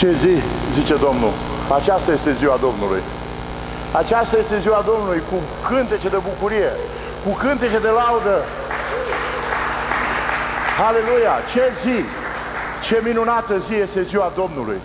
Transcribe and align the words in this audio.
Ce 0.00 0.12
zi, 0.12 0.42
zice 0.72 0.96
Domnul, 0.96 1.32
aceasta 1.78 2.12
este 2.12 2.32
ziua 2.32 2.56
Domnului. 2.60 3.02
Aceasta 3.92 4.38
este 4.38 4.60
ziua 4.60 4.82
Domnului 4.86 5.22
cu 5.30 5.36
cântece 5.68 6.08
de 6.08 6.16
bucurie, 6.28 6.72
cu 7.24 7.32
cântece 7.32 7.78
de 7.78 7.88
laudă. 7.88 8.36
Aleluia! 10.88 11.34
Ce 11.52 11.62
zi! 11.82 12.04
Ce 12.86 13.00
minunată 13.04 13.54
zi 13.66 13.74
este 13.74 14.02
ziua 14.02 14.32
Domnului! 14.36 14.80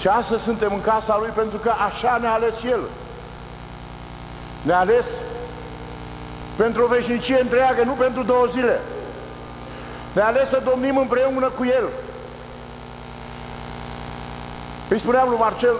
Și 0.00 0.06
astăzi 0.06 0.42
suntem 0.42 0.72
în 0.74 0.80
casa 0.80 1.16
Lui 1.20 1.30
pentru 1.34 1.58
că 1.58 1.72
așa 1.88 2.18
ne-a 2.20 2.32
ales 2.32 2.54
El. 2.64 2.80
Ne-a 4.62 4.78
ales 4.78 5.06
pentru 6.56 6.82
o 6.82 6.86
veșnicie 6.86 7.40
întreagă, 7.40 7.82
nu 7.84 7.92
pentru 7.92 8.22
două 8.22 8.46
zile. 8.52 8.80
Ne-a 10.12 10.26
ales 10.26 10.48
să 10.48 10.62
domnim 10.64 10.96
împreună 10.96 11.48
cu 11.58 11.64
El. 11.64 11.88
Îi 14.88 14.98
spuneam 14.98 15.28
lui 15.28 15.38
Marcel 15.38 15.76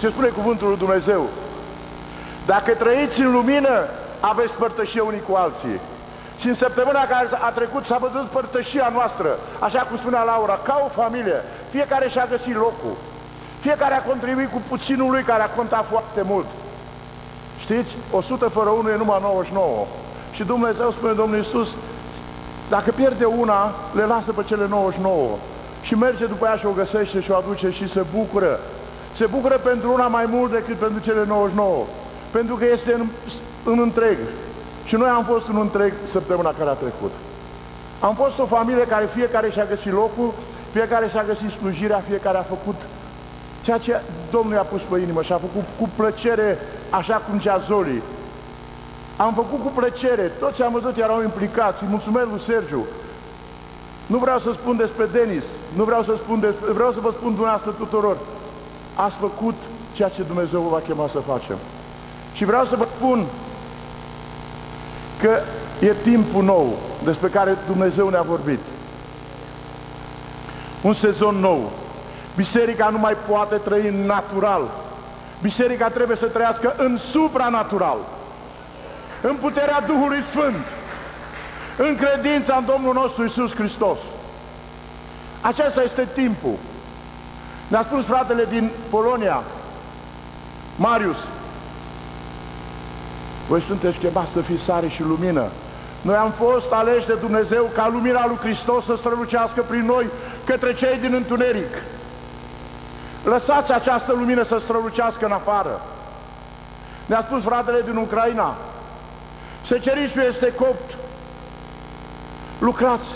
ce 0.00 0.08
spune 0.08 0.28
cuvântul 0.28 0.68
lui 0.68 0.76
Dumnezeu. 0.76 1.28
Dacă 2.46 2.74
trăiți 2.74 3.20
în 3.20 3.32
lumină, 3.32 3.88
aveți 4.20 4.54
părtășie 4.54 5.00
unii 5.00 5.22
cu 5.28 5.34
alții. 5.34 5.80
Și 6.38 6.48
în 6.48 6.54
săptămâna 6.54 7.06
care 7.06 7.28
a 7.40 7.50
trecut 7.50 7.84
s-a 7.84 7.96
văzut 7.96 8.26
părtășia 8.28 8.88
noastră, 8.92 9.38
așa 9.58 9.78
cum 9.78 9.96
spunea 9.96 10.22
Laura, 10.22 10.58
ca 10.62 10.82
o 10.84 11.00
familie. 11.02 11.44
Fiecare 11.70 12.08
și-a 12.08 12.26
găsit 12.30 12.54
locul. 12.54 12.96
Fiecare 13.60 13.94
a 13.94 14.02
contribuit 14.02 14.50
cu 14.50 14.62
puținul 14.68 15.10
lui 15.10 15.22
care 15.22 15.42
a 15.42 15.50
contat 15.50 15.84
foarte 15.90 16.22
mult. 16.22 16.46
Știți? 17.58 17.96
100 18.10 18.48
fără 18.48 18.68
1 18.68 18.90
e 18.90 18.96
numai 18.96 19.18
99. 19.22 19.86
Și 20.32 20.44
Dumnezeu 20.44 20.90
spune 20.90 21.12
Domnul 21.12 21.38
Iisus, 21.38 21.68
dacă 22.68 22.90
pierde 22.90 23.24
una, 23.24 23.74
le 23.94 24.04
lasă 24.04 24.32
pe 24.32 24.42
cele 24.46 24.66
99 24.68 25.28
și 25.86 25.94
merge 25.94 26.26
după 26.26 26.46
ea 26.46 26.56
și 26.56 26.66
o 26.66 26.70
găsește 26.70 27.20
și 27.20 27.30
o 27.30 27.36
aduce 27.36 27.70
și 27.70 27.88
se 27.88 28.04
bucură. 28.14 28.60
Se 29.14 29.26
bucură 29.26 29.60
pentru 29.62 29.92
una 29.92 30.06
mai 30.06 30.26
mult 30.28 30.50
decât 30.52 30.74
pentru 30.74 31.00
cele 31.00 31.24
99, 31.26 31.84
pentru 32.30 32.54
că 32.54 32.64
este 32.72 32.92
în, 32.92 33.06
în 33.64 33.78
întreg. 33.78 34.18
Și 34.84 34.94
noi 34.96 35.08
am 35.08 35.24
fost 35.24 35.48
în 35.48 35.56
întreg 35.56 35.92
săptămâna 36.04 36.54
care 36.58 36.70
a 36.70 36.72
trecut. 36.72 37.12
Am 38.00 38.14
fost 38.14 38.38
o 38.38 38.46
familie 38.46 38.86
care 38.86 39.08
fiecare 39.14 39.50
și-a 39.50 39.64
găsit 39.64 39.92
locul, 39.92 40.32
fiecare 40.72 41.08
și-a 41.08 41.24
găsit 41.24 41.50
slujirea, 41.50 42.04
fiecare 42.08 42.38
a 42.38 42.42
făcut 42.42 42.76
ceea 43.62 43.78
ce 43.78 44.00
Domnul 44.30 44.54
i-a 44.54 44.62
pus 44.62 44.80
pe 44.90 45.00
inimă 45.00 45.22
și 45.22 45.32
a 45.32 45.38
făcut 45.46 45.64
cu 45.78 45.88
plăcere, 45.96 46.58
așa 46.90 47.16
cum 47.16 47.38
cea 47.38 47.58
Zoli. 47.58 48.02
Am 49.16 49.32
făcut 49.34 49.62
cu 49.62 49.72
plăcere, 49.74 50.22
toți 50.22 50.62
am 50.62 50.72
văzut 50.72 50.96
erau 50.96 51.22
implicați, 51.22 51.82
îi 51.82 51.88
mulțumesc 51.90 52.26
lui 52.30 52.40
Sergiu, 52.40 52.86
nu 54.06 54.18
vreau 54.18 54.38
să 54.38 54.52
spun 54.52 54.76
despre 54.76 55.06
Denis, 55.12 55.44
nu 55.76 55.84
vreau 55.84 56.02
să 56.02 56.14
spun 56.16 56.40
despre, 56.40 56.72
vreau 56.72 56.92
să 56.92 57.00
vă 57.00 57.10
spun 57.10 57.34
dumneavoastră 57.34 57.70
tuturor. 57.70 58.16
Ați 58.94 59.16
făcut 59.16 59.54
ceea 59.92 60.08
ce 60.08 60.22
Dumnezeu 60.22 60.60
vă 60.60 60.68
va 60.68 60.80
chema 60.80 61.08
să 61.08 61.18
facem. 61.18 61.56
Și 62.32 62.44
vreau 62.44 62.64
să 62.64 62.76
vă 62.76 62.86
spun 62.96 63.24
că 65.20 65.40
e 65.80 65.94
timpul 66.02 66.44
nou 66.44 66.78
despre 67.04 67.28
care 67.28 67.58
Dumnezeu 67.66 68.08
ne-a 68.08 68.22
vorbit. 68.22 68.60
Un 70.82 70.94
sezon 70.94 71.36
nou. 71.36 71.72
Biserica 72.36 72.88
nu 72.88 72.98
mai 72.98 73.16
poate 73.28 73.56
trăi 73.56 73.88
în 73.88 74.06
natural. 74.06 74.62
Biserica 75.42 75.88
trebuie 75.88 76.16
să 76.16 76.26
trăiască 76.26 76.74
în 76.76 76.98
supranatural. 76.98 77.98
În 79.22 79.36
puterea 79.40 79.80
Duhului 79.86 80.22
Sfânt 80.22 80.64
în 81.76 81.96
credința 81.96 82.56
în 82.56 82.64
Domnul 82.64 82.94
nostru 82.94 83.24
Isus 83.24 83.54
Hristos. 83.54 83.98
Acesta 85.40 85.82
este 85.82 86.08
timpul. 86.14 86.54
Ne-a 87.68 87.82
spus 87.82 88.04
fratele 88.04 88.46
din 88.50 88.70
Polonia, 88.90 89.42
Marius, 90.76 91.16
voi 93.48 93.60
sunteți 93.60 93.98
chemați 93.98 94.32
să 94.32 94.40
fiți 94.40 94.62
sare 94.62 94.88
și 94.88 95.02
lumină. 95.02 95.44
Noi 96.00 96.14
am 96.14 96.30
fost 96.30 96.72
aleși 96.72 97.06
de 97.06 97.14
Dumnezeu 97.14 97.70
ca 97.74 97.88
lumina 97.92 98.26
lui 98.26 98.36
Hristos 98.36 98.84
să 98.84 98.94
strălucească 98.96 99.62
prin 99.62 99.84
noi 99.84 100.06
către 100.44 100.74
cei 100.74 100.98
din 101.00 101.14
întuneric. 101.14 101.74
Lăsați 103.24 103.72
această 103.72 104.12
lumină 104.12 104.42
să 104.42 104.58
strălucească 104.58 105.24
în 105.24 105.32
afară. 105.32 105.80
Ne-a 107.06 107.24
spus 107.26 107.42
fratele 107.42 107.82
din 107.84 107.96
Ucraina, 107.96 108.56
secerișul 109.66 110.22
este 110.22 110.52
copt, 110.52 110.96
Lucrați, 112.58 113.06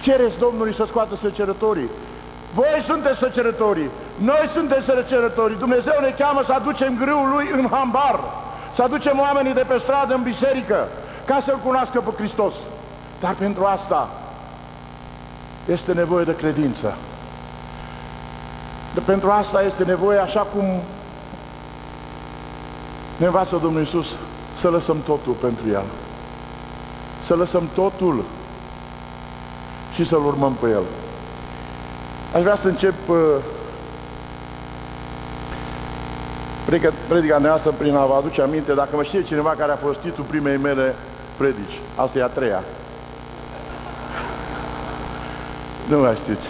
cereți 0.00 0.38
Domnului 0.38 0.74
să 0.74 0.84
scoată 0.86 1.16
săcerătorii. 1.16 1.88
Voi 2.54 2.82
sunteți 2.86 3.18
săcerătorii, 3.18 3.90
noi 4.16 4.48
suntem 4.52 4.82
săcerătorii. 4.82 5.56
Dumnezeu 5.56 5.92
ne 6.00 6.14
cheamă 6.18 6.42
să 6.46 6.52
aducem 6.52 6.96
grâul 6.96 7.28
Lui 7.34 7.50
în 7.52 7.68
hambar, 7.70 8.20
să 8.74 8.82
aducem 8.82 9.18
oamenii 9.18 9.54
de 9.54 9.64
pe 9.68 9.78
stradă 9.78 10.14
în 10.14 10.22
biserică, 10.22 10.88
ca 11.24 11.40
să-L 11.44 11.58
cunoască 11.64 12.00
pe 12.00 12.10
Hristos. 12.16 12.54
Dar 13.20 13.34
pentru 13.34 13.64
asta 13.64 14.08
este 15.66 15.92
nevoie 15.92 16.24
de 16.24 16.36
credință. 16.36 16.94
De 18.94 19.00
pentru 19.00 19.30
asta 19.30 19.62
este 19.62 19.84
nevoie, 19.84 20.18
așa 20.18 20.40
cum 20.40 20.64
ne 23.16 23.26
învață 23.26 23.56
Domnul 23.62 23.80
Iisus, 23.80 24.16
să 24.58 24.68
lăsăm 24.68 25.02
totul 25.02 25.32
pentru 25.32 25.68
El. 25.68 25.84
Să 27.24 27.34
lăsăm 27.34 27.68
totul 27.74 28.24
și 29.94 30.04
să-L 30.04 30.24
urmăm 30.24 30.56
pe 30.60 30.68
El. 30.68 30.82
Aș 32.34 32.42
vrea 32.42 32.56
să 32.56 32.68
încep 32.68 33.08
uh, 33.08 33.16
predica 37.08 37.38
noastră 37.38 37.70
prin 37.70 37.94
a 37.94 38.04
vă 38.04 38.14
aduce 38.14 38.42
aminte, 38.42 38.74
dacă 38.74 38.96
mă 38.96 39.02
știe 39.02 39.22
cineva 39.22 39.54
care 39.58 39.72
a 39.72 39.76
fost 39.76 39.98
titlul 39.98 40.26
primei 40.26 40.56
mele 40.56 40.94
predici. 41.36 41.80
Asta 41.94 42.18
e 42.18 42.22
a 42.22 42.26
treia. 42.26 42.62
Nu 45.88 45.98
mai 45.98 46.16
știți. 46.16 46.46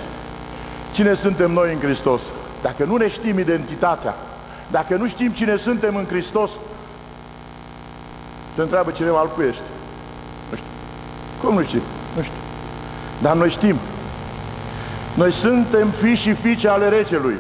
Cine 0.93 1.15
suntem 1.15 1.51
noi 1.51 1.73
în 1.73 1.81
Hristos? 1.81 2.21
Dacă 2.63 2.85
nu 2.85 2.97
ne 2.97 3.09
știm 3.09 3.39
identitatea, 3.39 4.17
dacă 4.71 4.97
nu 4.97 5.09
știm 5.09 5.31
cine 5.31 5.57
suntem 5.57 5.97
în 5.97 6.07
Hristos, 6.07 6.51
te 8.55 8.63
întreabă 8.63 8.91
cineva, 8.91 9.19
al 9.19 9.31
ești? 9.49 9.63
Nu 10.51 10.57
știu. 10.57 10.69
Cum 11.43 11.55
nu 11.55 11.63
știi? 11.63 11.83
Nu 12.17 12.23
știu. 12.23 12.52
Dar 13.23 13.37
noi 13.37 13.51
știm. 13.51 13.77
Noi 15.15 15.33
suntem 15.33 15.89
fi 15.89 16.15
și 16.15 16.33
fiice 16.33 16.69
ale 16.69 16.89
regelui. 16.89 17.37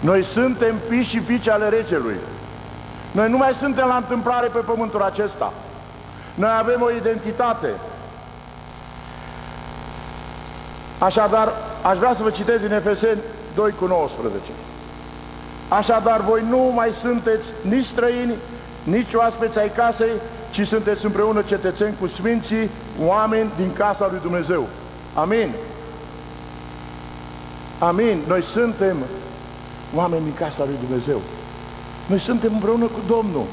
Noi 0.00 0.24
suntem 0.24 0.74
fi 0.88 1.02
și 1.02 1.20
fiice 1.20 1.50
ale 1.50 1.68
regelui. 1.68 2.16
Noi 3.10 3.30
nu 3.30 3.36
mai 3.36 3.52
suntem 3.54 3.86
la 3.86 3.96
întâmplare 3.96 4.46
pe 4.46 4.58
pământul 4.58 5.02
acesta. 5.02 5.52
Noi 6.34 6.50
avem 6.58 6.82
o 6.82 6.90
identitate. 6.90 7.68
Așadar, 10.98 11.52
aș 11.82 11.96
vrea 11.96 12.14
să 12.14 12.22
vă 12.22 12.30
citez 12.30 12.60
din 12.60 12.72
Efeseni 12.72 13.20
2 13.54 13.70
cu 13.70 13.86
19. 13.86 14.42
Așadar, 15.68 16.20
voi 16.20 16.42
nu 16.48 16.72
mai 16.74 16.90
sunteți 17.00 17.46
nici 17.68 17.84
străini, 17.84 18.34
nici 18.82 19.14
oaspeți 19.14 19.58
ai 19.58 19.70
casei, 19.70 20.12
ci 20.50 20.66
sunteți 20.66 21.04
împreună 21.04 21.42
cetățeni 21.42 21.94
cu 22.00 22.06
Sfinții, 22.06 22.70
oameni 23.04 23.50
din 23.56 23.72
casa 23.72 24.08
lui 24.10 24.18
Dumnezeu. 24.22 24.66
Amin. 25.14 25.52
Amin. 27.78 28.22
Noi 28.26 28.42
suntem 28.42 28.96
oameni 29.94 30.22
din 30.22 30.34
casa 30.34 30.64
lui 30.64 30.78
Dumnezeu. 30.86 31.20
Noi 32.06 32.18
suntem 32.18 32.52
împreună 32.52 32.84
cu 32.84 33.00
Domnul. 33.06 33.44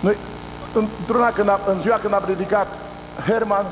Noi, 0.00 0.16
într-una, 0.72 1.30
când 1.30 1.48
a, 1.48 1.60
în 1.66 1.80
ziua 1.80 1.96
când 1.96 2.12
a 2.12 2.16
predicat 2.16 2.66
Herman, 3.26 3.66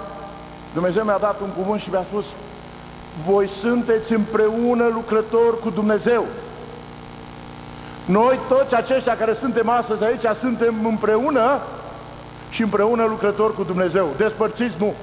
Dumnezeu 0.72 1.04
mi-a 1.04 1.18
dat 1.18 1.40
un 1.40 1.48
cuvânt 1.48 1.80
și 1.80 1.90
mi-a 1.90 2.02
spus 2.02 2.24
voi 3.26 3.48
sunteți 3.48 4.12
împreună 4.12 4.90
lucrători 4.92 5.60
cu 5.60 5.70
Dumnezeu. 5.70 6.26
Noi 8.04 8.38
toți 8.48 8.74
aceștia 8.74 9.16
care 9.16 9.34
suntem 9.34 9.68
astăzi 9.68 10.04
aici 10.04 10.36
suntem 10.38 10.74
împreună 10.86 11.60
și 12.54 12.62
împreună 12.62 13.04
lucrători 13.04 13.54
cu 13.54 13.62
Dumnezeu. 13.62 14.08
Despărțiți 14.16 14.74
nu, 14.78 14.94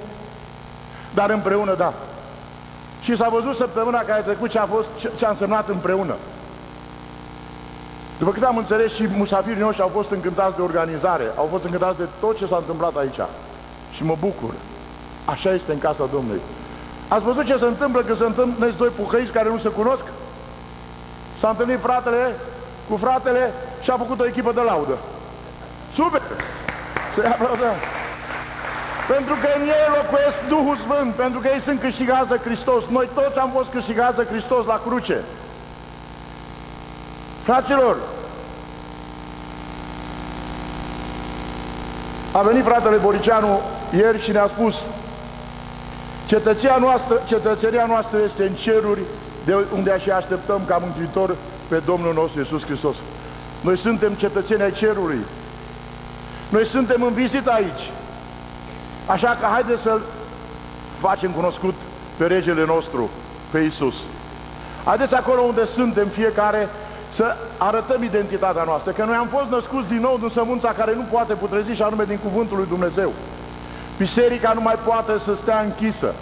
dar 1.14 1.30
împreună 1.30 1.76
da. 1.76 1.94
Și 3.02 3.18
s-a 3.18 3.30
văzut 3.30 3.56
săptămâna 3.56 4.00
care 4.00 4.20
a 4.20 4.24
trecut 4.24 4.50
ce 4.50 4.60
a 4.60 4.66
fost, 4.66 4.88
ce 5.16 5.26
a 5.26 5.30
însemnat 5.30 5.70
împreună. 5.70 6.16
După 8.20 8.32
cât 8.32 8.44
am 8.44 8.58
înțeles 8.58 8.94
și 8.94 9.08
musafirii 9.18 9.62
noștri 9.62 9.82
au 9.82 9.92
fost 9.94 10.10
încântați 10.10 10.56
de 10.56 10.62
organizare, 10.62 11.32
au 11.38 11.48
fost 11.52 11.64
încântați 11.64 11.98
de 11.98 12.08
tot 12.20 12.38
ce 12.38 12.48
s-a 12.48 12.58
întâmplat 12.58 12.96
aici. 12.96 13.20
Și 13.92 14.04
mă 14.04 14.16
bucur. 14.20 14.54
Așa 15.26 15.54
este 15.54 15.72
în 15.72 15.80
casa 15.80 16.10
Domnului. 16.12 16.42
Ați 17.08 17.24
văzut 17.24 17.46
ce 17.46 17.58
se 17.58 17.66
întâmplă 17.66 18.02
când 18.02 18.18
se 18.18 18.26
întâmplă 18.26 18.72
doi 18.78 18.90
puhăiți 18.90 19.32
care 19.32 19.50
nu 19.50 19.58
se 19.58 19.70
cunosc? 19.70 20.04
S-a 21.40 21.50
întâlnit 21.50 21.80
fratele 21.80 22.36
cu 22.90 22.98
fratele 22.98 23.54
și 23.82 23.90
a 23.90 23.98
făcut 23.98 24.20
o 24.20 24.26
echipă 24.26 24.52
de 24.52 24.62
laudă. 24.62 24.98
Super! 25.94 26.22
Să-i 27.16 27.32
aplaudăm. 27.32 27.76
Pentru 29.08 29.34
că 29.42 29.48
în 29.56 29.62
ei 29.62 29.88
locuiesc 29.98 30.38
Duhul 30.48 30.78
Sfânt, 30.78 31.14
pentru 31.14 31.40
că 31.40 31.48
ei 31.54 31.60
sunt 31.60 31.80
câștigați 31.80 32.30
de 32.30 32.40
Hristos. 32.44 32.84
Noi 32.90 33.10
toți 33.14 33.38
am 33.40 33.52
fost 33.54 33.70
câștigați 33.72 34.16
de 34.16 34.28
Hristos 34.32 34.66
la 34.66 34.82
cruce. 34.86 35.20
Fraților, 37.44 37.98
a 42.32 42.42
venit 42.42 42.64
fratele 42.64 42.98
Boricianu 42.98 43.62
ieri 43.96 44.24
și 44.24 44.32
ne-a 44.32 44.48
spus 44.48 44.76
cetățenia 46.26 46.78
noastră, 46.78 47.22
cetățenia 47.28 47.86
noastră 47.86 48.18
este 48.26 48.44
în 48.44 48.54
ceruri 48.54 49.02
de 49.46 49.56
unde 49.76 50.00
și 50.00 50.10
așteptăm 50.10 50.62
ca 50.68 50.78
Mântuitor 50.78 51.36
pe 51.68 51.82
Domnul 51.86 52.14
nostru 52.14 52.40
Iisus 52.40 52.66
Hristos. 52.66 52.96
Noi 53.62 53.78
suntem 53.78 54.14
cetățenii 54.14 54.64
ai 54.64 54.72
cerului. 54.72 55.20
Noi 56.52 56.66
suntem 56.66 57.04
în 57.04 57.14
vizită 57.14 57.52
aici. 57.52 57.92
Așa 59.06 59.38
că 59.40 59.46
haideți 59.52 59.82
să-L 59.82 60.02
facem 61.00 61.32
cunoscut 61.32 61.74
pe 62.18 62.26
regele 62.26 62.66
nostru, 62.66 63.10
pe 63.52 63.60
Iisus. 63.60 63.96
Haideți 64.86 65.16
acolo 65.16 65.42
unde 65.42 65.66
suntem 65.66 66.08
fiecare 66.08 66.70
să 67.12 67.36
arătăm 67.58 68.04
identitatea 68.04 68.64
noastră, 68.64 68.92
că 68.92 69.06
noi 69.06 69.16
am 69.16 69.28
fost 69.28 69.50
născuți 69.50 69.88
din 69.88 70.00
nou 70.00 70.18
din 70.20 70.30
sămânța 70.30 70.74
care 70.74 70.96
nu 70.96 71.06
poate 71.12 71.34
putrezi 71.34 71.72
și 71.72 71.82
anume 71.82 72.04
din 72.04 72.18
cuvântul 72.18 72.58
lui 72.58 72.68
Dumnezeu. 72.68 73.14
Biserica 73.98 74.52
nu 74.54 74.62
mai 74.62 74.76
poate 74.86 75.20
să 75.20 75.36
stea 75.36 75.60
închisă. 75.60 76.14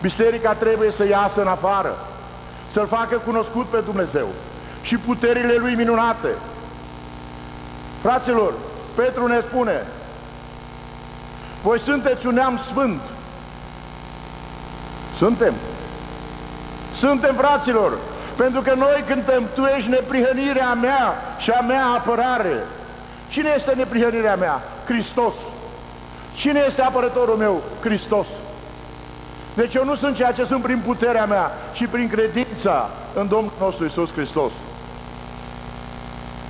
Biserica 0.00 0.52
trebuie 0.52 0.90
să 0.90 1.06
iasă 1.06 1.40
în 1.40 1.46
afară, 1.46 1.98
să-L 2.68 2.86
facă 2.86 3.22
cunoscut 3.26 3.66
pe 3.66 3.80
Dumnezeu 3.84 4.26
și 4.82 4.96
puterile 4.96 5.56
Lui 5.58 5.74
minunate. 5.74 6.28
Fraților, 8.02 8.52
Petru 8.94 9.26
ne 9.26 9.40
spune, 9.40 9.86
voi 11.62 11.80
sunteți 11.80 12.26
un 12.26 12.34
neam 12.34 12.60
sfânt. 12.70 13.00
Suntem. 15.16 15.54
Suntem, 16.94 17.34
fraților, 17.34 17.98
pentru 18.36 18.60
că 18.60 18.74
noi 18.74 19.04
cântăm, 19.06 19.48
Tu 19.54 19.64
ești 19.64 19.90
neprihănirea 19.90 20.74
mea 20.74 21.14
și 21.38 21.50
a 21.50 21.60
mea 21.60 21.86
apărare. 21.86 22.62
Cine 23.28 23.52
este 23.56 23.72
neprihănirea 23.76 24.36
mea? 24.36 24.62
Hristos. 24.84 25.34
Cine 26.34 26.64
este 26.66 26.82
apărătorul 26.82 27.36
meu? 27.36 27.62
Hristos. 27.80 28.26
Deci 29.54 29.74
eu 29.74 29.84
nu 29.84 29.94
sunt 29.94 30.16
ceea 30.16 30.32
ce 30.32 30.44
sunt 30.44 30.62
prin 30.62 30.82
puterea 30.84 31.24
mea, 31.24 31.52
ci 31.72 31.86
prin 31.86 32.08
credința 32.08 32.90
în 33.14 33.28
Domnul 33.28 33.52
nostru 33.58 33.84
Isus 33.84 34.12
Hristos. 34.12 34.52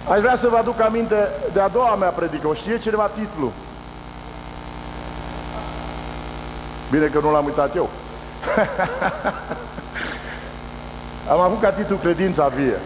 Aș 0.09 0.21
vrea 0.21 0.37
să 0.37 0.49
vă 0.49 0.57
aduc 0.57 0.81
aminte 0.81 1.29
de 1.53 1.61
a 1.61 1.69
doua 1.69 1.95
mea 1.95 2.09
predică. 2.09 2.49
O 2.49 2.55
știe 2.55 2.79
cineva 2.79 3.07
titlul? 3.07 3.53
Bine 6.91 7.07
că 7.07 7.21
nu 7.23 7.33
l-am 7.33 7.45
uitat 7.45 7.77
eu. 7.77 7.91
Am 11.33 11.41
avut 11.41 11.61
ca 11.61 11.71
titlu 11.71 11.97
Credința 11.97 12.49
vie. 12.49 12.81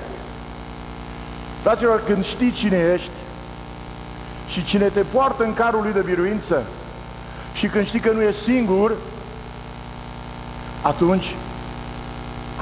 Fraților, 1.62 2.02
când 2.04 2.24
știi 2.24 2.52
cine 2.52 2.90
ești 2.94 3.10
și 4.48 4.64
cine 4.64 4.88
te 4.88 5.00
poartă 5.00 5.44
în 5.44 5.54
carul 5.54 5.82
lui 5.82 5.92
de 5.92 6.00
biruință 6.00 6.62
și 7.52 7.66
când 7.66 7.86
știi 7.86 8.00
că 8.00 8.10
nu 8.10 8.22
ești 8.22 8.42
singur, 8.42 8.92
atunci 10.82 11.34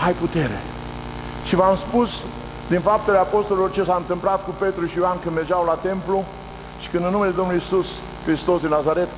ai 0.04 0.12
putere. 0.12 0.60
Și 1.44 1.54
v-am 1.54 1.76
spus 1.76 2.10
din 2.68 2.80
faptele 2.80 3.18
apostolilor 3.18 3.70
ce 3.70 3.84
s-a 3.84 3.94
întâmplat 3.94 4.44
cu 4.44 4.50
Petru 4.58 4.86
și 4.86 4.98
Ioan 4.98 5.18
când 5.22 5.34
mergeau 5.34 5.64
la 5.64 5.74
templu 5.74 6.24
și 6.80 6.88
când 6.88 7.04
în 7.04 7.10
numele 7.10 7.32
Domnului 7.32 7.60
Iisus 7.60 7.86
Hristos 8.24 8.60
din 8.60 8.68
Nazaret 8.68 9.08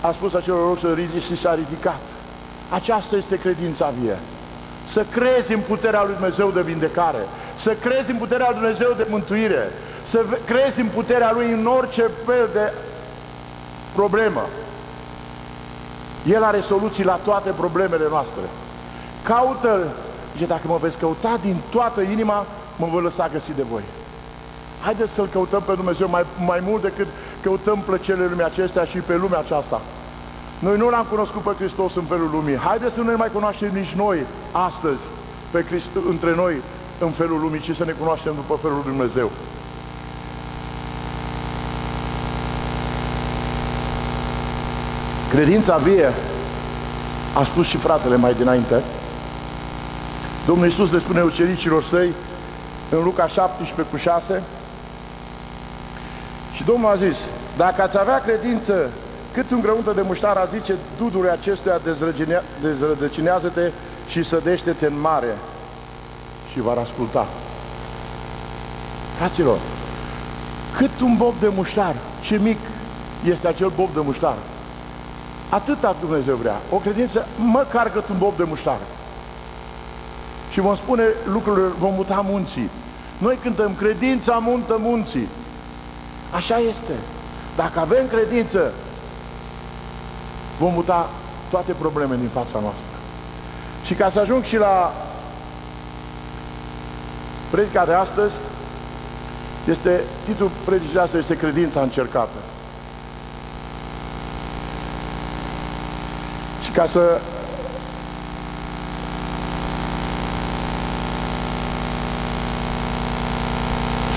a 0.00 0.12
spus 0.12 0.34
acelor 0.34 0.66
loc 0.66 0.78
să 0.78 0.92
ridici 0.92 1.22
și 1.22 1.36
s-a 1.36 1.54
ridicat. 1.54 2.00
Aceasta 2.68 3.16
este 3.16 3.38
credința 3.38 3.92
vie. 4.00 4.18
Să 4.92 5.04
crezi 5.10 5.52
în 5.52 5.60
puterea 5.68 6.02
lui 6.04 6.12
Dumnezeu 6.12 6.50
de 6.50 6.62
vindecare, 6.62 7.26
să 7.58 7.76
crezi 7.80 8.10
în 8.10 8.16
puterea 8.16 8.46
lui 8.50 8.60
Dumnezeu 8.60 8.92
de 8.96 9.06
mântuire, 9.10 9.72
să 10.04 10.24
crezi 10.44 10.80
în 10.80 10.88
puterea 10.94 11.32
Lui 11.32 11.52
în 11.52 11.66
orice 11.66 12.10
fel 12.26 12.48
de 12.52 12.72
problemă. 13.94 14.42
El 16.26 16.42
are 16.42 16.60
soluții 16.60 17.04
la 17.04 17.18
toate 17.24 17.50
problemele 17.50 18.04
noastre. 18.08 18.42
Caută-L. 19.22 19.88
Zice, 20.32 20.46
dacă 20.46 20.62
mă 20.64 20.78
veți 20.80 20.98
căuta 20.98 21.38
din 21.42 21.56
toată 21.70 22.00
inima, 22.00 22.46
mă 22.76 22.86
voi 22.90 23.02
lăsa 23.02 23.28
găsit 23.32 23.54
de 23.54 23.64
voi. 23.70 23.82
Haideți 24.80 25.12
să-L 25.12 25.28
căutăm 25.32 25.62
pe 25.62 25.74
Dumnezeu 25.74 26.08
mai, 26.08 26.24
mai 26.44 26.60
mult 26.62 26.82
decât 26.82 27.06
căutăm 27.42 27.82
plăcerile 27.86 28.26
lumii 28.26 28.44
acestea 28.44 28.84
și 28.84 28.98
pe 28.98 29.16
lumea 29.16 29.38
aceasta. 29.38 29.80
Noi 30.58 30.76
nu 30.76 30.88
l-am 30.88 31.06
cunoscut 31.10 31.42
pe 31.42 31.54
Hristos 31.58 31.94
în 31.94 32.02
felul 32.02 32.30
lumii. 32.32 32.56
Haideți 32.56 32.94
să 32.94 33.00
nu 33.00 33.10
ne 33.10 33.14
mai 33.14 33.30
cunoaștem 33.32 33.70
nici 33.72 33.92
noi 33.96 34.26
astăzi 34.52 35.00
pe 35.50 35.64
Christ, 35.64 35.88
între 36.08 36.34
noi 36.34 36.62
în 36.98 37.10
felul 37.10 37.40
lumii, 37.40 37.60
ci 37.60 37.76
să 37.76 37.84
ne 37.84 37.92
cunoaștem 37.92 38.34
după 38.34 38.58
felul 38.62 38.76
lui 38.76 38.92
Dumnezeu. 38.96 39.30
Credința 45.30 45.76
vie, 45.76 46.12
a 47.34 47.44
spus 47.44 47.66
și 47.66 47.76
fratele 47.76 48.16
mai 48.16 48.34
dinainte, 48.34 48.82
Domnul 50.46 50.66
Iisus 50.66 50.92
le 50.92 50.98
spune 50.98 51.22
ucenicilor 51.22 51.82
săi 51.82 52.12
în 52.90 53.02
Luca 53.02 53.26
17 53.26 53.94
cu 53.94 53.96
6 53.96 54.42
și 56.54 56.64
Domnul 56.64 56.90
a 56.90 56.96
zis, 56.96 57.16
dacă 57.56 57.82
ați 57.82 57.98
avea 57.98 58.20
credință 58.20 58.90
cât 59.32 59.50
un 59.50 59.60
grăuntă 59.60 59.92
de 59.94 60.02
muștar 60.02 60.36
a 60.36 60.44
zice 60.44 60.76
dudului 60.98 61.30
acestuia 61.30 61.80
dezrădăcinează-te 62.60 63.70
și 64.08 64.22
sădește-te 64.22 64.86
în 64.86 65.00
mare 65.00 65.36
și 66.52 66.60
va 66.60 66.74
asculta. 66.80 67.26
Fraților, 69.16 69.58
cât 70.76 71.00
un 71.00 71.16
bob 71.16 71.34
de 71.40 71.50
muștar, 71.54 71.94
ce 72.20 72.38
mic 72.42 72.58
este 73.24 73.48
acel 73.48 73.72
bob 73.76 73.92
de 73.94 74.00
muștar. 74.04 74.36
Atâta 75.48 75.96
Dumnezeu 76.00 76.36
vrea. 76.36 76.60
O 76.70 76.76
credință 76.76 77.26
măcar 77.36 77.90
cât 77.90 78.08
un 78.08 78.18
bob 78.18 78.36
de 78.36 78.44
muștar. 78.48 78.78
Și 80.54 80.60
vom 80.60 80.76
spune 80.76 81.02
lucrurile, 81.24 81.66
vom 81.78 81.94
muta 81.94 82.24
munții. 82.28 82.70
Noi 83.18 83.38
cântăm 83.42 83.74
credința 83.74 84.32
muntă 84.32 84.76
munții. 84.80 85.28
Așa 86.30 86.58
este. 86.58 86.92
Dacă 87.56 87.80
avem 87.80 88.06
credință, 88.06 88.72
vom 90.58 90.72
muta 90.72 91.08
toate 91.50 91.72
problemele 91.72 92.20
din 92.20 92.28
fața 92.28 92.60
noastră. 92.60 92.84
Și 93.84 93.94
ca 93.94 94.10
să 94.10 94.20
ajung 94.20 94.42
și 94.42 94.56
la 94.56 94.94
predica 97.50 97.84
de 97.84 97.92
astăzi, 97.92 98.34
este, 99.68 100.00
titlul 100.24 100.50
predicii 100.64 100.92
de 100.92 101.00
astăzi 101.00 101.22
este 101.22 101.36
Credința 101.36 101.80
încercată. 101.80 102.38
Și 106.64 106.70
ca 106.70 106.86
să 106.86 107.20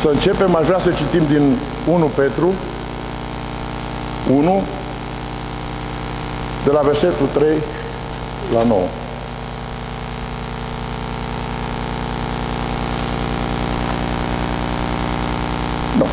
să 0.01 0.07
începem, 0.07 0.55
aș 0.55 0.65
vrea 0.65 0.79
să 0.79 0.91
citim 0.91 1.25
din 1.27 1.57
1 1.87 2.05
Petru 2.05 2.53
1 4.33 4.63
de 6.63 6.71
la 6.71 6.79
versetul 6.79 7.27
3 7.33 7.57
la 8.53 8.63
9. 8.63 8.79
Nu. 15.97 16.05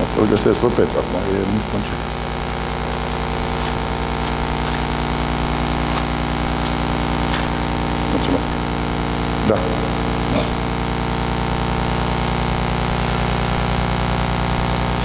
O 0.00 0.04
să-l 0.14 0.26
găsesc 0.30 0.56
pe 0.56 0.66
Petru 0.66 0.98
acum, 0.98 1.20
e 1.34 1.38
nu 1.52 1.60
concept. 1.72 2.02
Mulțumesc. 8.12 8.48
Da. 9.48 9.56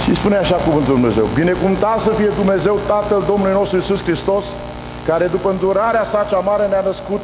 Și 0.04 0.12
spune 0.24 0.38
așa 0.38 0.56
cuvântul 0.56 0.94
Dumnezeu. 0.94 1.24
Binecuvântat 1.24 1.98
să 1.98 2.10
fie 2.10 2.28
Dumnezeu 2.28 2.78
Tatăl 2.86 3.22
Domnului 3.26 3.52
nostru 3.52 3.76
Iisus 3.76 4.02
Hristos, 4.02 4.44
care 5.06 5.26
după 5.26 5.50
îndurarea 5.50 6.04
sa 6.04 6.26
cea 6.30 6.38
mare 6.38 6.66
ne-a 6.66 6.80
născut 6.80 7.20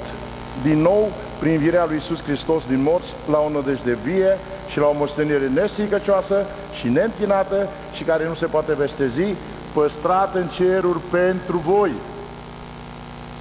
din 0.63 0.81
nou 0.81 1.09
prin 1.39 1.59
virea 1.59 1.85
lui 1.85 1.95
Iisus 1.95 2.23
Hristos 2.23 2.63
din 2.69 2.83
morți 2.83 3.13
la 3.31 3.39
o 3.39 3.49
nădejde 3.49 3.99
vie 4.05 4.39
și 4.71 4.79
la 4.79 4.87
o 4.87 4.95
moștenire 4.99 5.51
nestricăcioasă 5.55 6.47
și 6.79 6.89
neîntinată 6.89 7.69
și 7.93 8.03
care 8.03 8.29
nu 8.29 8.35
se 8.35 8.47
poate 8.47 8.75
vestezi, 8.75 9.35
păstrat 9.73 10.35
în 10.35 10.47
ceruri 10.47 11.01
pentru 11.11 11.63
voi. 11.65 11.93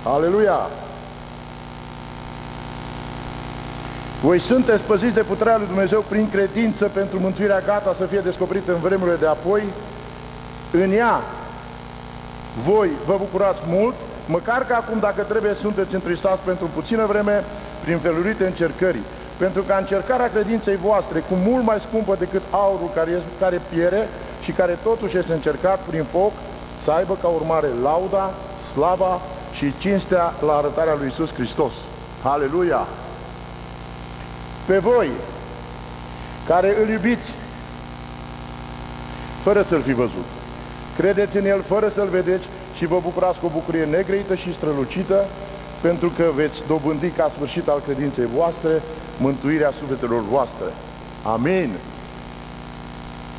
Aleluia! 0.03 0.59
Voi 4.21 4.39
sunteți 4.39 4.83
păziți 4.83 5.13
de 5.13 5.21
puterea 5.21 5.57
lui 5.57 5.67
Dumnezeu 5.67 6.05
prin 6.09 6.29
credință 6.29 6.85
pentru 6.93 7.19
mântuirea 7.19 7.59
gata 7.59 7.93
să 7.97 8.05
fie 8.05 8.19
descoperită 8.19 8.71
în 8.71 8.79
vremurile 8.79 9.15
de 9.15 9.27
apoi. 9.27 9.63
În 10.71 10.91
ea 10.91 11.21
voi 12.65 12.89
vă 13.05 13.15
bucurați 13.17 13.61
mult, 13.67 13.95
măcar 14.25 14.65
că 14.65 14.73
acum, 14.73 14.99
dacă 14.99 15.21
trebuie, 15.21 15.53
sunteți 15.53 15.93
întristați 15.93 16.41
pentru 16.41 16.69
puțină 16.75 17.05
vreme 17.05 17.43
prin 17.83 17.97
felurite 17.97 18.45
încercări, 18.45 18.99
pentru 19.37 19.61
ca 19.61 19.77
încercarea 19.77 20.31
credinței 20.31 20.75
voastre, 20.75 21.19
cu 21.19 21.33
mult 21.33 21.63
mai 21.63 21.79
scumpă 21.87 22.15
decât 22.19 22.41
aurul 22.49 22.89
care, 22.95 23.21
care 23.39 23.61
piere 23.69 24.07
și 24.43 24.51
care 24.51 24.77
totuși 24.83 25.17
este 25.17 25.33
încercat 25.33 25.79
prin 25.79 26.05
foc, 26.11 26.31
să 26.83 26.91
aibă 26.91 27.17
ca 27.21 27.27
urmare 27.27 27.67
lauda, 27.83 28.33
slava 28.73 29.21
și 29.53 29.77
cinstea 29.77 30.33
la 30.45 30.53
arătarea 30.53 30.95
lui 30.99 31.07
Isus 31.07 31.33
Hristos. 31.33 31.73
Aleluia! 32.23 32.87
Pe 34.69 34.77
voi, 34.77 35.09
care 36.47 36.75
îl 36.81 36.89
iubiți, 36.89 37.31
fără 39.43 39.61
să-l 39.61 39.81
fi 39.81 39.93
văzut, 39.93 40.25
credeți 40.97 41.37
în 41.37 41.45
el 41.45 41.61
fără 41.67 41.87
să-l 41.89 42.07
vedeți 42.07 42.43
și 42.75 42.85
vă 42.85 42.99
bucurați 43.01 43.39
cu 43.39 43.45
o 43.45 43.49
bucurie 43.49 43.83
negreită 43.85 44.35
și 44.35 44.53
strălucită, 44.53 45.25
pentru 45.81 46.09
că 46.09 46.23
veți 46.35 46.63
dobândi 46.67 47.09
ca 47.09 47.31
sfârșit 47.35 47.67
al 47.67 47.81
credinței 47.85 48.27
voastre 48.35 48.81
mântuirea 49.17 49.73
sufletelor 49.79 50.21
voastre. 50.21 50.65
Amin. 51.23 51.71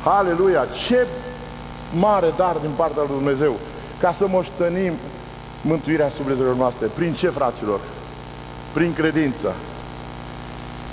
Aleluia! 0.03 0.65
Ce 0.87 1.07
mare 1.93 2.33
dar 2.37 2.55
din 2.61 2.71
partea 2.75 3.03
lui 3.07 3.15
Dumnezeu 3.15 3.55
ca 3.99 4.13
să 4.13 4.27
moștenim 4.27 4.93
mântuirea 5.61 6.09
sufletelor 6.09 6.55
noastre. 6.55 6.87
Prin 6.87 7.13
ce, 7.13 7.29
fraților? 7.29 7.79
Prin 8.73 8.93
credință. 8.93 9.55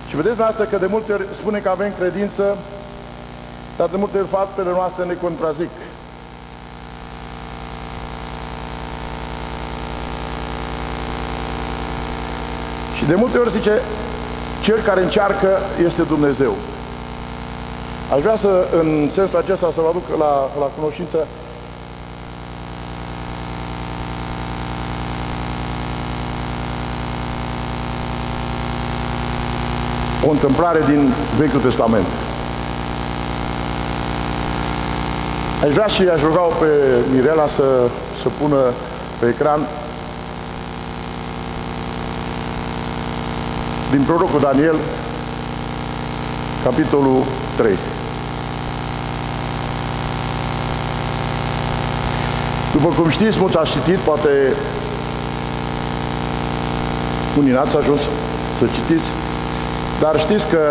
Și 0.08 0.16
vedeți 0.16 0.40
asta 0.40 0.64
că 0.64 0.76
de 0.76 0.86
multe 0.86 1.12
ori 1.12 1.26
spune 1.40 1.58
că 1.58 1.68
avem 1.68 1.92
credință, 1.98 2.56
dar 3.76 3.88
de 3.88 3.96
multe 3.96 4.18
ori 4.18 4.28
faptele 4.28 4.70
noastre 4.70 5.04
ne 5.04 5.14
contrazic. 5.14 5.70
Și 12.96 13.04
de 13.04 13.14
multe 13.14 13.38
ori 13.38 13.50
zice, 13.50 13.82
cel 14.62 14.80
care 14.80 15.02
încearcă 15.02 15.58
este 15.84 16.02
Dumnezeu. 16.02 16.54
Aș 18.14 18.20
vrea 18.20 18.36
să, 18.36 18.66
în 18.80 19.10
sensul 19.12 19.38
acesta, 19.38 19.70
să 19.74 19.80
vă 19.80 19.88
aduc 19.88 20.08
la, 20.18 20.32
la 20.58 20.68
cunoștință 20.76 21.26
o 30.28 30.30
întâmplare 30.30 30.80
din 30.86 31.12
Vechiul 31.38 31.60
Testament. 31.60 32.06
Aș 35.64 35.72
vrea 35.72 35.86
și 35.86 36.02
aș 36.02 36.20
ruga 36.20 36.40
pe 36.40 36.66
Mirela 37.12 37.46
să, 37.46 37.88
să 38.22 38.28
pună 38.38 38.56
pe 39.18 39.26
ecran 39.26 39.60
din 43.90 44.02
prorocul 44.02 44.40
Daniel, 44.40 44.76
capitolul 46.64 47.22
3. 47.56 47.78
După 52.72 52.88
cum 52.88 53.10
știți, 53.10 53.38
mulți 53.38 53.56
ați 53.56 53.70
citit, 53.70 53.98
poate 53.98 54.28
unii 57.38 57.52
n-ați 57.52 57.76
ajuns 57.76 58.00
să 58.58 58.66
citiți, 58.74 59.08
dar 60.00 60.14
știți 60.24 60.46
că 60.52 60.62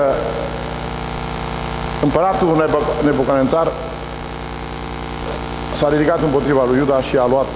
împăratul 2.05 2.69
Nebucanețar 3.03 3.67
s-a 5.77 5.89
ridicat 5.89 6.19
împotriva 6.21 6.63
lui 6.69 6.77
Iuda 6.77 7.01
și 7.01 7.15
a 7.17 7.25
luat 7.33 7.49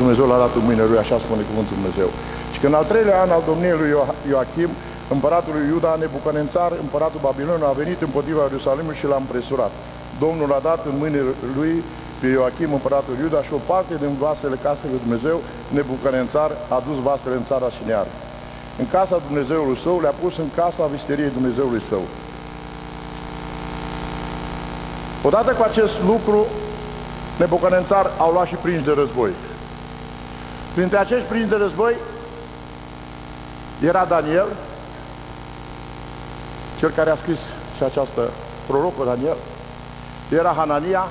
Dumnezeu 0.00 0.26
l-a 0.26 0.42
dat 0.44 0.52
în 0.58 0.64
mâine 0.68 0.84
lui, 0.90 0.98
așa 0.98 1.16
spune 1.24 1.42
cuvântul 1.50 1.76
Dumnezeu. 1.78 2.08
Și 2.52 2.58
când 2.62 2.74
al 2.74 2.86
treilea 2.90 3.20
an 3.24 3.30
al 3.36 3.42
domniei 3.50 3.80
lui 3.80 3.90
Ioachim, 4.30 4.70
împăratul 5.14 5.52
lui 5.56 5.66
Iuda, 5.72 6.00
Nebucanețar, 6.02 6.70
împăratul 6.84 7.24
Babilonului, 7.28 7.70
a 7.70 7.80
venit 7.82 8.00
împotriva 8.08 8.42
Ierusalimului 8.44 9.00
și 9.00 9.10
l-a 9.10 9.20
împresurat. 9.24 9.72
Domnul 10.24 10.50
a 10.58 10.60
dat 10.68 10.80
în 10.90 10.94
mâinile 11.00 11.32
lui 11.58 11.72
pe 12.20 12.26
Ioachim, 12.26 12.70
împăratul 12.78 13.14
Iuda, 13.24 13.40
și 13.46 13.52
o 13.58 13.60
parte 13.72 13.94
din 14.02 14.12
vasele 14.24 14.56
casei 14.64 14.92
lui 14.92 15.04
Dumnezeu, 15.04 15.36
Nebucanețar, 15.76 16.50
a 16.76 16.78
dus 16.88 16.98
vasele 17.08 17.34
în 17.40 17.44
țara 17.50 17.68
și 17.76 17.82
neară 17.90 18.12
în 18.78 18.88
casa 18.90 19.20
Dumnezeului 19.26 19.78
său, 19.82 20.00
le-a 20.00 20.14
pus 20.22 20.36
în 20.36 20.50
casa 20.54 20.86
visteriei 20.86 21.30
Dumnezeului 21.30 21.82
său. 21.88 22.02
Odată 25.22 25.52
cu 25.52 25.62
acest 25.62 26.02
lucru, 26.06 26.46
Nebucanețar 27.36 28.10
au 28.18 28.32
luat 28.32 28.46
și 28.46 28.54
prinși 28.54 28.84
de 28.84 28.92
război. 28.92 29.30
Printre 30.74 30.98
acești 30.98 31.28
prinși 31.28 31.48
de 31.48 31.54
război 31.56 31.94
era 33.80 34.04
Daniel, 34.04 34.46
cel 36.78 36.90
care 36.90 37.10
a 37.10 37.16
scris 37.16 37.38
și 37.76 37.82
această 37.82 38.30
prorocul 38.66 39.04
Daniel, 39.04 39.36
era 40.30 40.54
Hanania, 40.56 41.08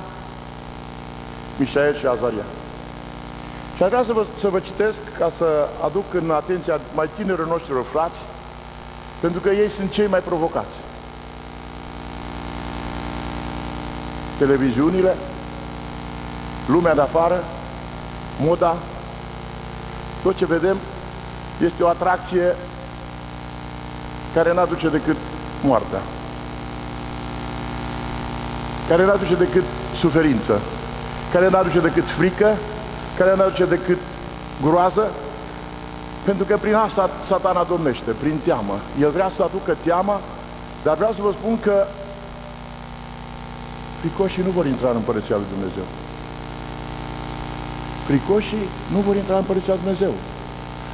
Mișael 1.57 1.97
și 1.97 2.05
Azaria. 2.05 2.43
Și 3.75 3.83
aș 3.83 3.89
vrea 3.89 4.03
să 4.03 4.13
vă, 4.13 4.25
să 4.39 4.47
vă 4.49 4.59
citesc 4.59 4.99
ca 5.17 5.31
să 5.37 5.67
aduc 5.85 6.13
în 6.13 6.31
atenția 6.31 6.79
mai 6.95 7.09
tinerilor 7.15 7.47
noștri 7.47 7.73
frați, 7.91 8.17
pentru 9.19 9.39
că 9.39 9.49
ei 9.49 9.69
sunt 9.69 9.91
cei 9.91 10.07
mai 10.07 10.19
provocați. 10.19 10.75
Televiziunile, 14.37 15.15
lumea 16.67 16.93
de 16.93 17.01
afară, 17.01 17.43
moda, 18.39 18.75
tot 20.23 20.35
ce 20.35 20.45
vedem 20.45 20.77
este 21.63 21.83
o 21.83 21.87
atracție 21.87 22.55
care 24.33 24.53
n-aduce 24.53 24.89
decât 24.89 25.17
moartea. 25.63 26.01
Care 28.87 29.05
n-aduce 29.05 29.35
decât 29.35 29.63
suferință. 29.95 30.59
Care 31.33 31.49
n-aduce 31.49 31.79
decât 31.79 32.03
frică, 32.05 32.57
care 33.21 33.35
nu 33.35 33.43
aduce 33.43 33.65
decât 33.65 33.97
groază, 34.61 35.11
pentru 36.23 36.43
că 36.45 36.57
prin 36.57 36.75
asta 36.75 37.09
satana 37.25 37.63
domnește, 37.63 38.11
prin 38.21 38.37
teamă. 38.45 38.75
El 39.01 39.09
vrea 39.09 39.29
să 39.35 39.43
aducă 39.43 39.77
teama, 39.83 40.19
dar 40.83 40.95
vreau 40.95 41.13
să 41.13 41.21
vă 41.21 41.31
spun 41.31 41.59
că 41.59 41.85
fricoșii 43.99 44.43
nu 44.43 44.49
vor 44.49 44.65
intra 44.65 44.89
în 44.89 44.95
Împărăția 44.95 45.35
Lui 45.35 45.51
Dumnezeu. 45.53 45.83
Fricoșii 48.07 48.67
nu 48.93 48.99
vor 48.99 49.15
intra 49.15 49.33
în 49.33 49.39
Împărăția 49.39 49.73
Lui 49.73 49.83
Dumnezeu. 49.83 50.13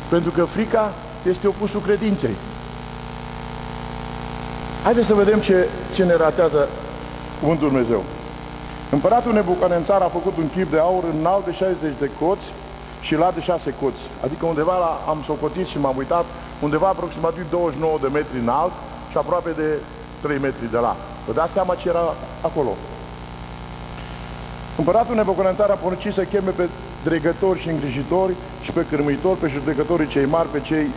Pentru 0.09 0.31
că 0.31 0.43
frica 0.43 0.93
este 1.31 1.47
opusul 1.47 1.81
credinței. 1.81 2.35
Haideți 4.83 5.07
să 5.07 5.13
vedem 5.13 5.39
ce, 5.39 5.67
ce 5.95 6.03
ne 6.03 6.15
ratează 6.15 6.67
Cuvântul 7.39 7.69
Dumnezeu. 7.69 8.03
Împăratul 8.89 9.33
Nebucanețar 9.33 10.01
a 10.01 10.15
făcut 10.17 10.37
un 10.37 10.49
chip 10.49 10.71
de 10.71 10.79
aur 10.79 11.03
înalt 11.19 11.45
de 11.45 11.51
60 11.51 11.93
de 11.99 12.09
coți 12.19 12.47
și 13.01 13.15
lat 13.15 13.33
de 13.33 13.41
6 13.41 13.73
coți. 13.81 14.01
Adică 14.23 14.45
undeva 14.45 14.77
la, 14.77 15.01
am 15.11 15.23
socotit 15.25 15.67
și 15.67 15.79
m-am 15.79 15.97
uitat, 15.97 16.25
undeva 16.61 16.87
aproximativ 16.87 17.45
29 17.49 17.97
de 18.01 18.07
metri 18.13 18.39
înalt 18.39 18.71
și 19.11 19.17
aproape 19.17 19.49
de 19.55 19.69
3 20.21 20.37
metri 20.37 20.71
de 20.71 20.77
lat. 20.77 20.95
Vă 21.25 21.33
dați 21.33 21.53
seama 21.53 21.75
ce 21.75 21.89
era 21.89 22.15
acolo. 22.41 22.75
Împăratul 24.77 25.15
Nebucanețar 25.15 25.69
a 25.69 25.73
poruncit 25.73 26.13
să 26.13 26.23
cheme 26.23 26.49
pe 26.49 26.69
dregători 27.03 27.59
și 27.59 27.69
îngrijitori 27.69 28.33
și 28.61 28.71
pe 28.71 28.85
cârmuitori, 28.89 29.39
pe 29.39 29.47
judecătorii 29.47 30.07
cei 30.07 30.25
mari, 30.25 30.47
pe 30.47 30.59
cei 30.59 30.87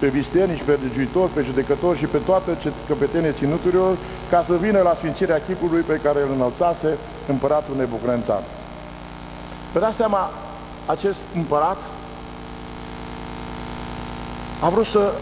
pe 0.00 0.08
visternici, 0.08 0.62
pe 0.62 0.78
legiuitori, 0.82 1.30
pe 1.32 1.42
judecători 1.42 1.98
și 1.98 2.04
pe 2.04 2.18
toate 2.18 2.50
căpetenie 2.86 3.32
ținuturilor, 3.32 3.96
ca 4.30 4.42
să 4.42 4.54
vină 4.56 4.80
la 4.80 4.94
sfințirea 4.94 5.40
chipului 5.46 5.80
pe 5.80 6.00
care 6.02 6.18
îl 6.22 6.30
înălțase 6.34 6.98
împăratul 7.30 7.76
Nebucrențan. 7.76 8.42
Vă 9.72 9.78
dați 9.78 9.96
seama, 9.96 10.30
acest 10.86 11.18
împărat 11.34 11.76
a 14.60 14.68
vrut 14.68 14.86
să, 14.86 15.12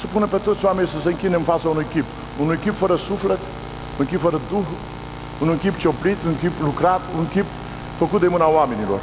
să 0.00 0.06
pună 0.12 0.26
pe 0.26 0.36
toți 0.36 0.64
oamenii 0.64 0.90
să 0.90 1.00
se 1.02 1.08
închine 1.08 1.34
în 1.34 1.42
fața 1.42 1.68
unui 1.68 1.86
chip. 1.92 2.04
Unui 2.40 2.56
chip 2.56 2.76
fără 2.78 2.96
suflet, 2.96 3.38
un 3.98 4.06
chip 4.06 4.20
fără 4.20 4.40
duh, 4.50 4.66
un 5.40 5.58
chip 5.58 5.78
cioplit, 5.78 6.16
un 6.26 6.38
chip 6.38 6.60
lucrat, 6.62 7.00
un 7.18 7.28
chip 7.28 7.44
făcut 7.98 8.20
de 8.20 8.26
mâna 8.26 8.48
oamenilor. 8.48 9.00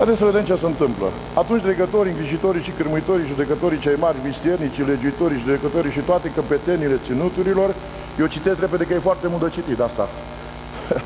Haideți 0.00 0.20
să 0.20 0.30
vedem 0.32 0.44
ce 0.44 0.56
se 0.56 0.66
întâmplă. 0.66 1.08
Atunci 1.34 1.62
dregătorii, 1.62 2.12
îngrijitorii 2.12 2.62
și 2.62 2.70
cârmuitorii, 2.70 3.26
judecătorii 3.26 3.78
cei 3.78 3.96
mari, 4.04 4.16
vistiernicii, 4.22 4.84
legiuitorii, 4.84 5.42
judecătorii 5.44 5.90
și 5.90 6.00
toate 6.00 6.32
căpetenile 6.34 7.00
ținuturilor, 7.06 7.74
eu 8.20 8.26
citesc 8.26 8.60
repede 8.60 8.84
că 8.84 8.92
e 8.92 9.08
foarte 9.08 9.26
mult 9.28 9.42
de 9.42 9.50
citit 9.50 9.80
asta. 9.80 10.08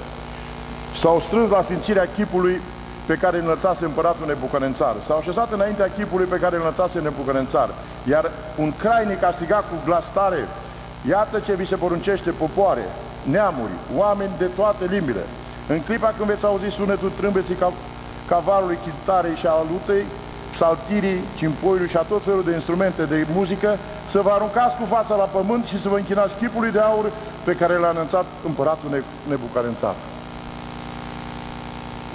S-au 1.00 1.20
strâns 1.20 1.50
la 1.50 1.62
sfințirea 1.62 2.08
chipului 2.16 2.60
pe 3.06 3.14
care 3.14 3.36
îl 3.36 3.42
înălțase 3.42 3.84
împăratul 3.84 4.26
Nebucanețar. 4.26 4.94
S-au 5.06 5.18
așezat 5.18 5.52
înaintea 5.52 5.92
chipului 5.96 6.26
pe 6.26 6.38
care 6.42 6.54
îl 6.54 6.60
înălțase 6.60 6.98
Nebucanețar. 7.00 7.68
Iar 8.08 8.30
un 8.56 8.72
crainic 8.82 9.22
a 9.24 9.30
strigat 9.32 9.64
cu 9.70 9.76
glas 9.84 10.04
tare, 10.12 10.48
Iată 11.08 11.40
ce 11.40 11.54
vi 11.54 11.66
se 11.66 11.76
poruncește 11.76 12.30
popoare, 12.30 12.84
neamuri, 13.22 13.76
oameni 13.96 14.30
de 14.38 14.44
toate 14.44 14.84
limbile 14.88 15.24
În 15.68 15.80
clipa 15.80 16.14
când 16.16 16.28
veți 16.28 16.44
auzi 16.44 16.68
sunetul 16.68 17.12
trâmbeții 17.16 17.54
cavalului, 18.28 18.78
chitarei 18.84 19.34
și 19.34 19.46
a 19.46 19.64
lutei, 19.70 20.04
saltirii, 20.56 21.20
cimpoiului 21.36 21.88
și 21.88 21.96
a 21.96 22.00
tot 22.00 22.22
felul 22.24 22.44
de 22.44 22.52
instrumente 22.52 23.04
de 23.04 23.26
muzică, 23.34 23.78
să 24.08 24.20
vă 24.20 24.30
aruncați 24.30 24.76
cu 24.76 24.84
fața 24.84 25.14
la 25.14 25.24
pământ 25.24 25.64
și 25.66 25.80
să 25.80 25.88
vă 25.88 25.96
închinați 25.96 26.34
chipului 26.34 26.70
de 26.70 26.78
aur 26.78 27.10
pe 27.44 27.52
care 27.52 27.74
l-a 27.76 27.88
anunțat 27.88 28.24
împăratul 28.46 29.04
Nebucarențar. 29.28 29.94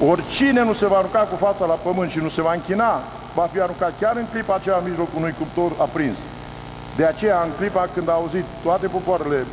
Oricine 0.08 0.64
nu 0.64 0.74
se 0.74 0.86
va 0.88 0.98
arunca 0.98 1.20
cu 1.20 1.36
fața 1.36 1.66
la 1.66 1.74
pământ 1.74 2.12
și 2.12 2.18
nu 2.18 2.30
se 2.30 2.42
va 2.42 2.54
închina, 2.54 3.02
va 3.34 3.50
fi 3.52 3.62
aruncat 3.62 3.94
chiar 4.00 4.16
în 4.16 4.26
clipa 4.32 4.56
aceea 4.56 4.78
în 4.78 4.88
mijlocul 4.88 5.20
unui 5.22 5.36
cuptor 5.40 5.72
aprins. 5.78 6.18
De 6.96 7.06
aceea, 7.06 7.42
în 7.42 7.52
clipa 7.58 7.88
când 7.94 8.10
a 8.10 8.14
auzit 8.14 8.46
toate 8.64 8.88
popoarele 8.88 9.46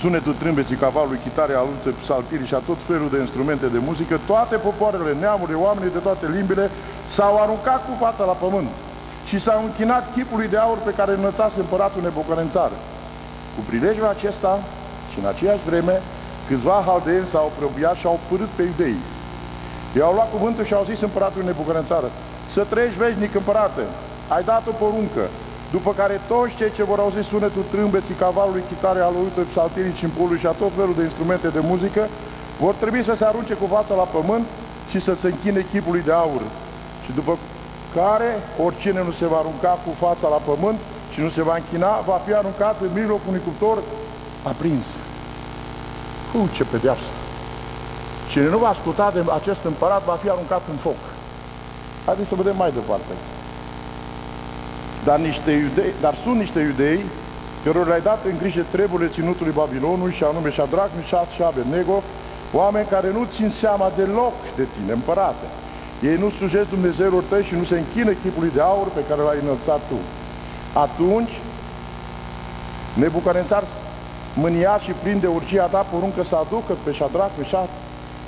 sunetul 0.00 0.34
trâmbeții, 0.42 0.82
cavalului, 0.84 1.24
chitare, 1.26 1.54
alte 1.54 1.90
saltirii 2.06 2.46
și 2.46 2.54
a 2.54 2.66
tot 2.70 2.80
felul 2.86 3.08
de 3.10 3.20
instrumente 3.20 3.66
de 3.66 3.80
muzică, 3.88 4.20
toate 4.26 4.56
popoarele, 4.56 5.16
neamurile, 5.20 5.56
oamenii 5.66 5.96
de 5.96 5.98
toate 5.98 6.26
limbile 6.36 6.70
s-au 7.14 7.34
aruncat 7.42 7.80
cu 7.86 7.92
fața 8.04 8.24
la 8.24 8.32
pământ 8.32 8.68
și 9.28 9.40
s-au 9.40 9.60
închinat 9.64 10.04
chipului 10.14 10.48
de 10.48 10.58
aur 10.58 10.78
pe 10.84 10.96
care 10.98 11.12
înălțase 11.12 11.60
împăratul 11.60 12.02
Nebucărențar. 12.02 12.70
Cu 13.54 13.60
prilejul 13.68 14.06
acesta 14.06 14.58
și 15.12 15.18
în 15.18 15.26
aceeași 15.26 15.66
vreme, 15.66 16.00
câțiva 16.48 16.82
haldeeni 16.86 17.32
s-au 17.32 17.46
apropiat 17.52 17.96
și 17.96 18.06
au 18.06 18.18
părât 18.28 18.50
pe 18.56 18.62
iudei. 18.62 18.98
Ei 19.94 20.02
au 20.02 20.12
luat 20.12 20.30
cuvântul 20.30 20.64
și 20.64 20.74
au 20.74 20.84
zis 20.90 21.00
împăratul 21.00 21.42
Nebucărențar, 21.44 22.02
să 22.54 22.66
trăiești 22.68 22.98
veșnic 22.98 23.34
împărate, 23.34 23.82
ai 24.28 24.42
dat 24.42 24.62
o 24.66 24.72
poruncă, 24.82 25.24
după 25.70 25.90
care 26.00 26.20
toți 26.28 26.54
cei 26.54 26.72
ce 26.72 26.84
vor 26.90 26.98
auzi 26.98 27.28
sunetul 27.28 27.64
trâmbeții, 27.70 28.14
cavalului, 28.24 28.68
chitare, 28.68 29.00
alului, 29.00 29.46
psaltirii, 29.50 29.98
cimpului 30.00 30.38
și 30.38 30.46
a 30.46 30.50
tot 30.62 30.72
felul 30.76 30.94
de 30.94 31.02
instrumente 31.02 31.48
de 31.48 31.60
muzică, 31.62 32.08
vor 32.60 32.74
trebui 32.74 33.02
să 33.04 33.14
se 33.16 33.24
arunce 33.24 33.54
cu 33.54 33.66
fața 33.66 33.94
la 33.94 34.02
pământ 34.16 34.46
și 34.90 35.00
să 35.00 35.16
se 35.20 35.26
închine 35.26 35.66
chipului 35.72 36.02
de 36.08 36.12
aur. 36.12 36.42
Și 37.04 37.12
după 37.12 37.38
care 37.94 38.30
oricine 38.64 39.02
nu 39.04 39.12
se 39.12 39.26
va 39.26 39.36
arunca 39.36 39.78
cu 39.84 39.90
fața 40.04 40.28
la 40.28 40.40
pământ 40.50 40.78
și 41.12 41.20
nu 41.20 41.30
se 41.30 41.42
va 41.42 41.54
închina, 41.56 42.00
va 42.06 42.20
fi 42.24 42.32
aruncat 42.34 42.80
în 42.80 42.90
mijlocul 42.94 43.28
unui 43.28 43.42
cuptor 43.44 43.78
aprins. 44.42 44.84
Hu, 46.32 46.48
ce 46.52 46.64
pedeapsă! 46.64 47.10
Cine 48.30 48.48
nu 48.48 48.58
va 48.58 48.68
asculta 48.68 49.10
de 49.14 49.24
acest 49.40 49.64
împărat 49.64 50.04
va 50.04 50.18
fi 50.22 50.28
aruncat 50.30 50.62
în 50.70 50.76
foc. 50.76 51.00
Haideți 52.06 52.28
să 52.28 52.34
vedem 52.34 52.56
mai 52.56 52.72
departe. 52.72 53.12
Dar, 55.08 55.18
niște 55.18 55.50
iudei, 55.50 55.92
dar 56.00 56.14
sunt 56.22 56.38
niște 56.38 56.60
iudei 56.60 57.00
cărora 57.64 57.88
le-ai 57.88 58.08
dat 58.10 58.20
în 58.24 58.36
grijă 58.42 58.62
treburile 58.70 59.14
ținutului 59.16 59.58
Babilonului 59.62 60.12
și 60.18 60.24
anume 60.24 60.50
Shadrach, 60.50 60.92
Mishas 60.98 61.28
și 61.36 61.42
Abednego, 61.42 62.02
oameni 62.60 62.92
care 62.94 63.08
nu 63.16 63.22
țin 63.34 63.50
seama 63.50 63.92
deloc 63.96 64.36
de 64.56 64.66
tine, 64.74 64.92
împărate. 64.92 65.46
Ei 66.08 66.16
nu 66.22 66.30
slujesc 66.30 66.68
Dumnezeul 66.68 67.24
tăi 67.28 67.44
și 67.48 67.54
nu 67.54 67.64
se 67.64 67.76
închină 67.78 68.12
chipului 68.22 68.50
de 68.54 68.60
aur 68.60 68.88
pe 68.94 69.02
care 69.08 69.20
l-ai 69.22 69.38
înălțat 69.42 69.80
tu. 69.90 69.98
Atunci, 70.86 71.34
Nebucarențar 73.02 73.62
mânia 74.34 74.78
și 74.84 74.92
plin 75.02 75.18
de 75.20 75.26
urgie 75.26 75.60
a 75.60 75.74
dat 75.76 75.86
poruncă 75.92 76.22
să 76.28 76.36
aducă 76.36 76.72
pe 76.84 76.92
Shadrach, 76.92 77.34
Mishas 77.38 77.68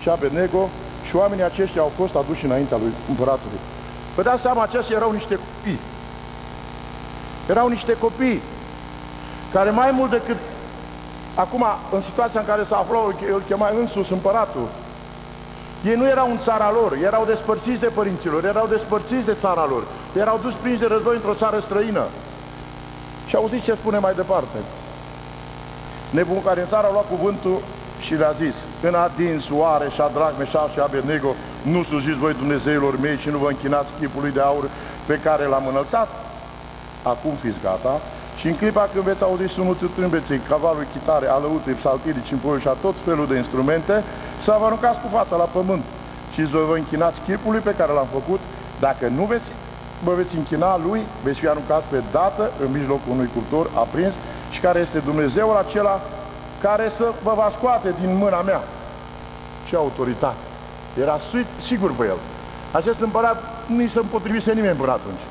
și 0.00 0.08
Abednego 0.08 0.68
și 1.06 1.16
oamenii 1.16 1.44
aceștia 1.44 1.82
au 1.82 1.92
fost 1.96 2.14
aduși 2.14 2.44
înaintea 2.44 2.76
lui 2.82 2.92
împăratului. 3.08 3.60
Vă 4.14 4.22
dați 4.22 4.42
seama, 4.42 4.62
aceștia 4.62 4.96
erau 4.96 5.12
niște 5.12 5.34
copii 5.34 5.80
erau 7.50 7.68
niște 7.68 7.96
copii 7.98 8.42
care 9.52 9.70
mai 9.70 9.90
mult 9.90 10.10
decât 10.10 10.36
acum, 11.34 11.64
în 11.92 12.02
situația 12.02 12.40
în 12.40 12.46
care 12.46 12.64
se 12.64 12.74
aflau, 12.74 13.14
îl 13.34 13.42
chema 13.46 13.70
însus 13.80 14.10
împăratul, 14.10 14.68
ei 15.84 15.94
nu 15.94 16.06
erau 16.06 16.30
în 16.30 16.38
țara 16.38 16.70
lor, 16.70 16.96
erau 17.02 17.24
despărțiți 17.24 17.80
de 17.80 17.86
părinților, 17.86 18.44
erau 18.44 18.66
despărțiți 18.66 19.24
de 19.24 19.36
țara 19.40 19.66
lor, 19.68 19.84
erau 20.12 20.38
dus 20.42 20.52
prinși 20.52 20.80
de 20.80 20.86
război 20.86 21.14
într-o 21.14 21.34
țară 21.34 21.58
străină. 21.58 22.04
Și 23.26 23.36
auziți 23.36 23.64
ce 23.64 23.74
spune 23.74 23.98
mai 23.98 24.14
departe. 24.14 24.58
Nebunul 26.10 26.42
care 26.42 26.60
în 26.60 26.66
țară 26.66 26.86
a 26.86 26.92
luat 26.92 27.08
cuvântul 27.08 27.58
și 28.00 28.14
le-a 28.14 28.30
zis, 28.30 28.54
în 28.82 28.94
adins 28.94 29.44
oare 29.52 29.88
și 29.94 30.00
Adrag, 30.00 30.32
Meșal 30.38 30.70
și 30.72 30.80
Abednego, 30.80 31.34
nu 31.62 31.82
slujiți 31.82 32.18
voi 32.18 32.34
Dumnezeilor 32.34 33.00
mei 33.00 33.16
și 33.16 33.28
nu 33.28 33.38
vă 33.38 33.48
închinați 33.48 33.88
chipului 33.98 34.30
de 34.30 34.40
aur 34.40 34.68
pe 35.06 35.18
care 35.22 35.44
l-am 35.44 35.66
înălțat? 35.66 36.08
Acum 37.02 37.32
fiți 37.42 37.62
gata, 37.62 38.00
și 38.40 38.46
în 38.46 38.56
clipa 38.56 38.88
când 38.92 39.04
veți 39.04 39.22
auzi 39.22 39.46
sunetul 39.46 39.90
trâmbeței, 39.96 40.40
cavalului, 40.48 40.86
chitare, 40.92 41.26
alăutului, 41.26 41.80
psaltirii, 41.80 42.22
cimpului 42.22 42.60
și 42.60 42.68
a 42.68 42.76
tot 42.84 42.94
felul 43.04 43.26
de 43.26 43.36
instrumente, 43.36 44.04
să 44.38 44.56
vă 44.58 44.64
aruncați 44.64 45.00
cu 45.00 45.08
fața 45.16 45.36
la 45.36 45.44
pământ 45.44 45.84
și 46.34 46.50
să 46.50 46.56
vă 46.68 46.74
închinați 46.76 47.20
chipului 47.26 47.60
pe 47.60 47.74
care 47.78 47.92
l-am 47.92 48.08
făcut. 48.12 48.40
Dacă 48.80 49.08
nu 49.08 49.24
veți, 49.24 49.48
vă 50.04 50.12
veți 50.14 50.36
închina 50.36 50.78
lui, 50.86 51.00
veți 51.22 51.38
fi 51.38 51.48
aruncați 51.48 51.86
pe 51.90 52.02
dată 52.10 52.50
în 52.64 52.70
mijlocul 52.72 53.12
unui 53.12 53.30
cuptor 53.34 53.70
aprins 53.74 54.14
și 54.50 54.60
care 54.60 54.78
este 54.80 54.98
Dumnezeul 54.98 55.56
acela 55.56 56.00
care 56.60 56.88
să 56.88 57.12
vă 57.22 57.32
va 57.36 57.48
scoate 57.56 57.94
din 58.00 58.16
mâna 58.16 58.40
mea. 58.40 58.62
Ce 59.68 59.76
autoritate! 59.76 60.44
Era 61.00 61.18
sigur 61.60 61.92
pe 61.92 62.04
el. 62.04 62.18
Acest 62.70 63.00
împărat 63.00 63.42
nu 63.66 63.82
i 63.82 63.88
se 63.88 63.98
împotrivise 63.98 64.52
nimeni 64.52 64.76
până 64.76 64.92
atunci. 64.92 65.24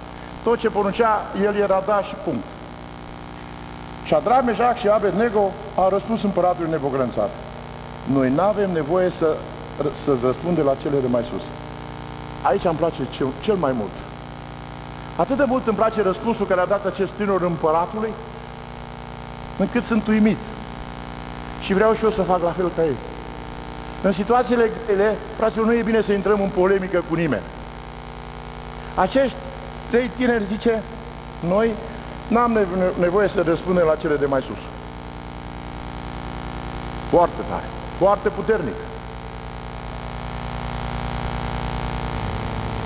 Tot 0.44 0.60
ce 0.60 0.70
poruncea, 0.70 1.26
el 1.44 1.56
era 1.56 1.84
da 1.86 2.02
și 2.02 2.16
punct. 2.24 2.44
Și 4.04 4.14
Adram, 4.14 4.46
Mejac 4.46 4.78
și 4.78 4.88
Abednego 4.88 5.52
au 5.76 5.90
răspuns 5.90 6.24
împăratului 6.24 6.70
Nebogrențar. 6.70 7.30
Noi 8.06 8.30
nu 8.30 8.42
avem 8.42 8.72
nevoie 8.72 9.10
să, 9.10 9.36
să-ți 9.94 10.26
răspunde 10.26 10.62
la 10.62 10.76
cele 10.82 11.00
de 11.00 11.08
mai 11.08 11.24
sus. 11.24 11.42
Aici 12.42 12.64
îmi 12.64 12.78
place 12.78 13.02
cel, 13.10 13.28
cel 13.42 13.56
mai 13.56 13.72
mult. 13.72 13.92
Atât 15.16 15.38
de 15.38 15.44
mult 15.48 15.68
îmi 15.68 15.78
place 15.78 16.02
răspunsul 16.02 16.46
care 16.46 16.62
a 16.62 16.66
dat 16.66 16.86
acest 16.86 17.12
tânăr 17.12 17.42
împăratului, 17.42 18.14
încât 19.58 19.84
sunt 19.84 20.08
uimit. 20.08 20.38
Și 21.60 21.74
vreau 21.74 21.94
și 21.94 22.04
eu 22.04 22.10
să 22.10 22.22
fac 22.22 22.44
la 22.44 22.52
fel 22.52 22.72
ca 22.76 22.84
ei. 22.84 22.96
În 24.02 24.12
situațiile 24.12 24.72
grele, 24.86 25.18
fraților, 25.38 25.66
nu 25.66 25.74
e 25.74 25.82
bine 25.82 26.02
să 26.02 26.12
intrăm 26.12 26.42
în 26.42 26.50
polemică 26.50 27.04
cu 27.10 27.16
nimeni. 27.16 27.44
Acești 28.96 29.36
Trei 29.90 30.12
tineri 30.18 30.46
zice, 30.46 30.84
noi 31.40 31.72
n-am 32.28 32.58
nevoie 33.00 33.28
să 33.28 33.42
răspundem 33.42 33.86
la 33.86 33.96
cele 33.96 34.16
de 34.16 34.26
mai 34.26 34.42
sus. 34.42 34.58
Foarte 37.10 37.42
tare, 37.50 37.64
foarte 37.98 38.30
puternic. 38.30 38.76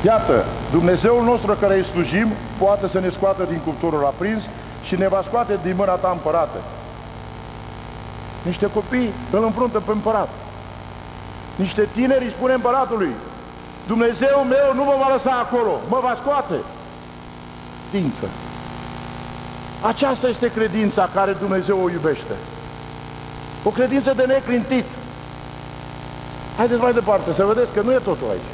Iată, 0.05 0.45
Dumnezeul 0.71 1.23
nostru 1.23 1.53
care 1.53 1.75
îi 1.75 1.85
slujim 1.85 2.27
poate 2.57 2.87
să 2.87 2.99
ne 2.99 3.09
scoată 3.09 3.43
din 3.43 3.59
cuptorul 3.65 4.05
aprins 4.05 4.43
și 4.83 4.95
ne 4.95 5.07
va 5.07 5.23
scoate 5.25 5.59
din 5.63 5.75
mâna 5.75 5.93
ta 5.93 6.09
împărată. 6.11 6.57
Niște 8.41 8.69
copii 8.73 9.13
îl 9.31 9.43
înfruntă 9.43 9.79
pe 9.79 9.91
împărat. 9.91 10.29
Niște 11.55 11.87
tineri 11.93 12.23
îi 12.23 12.33
spune 12.37 12.53
împăratului, 12.53 13.11
Dumnezeu 13.87 14.45
meu 14.49 14.73
nu 14.75 14.83
mă 14.83 14.95
va 14.99 15.13
lăsa 15.13 15.31
acolo, 15.31 15.79
mă 15.89 15.99
va 16.01 16.17
scoate 16.21 16.55
credință. 17.93 18.27
Aceasta 19.81 20.27
este 20.27 20.51
credința 20.51 21.09
care 21.13 21.31
Dumnezeu 21.31 21.83
o 21.83 21.89
iubește. 21.89 22.35
O 23.63 23.69
credință 23.69 24.13
de 24.15 24.23
neclintit. 24.27 24.85
Haideți 26.57 26.81
mai 26.81 26.93
departe, 26.93 27.33
să 27.33 27.45
vedeți 27.45 27.73
că 27.73 27.81
nu 27.81 27.91
e 27.91 27.97
totul 27.97 28.27
aici. 28.29 28.51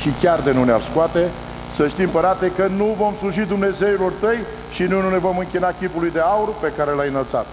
Și 0.00 0.10
chiar 0.22 0.40
de 0.40 0.52
nu 0.52 0.64
ne-ar 0.64 0.80
scoate, 0.90 1.30
să 1.74 1.88
știm, 1.88 2.08
părate, 2.08 2.52
că 2.56 2.66
nu 2.76 2.96
vom 2.98 3.14
sluji 3.18 3.40
Dumnezeilor 3.40 4.12
tăi 4.20 4.38
și 4.72 4.82
nu 4.82 5.10
ne 5.10 5.18
vom 5.18 5.38
închina 5.38 5.72
chipului 5.80 6.10
de 6.10 6.20
aur 6.20 6.48
pe 6.60 6.72
care 6.76 6.90
l-ai 6.90 7.08
înălțat. 7.08 7.46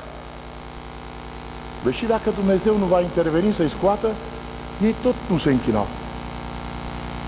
Deși 1.83 2.05
dacă 2.05 2.29
Dumnezeu 2.35 2.77
nu 2.77 2.85
va 2.85 3.01
interveni 3.01 3.53
să-i 3.53 3.73
scoată, 3.77 4.07
ei 4.83 4.95
tot 5.01 5.15
nu 5.29 5.37
se 5.37 5.49
închinau. 5.49 5.87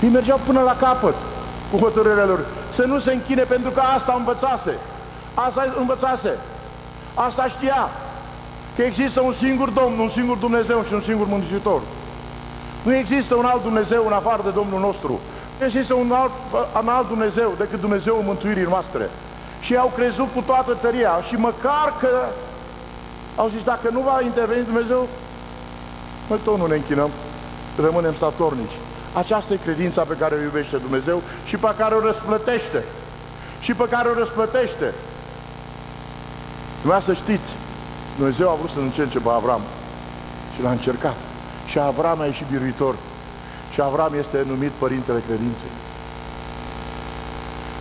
Ei 0.03 0.09
mergeau 0.09 0.39
până 0.45 0.61
la 0.61 0.75
capăt 0.75 1.15
cu 1.71 1.77
hotărârea 1.77 2.25
lor. 2.25 2.45
Să 2.71 2.83
nu 2.83 2.99
se 2.99 3.13
închine 3.13 3.43
pentru 3.43 3.69
că 3.69 3.79
asta 3.79 4.15
învățase. 4.17 4.77
Asta 5.33 5.73
învățase. 5.77 6.37
Asta 7.13 7.47
știa. 7.47 7.89
Că 8.75 8.81
există 8.81 9.21
un 9.21 9.33
singur 9.33 9.69
Domn, 9.69 9.99
un 9.99 10.09
singur 10.09 10.37
Dumnezeu 10.37 10.83
și 10.87 10.93
un 10.93 11.01
singur 11.01 11.27
Mântuitor. 11.27 11.81
Nu 12.83 12.95
există 12.95 13.35
un 13.35 13.45
alt 13.45 13.63
Dumnezeu 13.63 14.05
în 14.05 14.13
afară 14.13 14.41
de 14.43 14.49
Domnul 14.49 14.79
nostru. 14.79 15.19
Nu 15.59 15.65
există 15.65 15.93
un 15.93 16.11
alt, 16.11 16.31
un 16.81 16.89
alt 16.89 17.07
Dumnezeu 17.07 17.53
decât 17.57 17.79
Dumnezeul 17.79 18.21
mântuirii 18.25 18.63
noastre. 18.63 19.09
Și 19.59 19.75
au 19.75 19.91
crezut 19.95 20.27
cu 20.35 20.41
toată 20.45 20.77
tăria 20.81 21.21
și 21.27 21.35
măcar 21.35 21.93
că 21.99 22.09
au 23.35 23.47
zis, 23.55 23.63
dacă 23.63 23.89
nu 23.91 23.99
va 23.99 24.21
interveni 24.23 24.65
Dumnezeu, 24.65 25.07
noi 26.27 26.39
tot 26.43 26.57
nu 26.57 26.65
ne 26.65 26.75
închinăm, 26.75 27.09
rămânem 27.77 28.13
statornici. 28.15 28.77
Aceasta 29.13 29.53
e 29.53 29.59
credința 29.63 30.01
pe 30.01 30.15
care 30.19 30.35
o 30.35 30.41
iubește 30.41 30.77
Dumnezeu 30.77 31.21
și 31.45 31.57
pe 31.57 31.73
care 31.77 31.95
o 31.95 31.99
răsplătește. 31.99 32.83
Și 33.59 33.73
pe 33.73 33.87
care 33.89 34.09
o 34.09 34.13
răsplătește. 34.13 34.93
Vreau 36.83 37.01
să 37.01 37.13
știți, 37.13 37.51
Dumnezeu 38.17 38.49
a 38.49 38.55
vrut 38.55 38.69
să 38.69 38.79
încerce 38.79 39.19
pe 39.19 39.29
Avram 39.29 39.61
și 40.55 40.61
l-a 40.61 40.71
încercat. 40.71 41.15
Și 41.65 41.79
Avram 41.79 42.21
a 42.21 42.25
ieșit 42.25 42.47
biruitor. 42.51 42.95
Și 43.73 43.81
Avram 43.81 44.13
este 44.19 44.43
numit 44.47 44.71
Părintele 44.71 45.23
Credinței. 45.27 45.73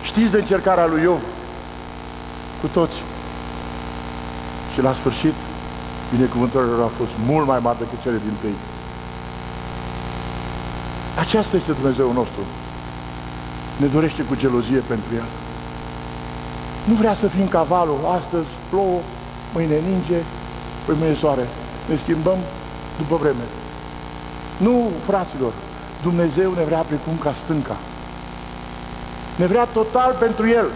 Știți 0.03 0.31
de 0.31 0.37
încercarea 0.37 0.85
lui 0.85 1.01
Iov? 1.01 1.21
Cu 2.61 2.67
toți. 2.67 2.97
Și 4.73 4.81
la 4.81 4.93
sfârșit, 4.93 5.33
binecuvântările 6.11 6.81
au 6.81 6.91
fost 6.97 7.11
mult 7.25 7.47
mai 7.47 7.59
mari 7.59 7.77
decât 7.77 8.01
cele 8.01 8.17
din 8.17 8.33
tâi. 8.41 8.55
Aceasta 11.19 11.55
este 11.55 11.71
Dumnezeu 11.71 12.11
nostru. 12.11 12.43
Ne 13.77 13.87
dorește 13.87 14.21
cu 14.23 14.35
gelozie 14.35 14.79
pentru 14.87 15.15
El. 15.15 15.29
Nu 16.83 16.93
vrea 16.93 17.13
să 17.13 17.27
fim 17.27 17.47
cavalul. 17.47 17.99
Astăzi 18.19 18.47
plouă, 18.69 18.99
mâine 19.53 19.79
ninge, 19.89 20.19
păi 20.85 20.95
mâine 20.99 21.15
soare. 21.15 21.47
Ne 21.89 21.95
schimbăm 22.03 22.37
după 22.97 23.15
vreme. 23.15 23.45
Nu, 24.57 24.91
fraților, 25.05 25.53
Dumnezeu 26.01 26.53
ne 26.53 26.63
vrea 26.63 26.81
precum 26.81 27.17
ca 27.17 27.33
stânca. 27.43 27.77
Ne 29.35 29.45
vrea 29.45 29.65
total 29.65 30.15
pentru 30.19 30.47
El. 30.47 30.67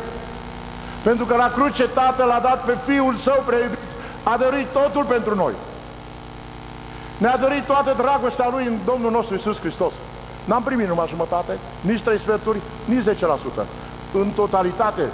Pentru 1.03 1.25
că 1.25 1.35
la 1.35 1.51
cruce 1.55 1.83
Tatăl 1.83 2.29
a 2.29 2.39
dat 2.39 2.65
pe 2.65 2.77
Fiul 2.85 3.15
Său 3.15 3.43
preiubit. 3.45 3.77
A 4.23 4.37
dăruit 4.37 4.67
totul 4.67 5.03
pentru 5.03 5.35
noi. 5.35 5.53
Ne-a 7.17 7.37
dorit 7.37 7.63
toată 7.63 7.93
dragostea 7.97 8.49
Lui 8.51 8.65
în 8.65 8.77
Domnul 8.85 9.11
nostru 9.11 9.35
Isus 9.35 9.59
Hristos. 9.59 9.93
N-am 10.45 10.63
primit 10.63 10.87
numai 10.87 11.07
jumătate, 11.09 11.57
nici 11.81 12.01
trei 12.01 12.19
sferturi, 12.19 12.59
nici 12.85 13.03
10%. 13.03 13.65
În 14.13 14.29
totalitate. 14.35 15.09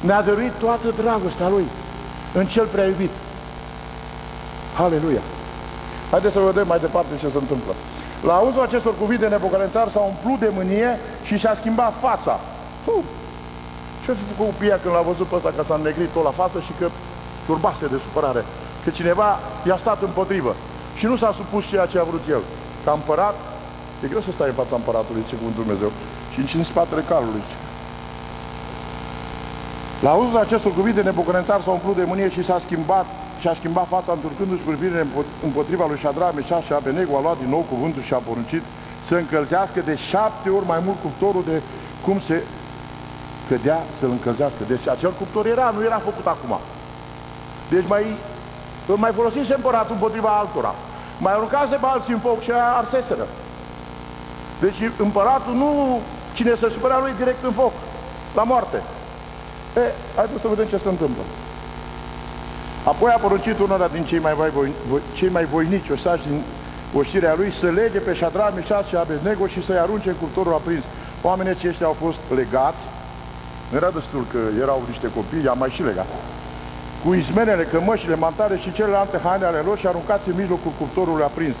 Ne-a 0.00 0.22
dăruit 0.22 0.52
toată 0.52 0.94
dragostea 0.96 1.48
Lui 1.48 1.64
în 2.34 2.46
Cel 2.46 2.66
prea 2.66 2.86
iubit. 2.86 3.10
Haleluia! 4.76 5.20
Haideți 6.10 6.32
să 6.32 6.40
vedem 6.40 6.66
mai 6.66 6.78
departe 6.78 7.12
ce 7.20 7.28
se 7.28 7.38
întâmplă. 7.38 7.72
La 8.22 8.34
auzul 8.34 8.62
acestor 8.62 8.94
cuvinte, 8.98 9.26
Nebucadnețar 9.28 9.88
s-a 9.88 10.00
umplut 10.00 10.38
de 10.38 10.50
mânie 10.54 11.00
și 11.24 11.38
și-a 11.38 11.54
schimbat 11.54 11.92
fața. 12.00 12.40
Hm. 12.84 13.04
Ce 14.04 14.10
a 14.10 14.14
făcut 14.36 14.54
Pia 14.54 14.78
când 14.82 14.94
l-a 14.94 15.00
văzut 15.00 15.26
pe 15.26 15.34
ăsta 15.34 15.52
că 15.56 15.62
s-a 15.66 15.74
înnegrit 15.74 16.08
tot 16.08 16.24
la 16.24 16.30
față 16.30 16.60
și 16.60 16.72
că 16.78 16.86
turbase 17.46 17.86
de 17.86 17.98
supărare? 18.06 18.44
Că 18.84 18.90
cineva 18.90 19.38
i-a 19.66 19.76
stat 19.76 20.02
împotrivă 20.02 20.54
și 20.94 21.06
nu 21.06 21.16
s-a 21.16 21.32
supus 21.36 21.64
ceea 21.66 21.86
ce 21.86 21.98
a 21.98 22.02
vrut 22.02 22.24
el. 22.28 22.42
Ca 22.88 22.94
împărat, 22.94 23.36
e 24.02 24.06
greu 24.12 24.20
să 24.20 24.32
stai 24.32 24.48
în 24.52 24.58
fața 24.62 24.74
împăratului, 24.76 25.28
ce 25.28 25.34
cuvântul 25.40 25.62
Dumnezeu, 25.64 25.90
și 26.32 26.38
nici 26.40 26.54
în 26.54 26.64
spatele 26.64 27.02
calului. 27.12 27.44
La 30.04 30.10
auzul 30.10 30.38
acestor 30.38 30.72
cuvinte, 30.78 31.00
Nebucadnețar 31.02 31.60
s-a 31.62 31.70
umplut 31.70 31.96
de 31.96 32.04
mânie 32.10 32.30
și 32.30 32.44
s-a 32.44 32.58
schimbat 32.66 33.06
și 33.40 33.48
a 33.48 33.54
schimbat 33.54 33.86
fața 33.96 34.12
întorcându-și 34.12 34.66
privirile 34.68 35.06
împotriva 35.48 35.84
lui 35.86 35.98
Șadra, 35.98 36.30
Meșa 36.30 36.60
și 36.60 36.72
Abenego, 36.72 37.16
a 37.16 37.20
luat 37.20 37.38
din 37.38 37.48
nou 37.48 37.64
cuvântul 37.72 38.02
și 38.02 38.14
a 38.14 38.26
poruncit 38.28 38.62
să 39.08 39.14
încălzească 39.14 39.80
de 39.80 39.94
șapte 40.10 40.48
ori 40.48 40.66
mai 40.66 40.80
mult 40.84 40.98
cuptorul 41.02 41.44
de 41.50 41.62
cum 42.04 42.20
se 42.28 42.42
cădea 43.48 43.80
să-l 43.98 44.10
încălzească. 44.10 44.62
Deci 44.68 44.88
acel 44.88 45.12
cuptor 45.18 45.46
era, 45.46 45.74
nu 45.76 45.84
era 45.84 45.98
făcut 46.08 46.26
acum. 46.26 46.58
Deci 47.70 47.86
mai, 47.88 48.04
mai 48.86 49.12
folosise 49.18 49.54
împăratul 49.54 49.94
împotriva 49.94 50.28
altora. 50.28 50.74
Mai 51.18 51.32
aruncase 51.32 51.76
pe 51.76 51.86
alții 51.86 52.12
în 52.12 52.18
foc 52.18 52.40
și 52.42 52.50
arseseră. 52.80 53.26
Deci 54.60 54.90
împăratul 54.98 55.54
nu, 55.54 56.00
cine 56.34 56.54
se 56.54 56.68
supărea 56.70 56.98
lui 56.98 57.12
direct 57.16 57.44
în 57.44 57.52
foc, 57.52 57.72
la 58.34 58.42
moarte. 58.42 58.82
E, 59.76 59.80
haideți 60.16 60.40
să 60.40 60.48
vedem 60.48 60.66
ce 60.66 60.78
se 60.78 60.88
întâmplă. 60.88 61.22
Apoi 62.84 63.10
a 63.14 63.18
poruncit 63.18 63.58
unora 63.58 63.88
din 63.88 64.04
cei 64.04 64.18
mai, 64.18 64.34
voi, 64.34 64.72
cei 65.14 65.28
mai 65.28 65.44
voinici 65.44 65.90
osași 65.90 66.26
din 66.28 66.42
oștirea 66.94 67.34
lui 67.36 67.52
să 67.52 67.66
lege 67.66 67.98
pe 67.98 68.14
Șadra, 68.14 68.52
Mișat 68.56 68.86
și 68.86 68.96
Abednego 68.96 69.46
și 69.46 69.64
să-i 69.64 69.78
arunce 69.78 70.08
în 70.08 70.14
cuptorul 70.14 70.52
aprins. 70.52 70.84
Oamenii 71.22 71.52
aceștia 71.52 71.86
au 71.86 71.96
fost 72.04 72.18
legați, 72.34 72.82
nu 73.70 73.76
era 73.76 73.90
destul 73.90 74.26
că 74.32 74.38
erau 74.60 74.82
niște 74.88 75.10
copii, 75.14 75.44
i-am 75.44 75.58
mai 75.58 75.70
și 75.70 75.82
legat. 75.82 76.06
Cu 77.04 77.14
izmenele, 77.14 77.64
cămășile, 77.64 78.14
mantare 78.14 78.56
și 78.56 78.72
celelalte 78.72 79.18
haine 79.24 79.44
ale 79.44 79.58
lor 79.58 79.78
și 79.78 79.86
aruncați 79.86 80.28
în 80.28 80.34
mijlocul 80.36 80.72
cuptorului 80.78 81.24
aprins. 81.24 81.56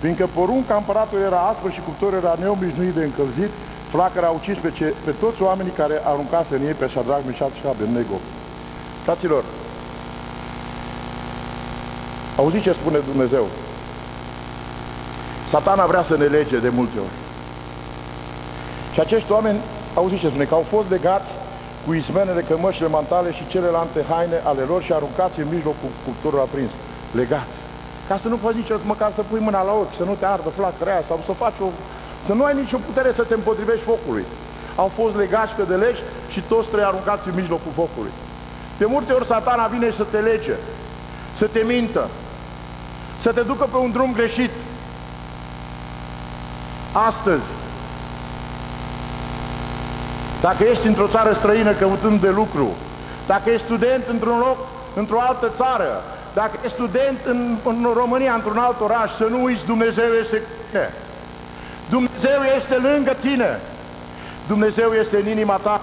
Fiindcă 0.00 0.28
porunca 0.34 0.74
împăratului 0.74 1.24
era 1.24 1.40
aspră 1.40 1.70
și 1.70 1.80
cuptorul 1.80 2.18
era 2.18 2.36
neobișnuit 2.40 2.94
de 2.94 3.04
încălzit, 3.04 3.50
flacăra 3.88 4.26
a 4.26 4.30
ucis 4.30 4.56
pe, 4.58 4.70
ce, 4.70 4.94
pe 5.04 5.10
toți 5.10 5.42
oamenii 5.42 5.72
care 5.72 6.00
aruncase 6.04 6.54
în 6.54 6.66
ei 6.66 6.72
pe 6.72 6.86
Shadrach, 6.86 7.26
Mișat 7.26 7.52
și 7.52 7.66
Abednego. 7.66 8.16
Fraților, 9.04 9.44
Auziți 12.36 12.62
ce 12.62 12.72
spune 12.72 12.98
Dumnezeu? 12.98 13.46
Satana 15.48 15.86
vrea 15.86 16.02
să 16.02 16.16
ne 16.16 16.24
lege 16.24 16.58
de 16.58 16.68
multe 16.68 16.98
ori. 16.98 17.16
Și 18.92 19.00
acești 19.00 19.32
oameni, 19.32 19.58
auziți 19.94 20.20
ce 20.20 20.28
spune, 20.28 20.44
că 20.44 20.54
au 20.54 20.64
fost 20.70 20.90
legați 20.90 21.30
cu 21.86 21.92
ismenele, 21.92 22.40
cămășile, 22.48 22.88
mantale 22.88 23.32
și 23.32 23.46
celelalte 23.46 24.04
haine 24.10 24.38
ale 24.44 24.62
lor 24.62 24.82
și 24.82 24.92
aruncați 24.92 25.40
în 25.40 25.48
mijlocul 25.50 25.90
cuptorul 26.04 26.40
aprins. 26.40 26.70
Legați. 27.20 27.56
Ca 28.08 28.18
să 28.22 28.28
nu 28.28 28.36
poți 28.36 28.56
nici 28.56 28.72
măcar 28.84 29.10
să 29.14 29.22
pui 29.22 29.40
mâna 29.40 29.62
la 29.62 29.72
ochi, 29.72 29.96
să 29.96 30.04
nu 30.04 30.14
te 30.18 30.26
ardă 30.26 30.48
flacăra 30.48 30.90
aia 30.92 31.02
sau 31.06 31.22
să 31.26 31.32
faci 31.32 31.58
o... 31.60 31.68
să 32.26 32.32
nu 32.32 32.44
ai 32.44 32.54
nicio 32.54 32.78
putere 32.86 33.12
să 33.12 33.22
te 33.22 33.34
împotrivești 33.34 33.84
focului. 33.84 34.24
Au 34.76 34.90
fost 34.98 35.16
legați 35.16 35.52
pe 35.52 35.62
de 35.62 35.74
legi 35.74 36.02
și 36.32 36.40
toți 36.40 36.68
trei 36.68 36.84
aruncați 36.84 37.28
în 37.28 37.34
mijlocul 37.34 37.72
focului. 37.74 38.10
De 38.78 38.84
multe 38.84 39.12
ori 39.12 39.26
satana 39.26 39.66
vine 39.66 39.90
să 39.90 40.04
te 40.10 40.18
lege, 40.18 40.54
să 41.38 41.46
te 41.46 41.62
mintă, 41.66 42.08
să 43.20 43.32
te 43.32 43.40
ducă 43.40 43.68
pe 43.70 43.76
un 43.76 43.90
drum 43.90 44.12
greșit. 44.12 44.50
Astăzi, 46.92 47.44
dacă 50.46 50.64
ești 50.64 50.86
într-o 50.86 51.06
țară 51.06 51.32
străină 51.32 51.72
căutând 51.72 52.20
de 52.20 52.30
lucru, 52.30 52.74
dacă 53.26 53.50
ești 53.50 53.64
student 53.64 54.04
într-un 54.08 54.38
loc, 54.38 54.58
într-o 54.94 55.20
altă 55.20 55.52
țară, 55.56 56.02
dacă 56.34 56.58
ești 56.62 56.76
student 56.76 57.18
în, 57.24 57.56
în 57.64 57.86
România, 57.94 58.34
într-un 58.34 58.58
alt 58.58 58.80
oraș, 58.80 59.10
să 59.16 59.24
nu 59.30 59.42
uiți 59.42 59.64
Dumnezeu 59.64 60.12
este... 60.22 60.42
Dumnezeu 61.90 62.40
este 62.56 62.74
lângă 62.76 63.16
tine. 63.20 63.60
Dumnezeu 64.46 64.92
este 64.92 65.16
în 65.16 65.28
inima 65.28 65.56
ta. 65.56 65.80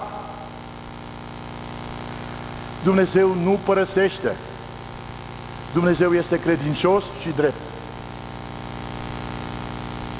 Dumnezeu 2.84 3.34
nu 3.42 3.58
părăsește. 3.64 4.36
Dumnezeu 5.72 6.14
este 6.14 6.40
credincios 6.40 7.04
și 7.20 7.28
drept. 7.36 7.62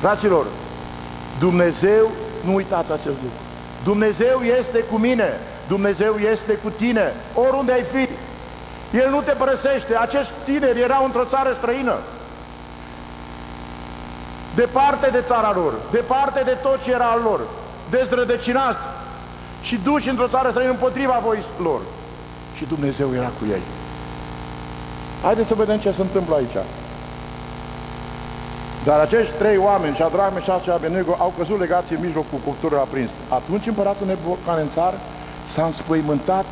Fraților, 0.00 0.46
Dumnezeu, 1.38 2.11
nu 2.44 2.55
uitați 2.55 2.92
acest 2.92 3.16
lucru. 3.22 3.41
Dumnezeu 3.85 4.40
este 4.59 4.79
cu 4.79 4.97
mine, 4.97 5.40
Dumnezeu 5.68 6.14
este 6.33 6.53
cu 6.53 6.71
tine, 6.71 7.12
oriunde 7.35 7.73
ai 7.73 7.85
fi. 7.92 8.09
El 8.97 9.11
nu 9.11 9.21
te 9.21 9.31
părăsește. 9.33 9.97
Acești 9.97 10.33
tineri 10.45 10.81
erau 10.81 11.05
într-o 11.05 11.25
țară 11.25 11.53
străină. 11.57 11.97
Departe 14.55 15.09
de 15.12 15.23
țara 15.27 15.53
lor, 15.55 15.73
departe 15.90 16.42
de 16.45 16.57
tot 16.62 16.83
ce 16.83 16.90
era 16.90 17.05
al 17.05 17.21
lor, 17.23 17.40
dezrădăcinați 17.90 18.85
și 19.62 19.77
duși 19.77 20.09
într-o 20.09 20.29
țară 20.29 20.51
străină 20.51 20.71
împotriva 20.71 21.21
voi 21.25 21.45
lor. 21.62 21.81
Și 22.57 22.64
Dumnezeu 22.64 23.14
era 23.14 23.31
cu 23.38 23.45
ei. 23.51 23.62
Haideți 25.23 25.49
să 25.49 25.55
vedem 25.55 25.79
ce 25.79 25.90
se 25.90 26.01
întâmplă 26.01 26.35
aici. 26.35 26.57
Dar 28.85 28.99
acești 29.01 29.33
trei 29.33 29.57
oameni, 29.57 29.95
Shadrach, 29.95 30.35
Meșac 30.35 30.62
și 30.62 30.71
Abednego, 30.71 31.16
au 31.18 31.33
căzut 31.38 31.59
legați 31.59 31.92
în 31.92 31.99
mijlocul 32.01 32.38
culturii 32.45 32.79
aprins. 32.79 33.11
Atunci 33.29 33.66
împăratul 33.66 34.07
Nebucanențar 34.07 34.95
s-a 35.53 35.64
înspăimântat 35.64 36.45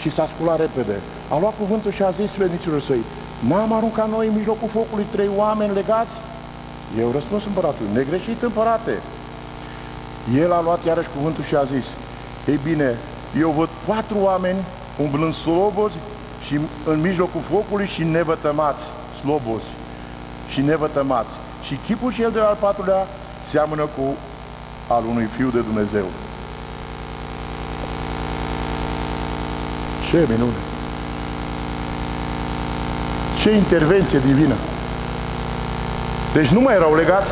și 0.00 0.10
s-a 0.10 0.28
sculat 0.34 0.58
repede. 0.58 0.96
A 1.28 1.38
luat 1.38 1.54
cuvântul 1.58 1.90
și 1.90 2.02
a 2.02 2.10
zis 2.10 2.30
sfrednicilor 2.30 2.80
săi, 2.80 3.04
n-am 3.48 3.72
aruncat 3.72 4.08
noi 4.08 4.26
în 4.26 4.34
mijlocul 4.34 4.68
focului 4.68 5.06
trei 5.10 5.30
oameni 5.36 5.74
legați? 5.74 6.14
Eu 6.98 7.10
răspuns 7.10 7.44
împăratul, 7.44 7.86
negreșit 7.94 8.42
împărate. 8.42 8.94
El 10.36 10.52
a 10.52 10.60
luat 10.62 10.84
iarăși 10.84 11.08
cuvântul 11.16 11.44
și 11.44 11.54
a 11.54 11.64
zis, 11.64 11.84
ei 12.46 12.60
bine, 12.62 12.96
eu 13.40 13.50
văd 13.50 13.68
patru 13.86 14.18
oameni 14.18 14.58
umblând 15.02 15.34
slobozi 15.34 15.94
și 16.46 16.60
în 16.84 17.00
mijlocul 17.00 17.40
focului 17.50 17.86
și 17.86 18.04
nevătămați, 18.04 18.82
slobozi 19.20 19.70
și 20.48 20.60
nevătămați. 20.60 21.30
Și 21.70 21.78
chipul 21.86 22.12
cel 22.12 22.30
de 22.30 22.40
al 22.40 22.56
patrulea 22.60 23.06
seamănă 23.50 23.82
cu 23.82 24.16
al 24.88 25.02
unui 25.08 25.28
fiu 25.36 25.48
de 25.48 25.60
Dumnezeu. 25.60 26.04
Ce 30.08 30.26
minune! 30.28 30.60
Ce 33.40 33.50
intervenție 33.50 34.18
divină! 34.18 34.54
Deci 36.32 36.48
nu 36.48 36.60
mai 36.60 36.74
erau 36.74 36.94
legați. 36.94 37.30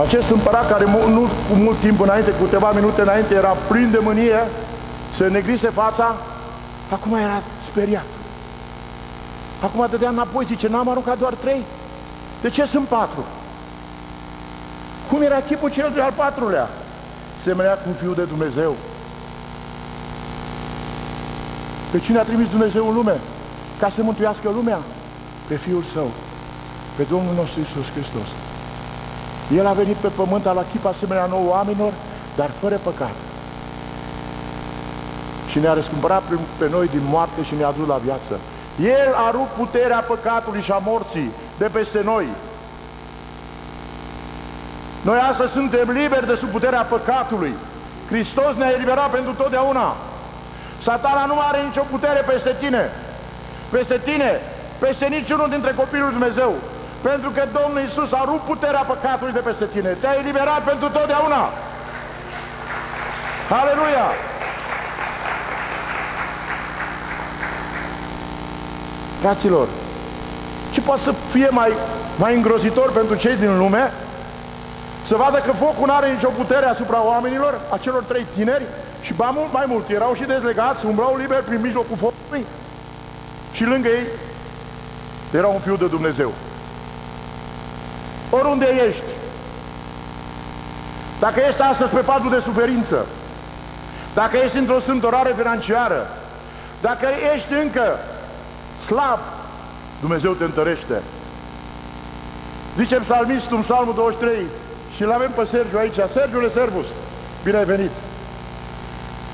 Acest 0.00 0.30
împărat 0.30 0.68
care 0.68 0.84
nu 0.84 1.28
cu 1.48 1.54
mult 1.54 1.78
timp 1.78 2.00
înainte, 2.00 2.30
cu 2.30 2.42
câteva 2.42 2.72
minute 2.72 3.00
înainte, 3.00 3.34
era 3.34 3.56
plin 3.68 3.90
de 3.90 3.98
mânie, 4.02 4.48
se 5.14 5.26
negrise 5.26 5.68
fața, 5.68 6.16
Acum 6.90 7.14
era 7.14 7.42
speriat. 7.70 8.04
Acum 9.64 9.86
dădea 9.90 10.08
înapoi, 10.08 10.44
zice, 10.44 10.68
n-am 10.68 10.88
aruncat 10.88 11.18
doar 11.18 11.34
trei? 11.34 11.62
De 12.40 12.50
ce 12.50 12.64
sunt 12.64 12.86
patru? 12.86 13.24
Cum 15.10 15.22
era 15.22 15.40
chipul 15.40 15.70
cel 15.70 15.90
de 15.94 16.00
al 16.00 16.12
patrulea? 16.16 16.68
Semenea 17.42 17.74
cu 17.74 17.88
Fiul 18.00 18.14
de 18.14 18.24
Dumnezeu. 18.24 18.76
Pe 21.90 21.98
cine 22.00 22.18
a 22.18 22.22
trimis 22.22 22.48
Dumnezeu 22.48 22.88
în 22.88 22.94
lume? 22.94 23.20
Ca 23.78 23.88
să 23.88 24.02
mântuiască 24.02 24.50
lumea? 24.54 24.78
Pe 25.46 25.56
Fiul 25.56 25.84
Său, 25.92 26.10
pe 26.96 27.02
Domnul 27.02 27.34
nostru 27.34 27.60
Isus 27.60 27.90
Hristos. 27.90 28.28
El 29.56 29.66
a 29.66 29.72
venit 29.72 29.96
pe 29.96 30.08
pământ, 30.08 30.44
la 30.44 30.64
chip 30.72 30.84
asemenea 30.84 31.26
nouă 31.26 31.48
oamenilor, 31.50 31.92
dar 32.36 32.50
fără 32.60 32.80
păcat. 32.82 33.14
Și 35.50 35.58
ne-a 35.58 35.72
răscumpărat 35.72 36.22
pe 36.58 36.68
noi 36.70 36.88
din 36.88 37.02
moarte 37.04 37.42
și 37.42 37.54
ne-a 37.54 37.72
dus 37.78 37.86
la 37.86 38.00
viață. 38.04 38.40
El 38.82 39.14
a 39.26 39.30
rupt 39.30 39.52
puterea 39.56 39.98
păcatului 39.98 40.62
și 40.62 40.70
a 40.70 40.80
morții 40.84 41.32
de 41.58 41.68
peste 41.72 42.00
noi. 42.04 42.26
Noi 45.02 45.18
astăzi 45.30 45.52
suntem 45.52 45.90
liberi 45.90 46.26
de 46.26 46.34
sub 46.34 46.48
puterea 46.48 46.82
păcatului. 46.82 47.54
Hristos 48.08 48.54
ne-a 48.54 48.70
eliberat 48.70 49.10
pentru 49.10 49.32
totdeauna. 49.32 49.96
Satana 50.78 51.24
nu 51.24 51.40
are 51.48 51.60
nicio 51.60 51.82
putere 51.90 52.20
peste 52.20 52.56
tine. 52.60 52.92
Peste 53.70 54.00
tine, 54.04 54.40
peste 54.78 55.06
niciunul 55.06 55.48
dintre 55.48 55.72
copiii 55.76 56.02
lui 56.02 56.10
Dumnezeu. 56.10 56.54
Pentru 57.02 57.30
că 57.30 57.42
Domnul 57.60 57.82
Isus 57.88 58.12
a 58.12 58.22
rupt 58.24 58.44
puterea 58.44 58.80
păcatului 58.80 59.32
de 59.32 59.38
peste 59.38 59.66
tine. 59.72 59.88
Te-a 59.88 60.18
eliberat 60.18 60.62
pentru 60.62 60.88
totdeauna. 60.88 61.50
Aleluia! 63.60 64.33
Fraților, 69.24 69.68
ce 70.72 70.80
poate 70.80 71.00
să 71.00 71.14
fie 71.32 71.48
mai, 71.50 71.72
mai 72.16 72.34
îngrozitor 72.34 72.92
pentru 72.92 73.14
cei 73.14 73.36
din 73.36 73.58
lume 73.58 73.92
să 75.06 75.16
vadă 75.16 75.38
că 75.38 75.52
focul 75.52 75.86
nu 75.86 75.94
are 75.94 76.12
nicio 76.12 76.28
putere 76.28 76.66
asupra 76.66 77.04
oamenilor, 77.04 77.60
acelor 77.70 78.02
trei 78.02 78.26
tineri, 78.34 78.64
și 79.00 79.12
ba 79.12 79.30
mult 79.34 79.52
mai 79.52 79.64
mult, 79.68 79.88
erau 79.88 80.14
și 80.14 80.22
dezlegați, 80.24 80.86
umblau 80.86 81.16
liber 81.16 81.42
prin 81.42 81.60
mijlocul 81.60 81.96
focului 81.96 82.46
și 83.52 83.64
lângă 83.64 83.88
ei 83.88 84.06
era 85.32 85.46
un 85.46 85.60
fiu 85.60 85.76
de 85.76 85.86
Dumnezeu. 85.86 86.32
Oriunde 88.30 88.66
ești, 88.88 89.02
dacă 91.20 91.40
ești 91.48 91.60
astăzi 91.60 91.90
pe 91.90 92.00
patul 92.00 92.30
de 92.30 92.40
suferință, 92.40 93.06
dacă 94.14 94.36
ești 94.36 94.56
într-o 94.56 94.80
strântorare 94.80 95.34
financiară, 95.36 96.10
dacă 96.80 97.06
ești 97.34 97.52
încă 97.52 97.98
slab, 98.86 99.18
Dumnezeu 100.00 100.32
te 100.32 100.44
întărește. 100.44 101.02
Zice 102.76 102.96
psalmistul 102.96 103.56
în 103.56 103.62
psalmul 103.62 103.94
23 103.94 104.46
și 104.94 105.02
îl 105.02 105.12
avem 105.12 105.30
pe 105.36 105.44
Sergiu 105.44 105.78
aici. 105.78 105.98
Sergiu 106.12 106.48
Servus, 106.48 106.86
bine 107.44 107.56
ai 107.56 107.64
venit! 107.64 107.90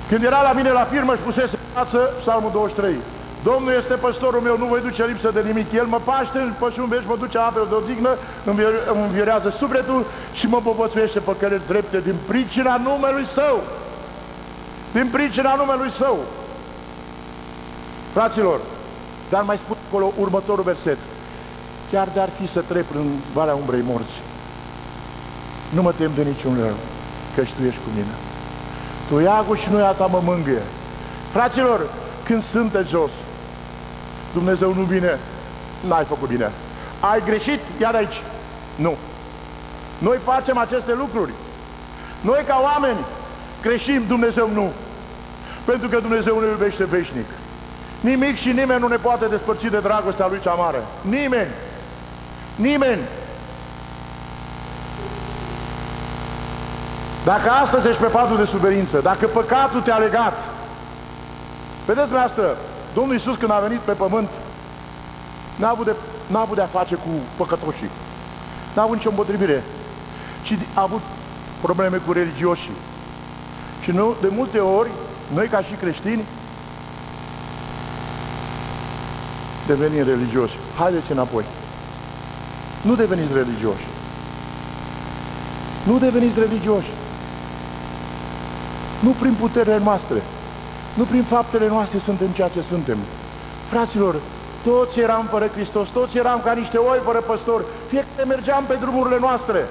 Când 0.09 0.25
era 0.25 0.43
la 0.43 0.53
mine 0.53 0.71
la 0.71 0.85
firmă 0.85 1.15
și 1.15 1.21
pusese 1.21 1.59
față 1.75 1.99
psalmul 2.21 2.51
23. 2.53 2.95
Domnul 3.43 3.73
este 3.73 3.95
păstorul 3.95 4.41
meu, 4.41 4.59
nu 4.59 4.65
voi 4.65 4.81
duce 4.81 5.07
lipsă 5.07 5.31
de 5.31 5.41
nimic. 5.41 5.73
El 5.73 5.87
mă 5.87 6.01
paște 6.05 6.39
în 6.39 6.53
pășun 6.59 6.89
veci, 6.89 7.07
mă 7.07 7.17
duce 7.19 7.39
apele 7.39 7.65
de 7.69 7.75
odihnă, 7.75 8.17
îmi 8.45 8.65
învierează 9.05 9.51
sufletul 9.51 10.05
și 10.33 10.47
mă 10.47 10.61
povățuiește 10.65 11.21
pe 11.21 11.37
căle 11.39 11.61
drepte 11.67 12.01
din 12.01 12.15
pricina 12.27 12.77
numelui 12.77 13.27
Său. 13.27 13.63
Din 14.93 15.09
pricina 15.13 15.55
numelui 15.55 15.91
Său. 15.91 16.19
Fraților, 18.13 18.61
dar 19.31 19.43
mai 19.43 19.57
spun 19.57 19.77
acolo 19.89 20.13
următorul 20.19 20.65
verset. 20.65 20.99
Chiar 21.91 22.09
de-ar 22.13 22.29
fi 22.41 22.49
să 22.49 22.61
trec 22.61 22.85
în 22.95 23.07
Valea 23.33 23.55
Umbrei 23.55 23.83
Morții, 23.87 24.23
nu 25.75 25.83
mă 25.83 25.93
tem 25.93 26.11
de 26.15 26.23
niciun 26.23 26.57
rău, 26.61 26.77
că 27.35 27.41
tu 27.41 27.65
ești 27.67 27.81
cu 27.85 27.91
mine. 27.95 28.15
Tu 29.09 29.19
iagul 29.19 29.57
și 29.57 29.71
nu 29.71 29.79
ta 29.79 30.07
mă 30.07 30.21
mângâie. 30.25 30.63
Fraților, 31.33 31.81
când 32.25 32.45
sunteți 32.45 32.89
jos, 32.89 33.11
Dumnezeu 34.33 34.75
nu 34.75 34.83
vine, 34.83 35.19
n-ai 35.87 36.05
făcut 36.05 36.29
bine. 36.29 36.53
Ai 37.01 37.23
greșit, 37.25 37.61
iar 37.81 37.95
aici. 37.95 38.23
Nu. 38.77 38.97
Noi 39.99 40.19
facem 40.25 40.59
aceste 40.59 40.95
lucruri. 40.95 41.33
Noi 42.21 42.45
ca 42.47 42.61
oameni 42.63 42.99
greșim, 43.63 44.03
Dumnezeu 44.07 44.51
nu. 44.53 44.73
Pentru 45.65 45.89
că 45.89 46.01
Dumnezeu 46.01 46.41
ne 46.41 46.47
iubește 46.47 46.85
veșnic. 46.85 47.27
Nimic 48.01 48.37
și 48.37 48.49
nimeni 48.49 48.81
nu 48.81 48.87
ne 48.87 48.97
poate 48.97 49.27
despărți 49.27 49.67
de 49.67 49.79
dragostea 49.79 50.27
Lui 50.29 50.41
cea 50.41 50.53
mare. 50.53 50.83
Nimeni. 51.01 51.51
Nimeni. 52.57 53.01
Dacă 57.25 57.51
astăzi 57.51 57.89
ești 57.89 58.01
pe 58.01 58.07
patul 58.07 58.37
de 58.37 58.45
suferință, 58.45 59.01
dacă 59.01 59.27
păcatul 59.27 59.81
te-a 59.81 59.97
legat, 59.97 60.39
vedeți 61.87 62.15
asta, 62.15 62.57
Domnul 62.95 63.15
Iisus 63.15 63.37
când 63.37 63.51
a 63.51 63.59
venit 63.59 63.79
pe 63.79 63.93
pământ, 63.93 64.29
n-a 65.57 65.69
avut, 65.69 65.85
de, 65.85 65.95
n-a 66.27 66.41
avut 66.41 66.57
de 66.57 66.63
a 66.63 66.67
face 66.67 66.95
cu 66.95 67.09
păcătoșii. 67.37 67.91
N-a 68.75 68.83
avut 68.83 68.97
nicio 68.97 69.09
împotrivire, 69.09 69.63
ci 70.43 70.59
a 70.75 70.83
avut 70.83 71.01
probleme 71.61 71.97
cu 71.97 72.13
religioșii. 72.13 72.77
Și 73.83 73.91
nu, 73.91 74.15
de 74.21 74.29
multe 74.31 74.59
ori, 74.59 74.91
noi 75.35 75.47
ca 75.47 75.61
și 75.61 75.75
creștini, 75.75 76.25
devenim 79.67 80.05
religioși. 80.05 80.59
Haideți 80.79 81.13
înapoi. 81.13 81.45
Nu 82.83 82.95
deveniți 82.95 83.33
religioși. 83.33 83.87
Nu 85.83 85.99
deveniți 85.99 86.39
religioși. 86.39 86.91
Nu 89.01 89.11
prin 89.11 89.35
puterile 89.41 89.79
noastre, 89.79 90.23
nu 90.95 91.05
prin 91.05 91.23
faptele 91.23 91.69
noastre 91.69 91.99
suntem 91.99 92.29
ceea 92.29 92.49
ce 92.49 92.63
suntem. 92.63 92.99
Fraților, 93.71 94.15
toți 94.65 94.99
eram 95.01 95.27
fără 95.31 95.47
Hristos, 95.47 95.89
toți 95.89 96.17
eram 96.17 96.41
ca 96.45 96.53
niște 96.53 96.77
oi 96.77 96.99
fără 97.05 97.19
păstor, 97.19 97.65
fiecare 97.89 98.25
mergeam 98.27 98.65
pe 98.67 98.77
drumurile 98.81 99.19
noastre, 99.21 99.67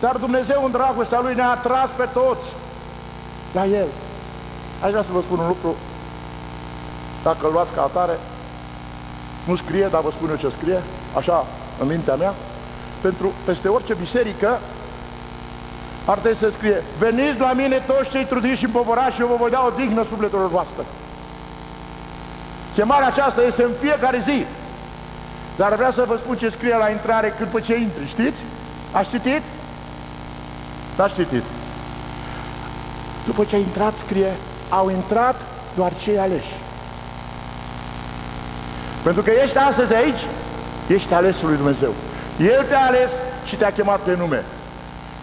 dar 0.00 0.16
Dumnezeu 0.16 0.64
în 0.64 0.70
dragostea 0.70 1.20
Lui 1.20 1.34
ne-a 1.34 1.50
atras 1.50 1.88
pe 1.96 2.08
toți 2.12 2.46
la 3.52 3.66
El. 3.66 3.86
Aș 4.84 4.90
vrea 4.90 5.02
să 5.02 5.12
vă 5.12 5.20
spun 5.20 5.38
un 5.38 5.46
lucru, 5.46 5.76
dacă 7.22 7.46
îl 7.46 7.52
luați 7.52 7.72
ca 7.72 7.82
atare, 7.82 8.18
nu 9.44 9.56
scrie, 9.56 9.86
dar 9.90 10.00
vă 10.00 10.10
spun 10.10 10.28
eu 10.28 10.36
ce 10.36 10.48
scrie, 10.58 10.82
așa, 11.16 11.46
în 11.80 11.86
mintea 11.86 12.14
mea, 12.14 12.34
pentru 13.00 13.32
peste 13.44 13.68
orice 13.68 13.94
biserică 13.94 14.58
ar 16.04 16.18
trebui 16.18 16.38
să 16.38 16.50
scrie 16.50 16.82
Veniți 16.98 17.38
la 17.38 17.52
mine 17.52 17.82
toți 17.86 18.10
cei 18.10 18.24
trudiți 18.24 18.58
și 18.58 18.64
împovărați 18.64 19.14
și 19.14 19.20
eu 19.20 19.26
vă 19.26 19.36
voi 19.38 19.50
da 19.50 19.64
o 19.66 19.76
dignă 19.76 20.04
sufletelor 20.08 20.48
voastre. 20.48 20.82
Chemarea 22.74 23.06
aceasta 23.06 23.42
este 23.42 23.62
în 23.62 23.70
fiecare 23.80 24.22
zi. 24.24 24.44
Dar 25.56 25.74
vreau 25.74 25.90
să 25.90 26.04
vă 26.06 26.16
spun 26.16 26.36
ce 26.36 26.48
scrie 26.48 26.76
la 26.76 26.88
intrare 26.90 27.34
cât 27.38 27.48
pe 27.48 27.60
ce 27.60 27.76
intri. 27.76 28.06
Știți? 28.06 28.44
Ați 28.92 29.10
citit? 29.10 29.42
Ați 30.96 31.14
citit. 31.14 31.42
După 33.26 33.44
ce 33.44 33.54
ai 33.54 33.60
intrat, 33.60 33.94
scrie, 33.96 34.32
au 34.68 34.90
intrat 34.90 35.36
doar 35.74 35.92
cei 36.02 36.18
aleși. 36.18 36.54
Pentru 39.02 39.22
că 39.22 39.30
ești 39.30 39.58
astăzi 39.58 39.94
aici, 39.94 40.22
ești 40.86 41.14
alesul 41.14 41.48
lui 41.48 41.56
Dumnezeu. 41.56 41.94
El 42.40 42.64
te-a 42.68 42.86
ales 42.86 43.10
și 43.44 43.56
te-a 43.56 43.72
chemat 43.72 44.00
pe 44.00 44.14
nume. 44.16 44.44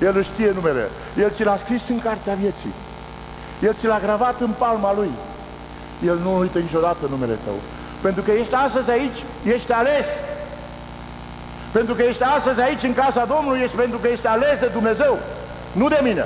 El 0.02 0.18
își 0.18 0.30
știe 0.34 0.52
numele. 0.54 0.90
El 1.18 1.32
ți 1.36 1.44
l-a 1.44 1.58
scris 1.58 1.90
în 1.90 2.00
cartea 2.00 2.34
vieții. 2.34 2.74
El 3.62 3.74
ți 3.74 3.86
l-a 3.86 4.00
gravat 4.00 4.42
în 4.42 4.52
palma 4.58 4.94
lui. 4.94 5.12
El 6.06 6.18
nu 6.24 6.38
uită 6.38 6.60
niciodată 6.60 7.06
numele 7.10 7.38
tău. 7.44 7.56
Pentru 8.02 8.22
că 8.22 8.32
ești 8.32 8.54
astăzi 8.54 8.90
aici, 8.90 9.24
ești 9.44 9.72
ales. 9.72 10.06
Pentru 11.72 11.94
că 11.94 12.02
ești 12.02 12.24
astăzi 12.24 12.62
aici 12.62 12.84
în 12.84 12.94
casa 12.94 13.26
Domnului, 13.26 13.60
ești 13.60 13.76
pentru 13.76 13.98
că 13.98 14.08
ești 14.08 14.28
ales 14.28 14.60
de 14.60 14.70
Dumnezeu. 14.74 15.20
Nu 15.72 15.88
de 15.88 16.00
mine. 16.04 16.26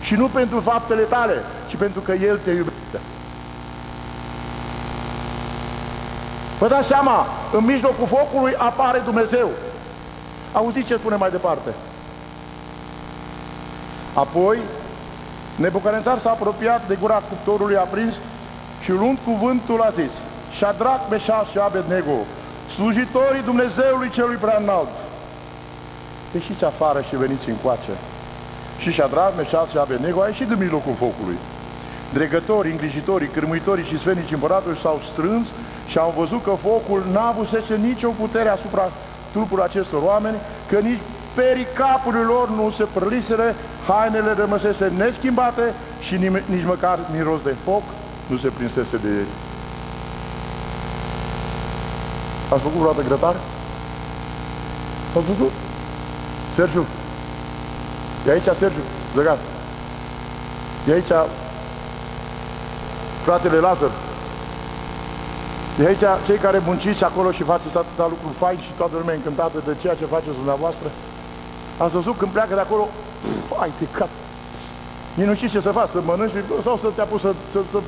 Și 0.00 0.14
nu 0.14 0.26
pentru 0.26 0.60
faptele 0.60 1.02
tale, 1.02 1.34
ci 1.68 1.76
pentru 1.76 2.00
că 2.00 2.12
El 2.12 2.38
te 2.44 2.50
iubește. 2.50 2.67
Vă 6.58 6.68
dați 6.68 6.86
seama, 6.86 7.26
în 7.52 7.64
mijlocul 7.64 8.06
focului 8.06 8.54
apare 8.54 9.02
Dumnezeu. 9.04 9.50
Auziți 10.52 10.86
ce 10.86 10.96
spune 10.96 11.16
mai 11.16 11.30
departe. 11.30 11.74
Apoi, 14.14 14.58
Nebucanețar 15.56 16.18
s-a 16.18 16.30
apropiat 16.30 16.88
de 16.88 16.96
gura 17.00 17.22
cuptorului 17.28 17.76
aprins 17.76 18.14
și 18.82 18.90
luând 18.90 19.18
cuvântul 19.24 19.80
a 19.80 19.90
zis, 19.90 20.12
Shadrach, 20.56 21.06
Meșas 21.10 21.46
și 21.50 21.58
Abednego, 21.58 22.18
slujitorii 22.74 23.42
Dumnezeului 23.42 24.10
celui 24.10 24.36
prea 24.36 24.58
înalt, 24.60 24.94
ieșiți 26.34 26.64
afară 26.64 27.00
și 27.08 27.16
veniți 27.16 27.48
încoace. 27.48 27.94
Și 28.78 28.92
Shadrach, 28.92 29.36
Meșas 29.36 29.68
și 29.70 29.78
Abednego 29.78 30.20
a 30.20 30.26
ieșit 30.26 30.48
din 30.48 30.58
mijlocul 30.58 30.94
focului. 30.98 31.38
dregătorii, 32.12 32.72
îngrijitorii, 32.72 33.28
cârmuitorii 33.28 33.84
și 33.84 33.98
sfenici 33.98 34.32
împăratului 34.32 34.78
s-au 34.78 35.00
strâns 35.12 35.46
și 35.88 35.98
au 35.98 36.14
văzut 36.16 36.42
că 36.42 36.50
focul 36.50 37.02
n-a 37.12 37.26
avusese 37.26 37.76
nicio 37.76 38.08
putere 38.08 38.48
asupra 38.48 38.90
trupului 39.32 39.64
acestor 39.64 40.02
oameni, 40.02 40.36
că 40.68 40.78
nici 40.78 41.00
perii 41.34 41.66
capului 41.74 42.24
lor 42.24 42.48
nu 42.48 42.70
se 42.70 42.84
prăliseră, 42.92 43.54
hainele 43.86 44.32
rămăsese 44.32 44.92
neschimbate 44.96 45.74
și 46.00 46.14
nici 46.46 46.64
măcar 46.64 46.98
miros 47.12 47.42
de 47.42 47.54
foc 47.64 47.82
nu 48.26 48.36
se 48.36 48.48
prinsese 48.48 48.96
de 48.96 49.08
ei. 49.08 49.26
Ați 52.52 52.62
făcut 52.62 52.78
vreodată 52.78 53.06
grătare? 53.06 53.36
Ați 55.16 55.26
văzut? 55.26 55.52
Sergiu. 56.54 56.86
E 58.26 58.30
aici 58.30 58.58
Sergiu, 58.58 58.82
Zăgan. 59.14 59.38
E 60.88 60.92
aici 60.92 61.12
fratele 63.24 63.58
Lazar. 63.58 63.90
E 65.80 65.86
aici 65.86 66.04
cei 66.26 66.36
care 66.36 66.62
munciți 66.64 67.04
acolo 67.04 67.30
și 67.30 67.42
faceți 67.42 67.76
atâta 67.76 68.06
lucruri 68.08 68.34
fain 68.38 68.58
și 68.58 68.72
toată 68.76 68.94
lumea 68.98 69.14
încântată 69.14 69.62
de 69.66 69.76
ceea 69.80 69.94
ce 69.94 70.04
faceți 70.04 70.40
dumneavoastră. 70.40 70.88
Ați 71.76 71.92
văzut 71.92 72.16
când 72.18 72.30
pleacă 72.30 72.54
de 72.54 72.60
acolo, 72.60 72.88
ai 73.60 73.72
te 73.78 73.84
cap. 73.98 74.08
Nici 75.14 75.26
nu 75.26 75.34
știi 75.34 75.48
ce 75.48 75.60
să 75.60 75.70
faci, 75.70 75.88
să 75.88 76.00
mănânci 76.04 76.32
sau 76.62 76.76
să 76.76 76.88
te 76.94 77.00
apuci 77.00 77.20
să, 77.20 77.34
să, 77.52 77.58
să, 77.70 77.78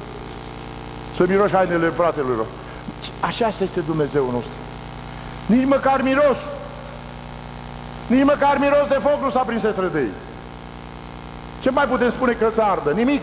să 1.17 1.25
miroși 1.29 1.55
hainele 1.55 1.89
fratelor. 1.89 2.47
Așa 3.21 3.47
este 3.49 3.81
Dumnezeu 3.81 4.31
nostru. 4.31 4.53
Nici 5.47 5.67
măcar 5.67 6.03
miros. 6.03 6.37
Nici 8.07 8.25
măcar 8.25 8.57
miros 8.59 8.87
de 8.89 8.99
foc 9.03 9.23
nu 9.23 9.31
s-a 9.31 9.41
prins 9.41 9.63
de 9.63 10.01
ei. 10.01 10.13
Ce 11.61 11.71
mai 11.71 11.87
putem 11.87 12.11
spune 12.11 12.33
că 12.33 12.51
să 12.55 12.61
ardă? 12.63 12.91
Nimic. 12.91 13.23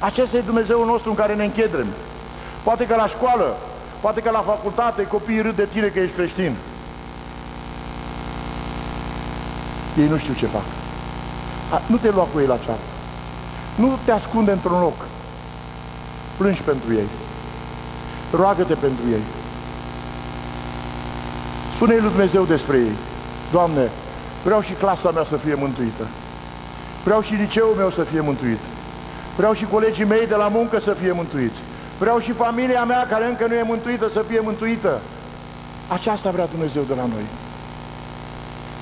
Acesta 0.00 0.36
e 0.36 0.40
Dumnezeul 0.40 0.86
nostru 0.86 1.10
în 1.10 1.16
care 1.16 1.34
ne 1.34 1.44
închedrem. 1.44 1.86
Poate 2.64 2.86
că 2.86 2.94
la 2.94 3.06
școală, 3.06 3.56
poate 4.00 4.20
că 4.20 4.30
la 4.30 4.40
facultate 4.40 5.06
copiii 5.06 5.42
râd 5.42 5.56
de 5.56 5.68
tine 5.72 5.86
că 5.86 5.98
ești 5.98 6.14
creștin. 6.14 6.56
Ei 9.98 10.08
nu 10.08 10.16
știu 10.16 10.34
ce 10.34 10.46
fac. 10.46 10.64
A, 11.70 11.82
nu 11.86 11.96
te 11.96 12.10
lua 12.10 12.26
cu 12.32 12.40
ei 12.40 12.46
la 12.46 12.56
ceartă. 12.56 12.88
Nu 13.74 13.98
te 14.04 14.12
ascunde 14.12 14.50
într-un 14.50 14.80
loc. 14.80 14.96
Plângi 16.36 16.60
pentru 16.60 16.92
ei. 16.92 17.08
Roagă-te 18.32 18.74
pentru 18.74 19.04
ei. 19.10 19.24
Spune-i 21.74 22.00
lui 22.00 22.08
Dumnezeu 22.08 22.44
despre 22.44 22.76
ei. 22.76 22.96
Doamne, 23.52 23.90
vreau 24.44 24.60
și 24.60 24.72
clasa 24.72 25.10
mea 25.10 25.24
să 25.28 25.36
fie 25.36 25.54
mântuită. 25.54 26.06
Vreau 27.04 27.20
și 27.20 27.34
liceul 27.34 27.74
meu 27.76 27.90
să 27.90 28.02
fie 28.02 28.20
mântuit. 28.20 28.58
Vreau 29.36 29.52
și 29.52 29.64
colegii 29.64 30.04
mei 30.04 30.26
de 30.26 30.34
la 30.34 30.48
muncă 30.48 30.78
să 30.78 30.92
fie 30.92 31.12
mântuiți. 31.12 31.58
Vreau 31.98 32.18
și 32.18 32.32
familia 32.32 32.84
mea 32.84 33.06
care 33.06 33.26
încă 33.26 33.46
nu 33.46 33.54
e 33.54 33.62
mântuită 33.62 34.08
să 34.12 34.24
fie 34.28 34.40
mântuită. 34.40 35.00
Aceasta 35.88 36.30
vrea 36.30 36.46
Dumnezeu 36.46 36.82
de 36.82 36.94
la 36.94 37.06
noi. 37.06 37.24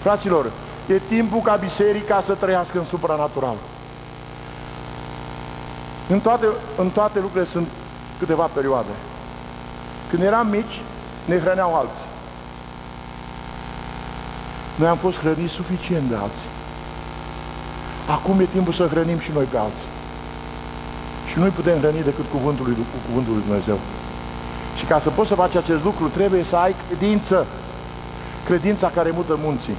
Fraților, 0.02 0.50
e 0.86 0.98
timpul 1.08 1.40
ca 1.40 1.54
biserica 1.54 2.22
să 2.26 2.34
trăiască 2.34 2.78
în 2.78 2.84
supranatural. 2.84 3.56
În 6.08 6.20
toate, 6.20 6.46
în 6.76 6.90
toate 6.90 7.20
lucrurile 7.20 7.50
sunt 7.50 7.68
câteva 8.18 8.44
perioade. 8.44 8.94
Când 10.10 10.22
eram 10.22 10.46
mici, 10.46 10.80
ne 11.24 11.38
hrăneau 11.38 11.74
alții. 11.74 12.04
Noi 14.74 14.88
am 14.88 14.96
fost 14.96 15.18
hrăniți 15.18 15.52
suficient 15.52 16.08
de 16.08 16.14
alții. 16.14 16.50
Acum 18.08 18.40
e 18.40 18.44
timpul 18.44 18.72
să 18.72 18.86
hrănim 18.86 19.18
și 19.18 19.30
noi 19.34 19.44
pe 19.44 19.58
alții. 19.58 19.91
Și 21.32 21.38
nu-i 21.38 21.50
putem 21.50 21.78
hrăni 21.78 22.02
decât 22.02 22.24
cuvântul 22.30 22.64
lui, 22.66 22.74
cu 22.74 22.98
cuvântul 23.06 23.32
lui 23.32 23.42
Dumnezeu. 23.46 23.78
Și 24.76 24.84
ca 24.84 24.98
să 25.00 25.10
poți 25.10 25.28
să 25.28 25.34
faci 25.34 25.54
acest 25.54 25.82
lucru, 25.84 26.08
trebuie 26.08 26.44
să 26.44 26.56
ai 26.56 26.74
credință. 26.86 27.46
Credința 28.44 28.90
care 28.94 29.10
mută 29.14 29.38
munții. 29.42 29.76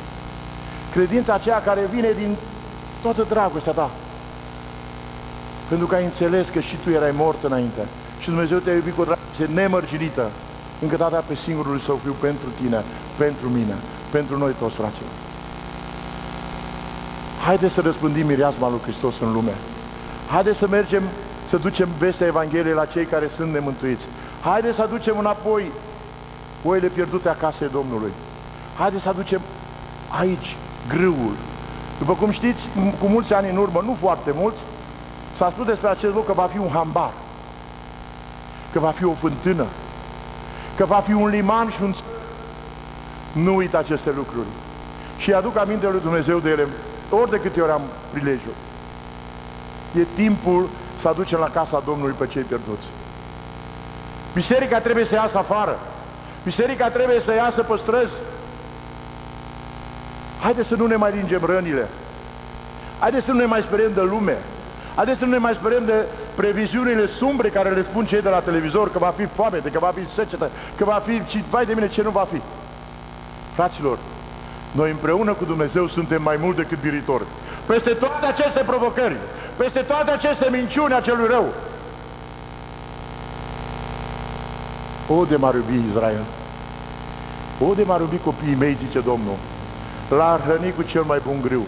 Credința 0.91 1.33
aceea 1.33 1.61
care 1.61 1.81
vine 1.93 2.11
din 2.11 2.35
toată 3.01 3.25
dragostea 3.29 3.71
ta. 3.71 3.89
Pentru 5.69 5.87
că 5.87 5.95
ai 5.95 6.03
înțeles 6.03 6.47
că 6.47 6.59
și 6.59 6.75
tu 6.83 6.89
erai 6.89 7.13
mort 7.15 7.43
înainte. 7.43 7.81
Și 8.19 8.27
Dumnezeu 8.27 8.57
te-a 8.57 8.73
iubit 8.73 8.95
cu 8.95 9.01
o 9.01 9.03
dragoste 9.03 9.45
nemărginită, 9.53 10.31
încât 10.81 11.01
a 11.01 11.09
dat 11.09 11.23
pe 11.23 11.35
singurul 11.35 11.79
său 11.79 11.99
fiu 12.03 12.15
pentru 12.19 12.47
tine, 12.61 12.83
pentru 13.17 13.49
mine, 13.49 13.75
pentru 14.09 14.37
noi 14.37 14.53
toți, 14.59 14.75
fraților. 14.75 15.11
Haideți 17.45 17.73
să 17.73 17.81
răspândim 17.81 18.25
mireasma 18.25 18.69
lui 18.69 18.79
Hristos 18.83 19.13
în 19.21 19.33
lume. 19.33 19.53
Haideți 20.27 20.57
să 20.57 20.67
mergem 20.67 21.03
să 21.53 21.59
ducem 21.59 21.89
vestea 21.97 22.27
Evangheliei 22.27 22.73
la 22.73 22.85
cei 22.85 23.05
care 23.05 23.27
sunt 23.27 23.53
nemântuiți. 23.53 24.05
Haideți 24.41 24.75
să 24.75 24.81
aducem 24.81 25.17
înapoi 25.17 25.71
oile 26.63 26.87
pierdute 26.87 27.29
acasă 27.29 27.65
Domnului. 27.71 28.11
Haideți 28.77 29.03
să 29.03 29.09
aducem 29.09 29.41
aici 30.07 30.55
grâul. 30.87 31.35
După 31.97 32.13
cum 32.13 32.31
știți, 32.31 32.69
cu 32.99 33.05
mulți 33.07 33.33
ani 33.33 33.49
în 33.49 33.57
urmă, 33.57 33.81
nu 33.85 33.97
foarte 33.99 34.31
mulți, 34.35 34.61
s-a 35.35 35.49
spus 35.49 35.65
despre 35.65 35.87
acest 35.87 36.13
lucru 36.13 36.33
că 36.33 36.33
va 36.33 36.49
fi 36.51 36.57
un 36.57 36.69
hambar, 36.69 37.11
că 38.71 38.79
va 38.79 38.91
fi 38.91 39.05
o 39.05 39.13
fântână, 39.13 39.65
că 40.75 40.85
va 40.85 40.99
fi 40.99 41.13
un 41.13 41.27
liman 41.27 41.69
și 41.69 41.81
un... 41.81 41.93
Nu 43.31 43.55
uit 43.55 43.73
aceste 43.73 44.11
lucruri. 44.15 44.47
Și 45.17 45.33
aduc 45.33 45.57
aminte 45.57 45.89
lui 45.89 46.01
Dumnezeu 46.01 46.39
de 46.39 46.49
ele 46.49 46.67
ori 47.09 47.29
de 47.29 47.39
câte 47.39 47.61
ori 47.61 47.71
am 47.71 47.81
prilejul. 48.11 48.53
E 49.95 50.05
timpul 50.15 50.69
să 51.03 51.09
aducem 51.09 51.39
la 51.39 51.49
casa 51.49 51.83
Domnului 51.85 52.15
pe 52.17 52.27
cei 52.27 52.41
pierduți. 52.41 52.87
Biserica 54.33 54.79
trebuie 54.79 55.05
să 55.05 55.15
iasă 55.15 55.37
afară. 55.37 55.79
Biserica 56.43 56.89
trebuie 56.89 57.19
să 57.19 57.33
iasă 57.33 57.61
pe 57.63 57.75
străzi. 57.77 58.13
Haideți 60.41 60.67
să 60.67 60.75
nu 60.75 60.85
ne 60.85 60.95
mai 60.95 61.11
ringem 61.11 61.45
rănile. 61.45 61.87
Haideți 62.99 63.25
să 63.25 63.31
nu 63.31 63.37
ne 63.37 63.45
mai 63.45 63.61
speriem 63.61 63.93
de 63.93 64.01
lume. 64.01 64.37
Haideți 64.95 65.19
să 65.19 65.25
nu 65.25 65.31
ne 65.31 65.37
mai 65.37 65.53
speriem 65.53 65.85
de 65.85 66.05
previziunile 66.35 67.07
sumbre 67.07 67.49
care 67.49 67.69
le 67.69 67.83
spun 67.83 68.05
cei 68.05 68.21
de 68.21 68.29
la 68.29 68.39
televizor 68.39 68.91
că 68.91 68.97
va 68.97 69.13
fi 69.17 69.25
foame, 69.25 69.57
că 69.57 69.79
va 69.79 69.93
fi 69.95 70.13
secetă, 70.13 70.49
că 70.77 70.83
va 70.85 71.01
fi 71.05 71.21
și 71.27 71.43
vai 71.49 71.65
de 71.65 71.73
mine 71.73 71.87
ce 71.87 72.01
nu 72.01 72.09
va 72.09 72.27
fi. 72.31 72.41
Fraților, 73.53 73.97
noi 74.71 74.89
împreună 74.91 75.33
cu 75.33 75.45
Dumnezeu 75.45 75.87
suntem 75.87 76.21
mai 76.21 76.37
mult 76.39 76.55
decât 76.55 76.81
biritori. 76.81 77.23
Peste 77.65 77.89
toate 77.89 78.26
aceste 78.26 78.60
provocări, 78.65 79.17
peste 79.58 79.80
toate 79.80 80.12
aceste 80.12 80.47
minciuni 80.52 80.93
a 80.93 80.99
celui 80.99 81.28
rău. 81.28 81.54
O, 85.08 85.26
de 85.26 85.36
m-ar 85.36 85.54
iubi 85.54 85.88
Israel! 85.89 86.23
O, 87.67 87.73
de 87.73 87.84
m-ar 87.84 87.99
iubi 87.99 88.17
copiii 88.17 88.56
mei, 88.56 88.78
zice 88.86 88.99
Domnul, 88.99 89.36
l-ar 90.10 90.41
hrăni 90.41 90.73
cu 90.76 90.82
cel 90.82 91.04
mai 91.04 91.21
bun 91.26 91.41
grâu, 91.41 91.65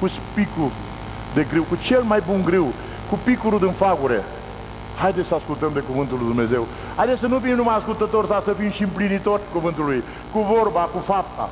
cu 0.00 0.08
spicul 0.08 0.70
de 1.34 1.46
grâu, 1.50 1.62
cu 1.62 1.76
cel 1.76 2.02
mai 2.02 2.22
bun 2.26 2.42
grâu, 2.44 2.72
cu 3.10 3.18
picurul 3.24 3.58
din 3.58 3.72
fagure. 3.72 4.24
Haideți 4.96 5.28
să 5.28 5.34
ascultăm 5.34 5.70
de 5.72 5.80
Cuvântul 5.80 6.18
lui 6.18 6.26
Dumnezeu. 6.26 6.66
Haideți 6.96 7.20
să 7.20 7.26
nu 7.26 7.38
fim 7.38 7.54
numai 7.54 7.76
ascultători, 7.76 8.28
dar 8.28 8.40
să 8.40 8.52
fim 8.52 8.70
și 8.70 8.82
împlinitori 8.82 9.42
Cuvântului, 9.52 10.02
cu 10.32 10.40
vorba, 10.40 10.80
cu 10.80 10.98
fapta. 10.98 11.50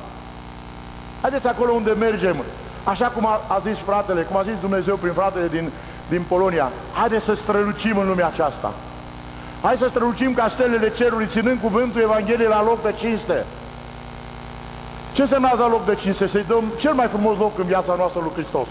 Haideți 1.21 1.47
acolo 1.47 1.71
unde 1.71 1.91
mergem, 1.91 2.35
așa 2.83 3.07
cum 3.07 3.25
a, 3.25 3.41
a 3.47 3.59
zis 3.59 3.77
fratele, 3.77 4.21
cum 4.21 4.37
a 4.37 4.43
zis 4.43 4.59
Dumnezeu 4.59 4.95
prin 4.95 5.13
fratele 5.13 5.47
din, 5.47 5.71
din 6.09 6.23
Polonia, 6.27 6.71
haideți 6.93 7.25
să 7.25 7.33
strălucim 7.33 7.97
în 7.97 8.07
lumea 8.07 8.27
aceasta. 8.27 8.73
Hai 9.61 9.75
să 9.77 9.87
strălucim 9.89 10.33
ca 10.33 10.47
stelele 10.47 10.89
cerului, 10.89 11.27
ținând 11.27 11.59
cuvântul 11.59 12.01
Evangheliei 12.01 12.47
la 12.47 12.63
loc 12.63 12.81
de 12.81 12.93
cinste. 12.97 13.45
Ce 15.13 15.21
înseamnă 15.21 15.55
la 15.57 15.67
loc 15.67 15.85
de 15.85 15.95
cinste? 15.95 16.27
Să-i 16.27 16.45
dăm 16.47 16.63
cel 16.77 16.93
mai 16.93 17.07
frumos 17.07 17.37
loc 17.37 17.59
în 17.59 17.65
viața 17.65 17.95
noastră 17.97 18.19
lui 18.23 18.31
Hristos. 18.33 18.67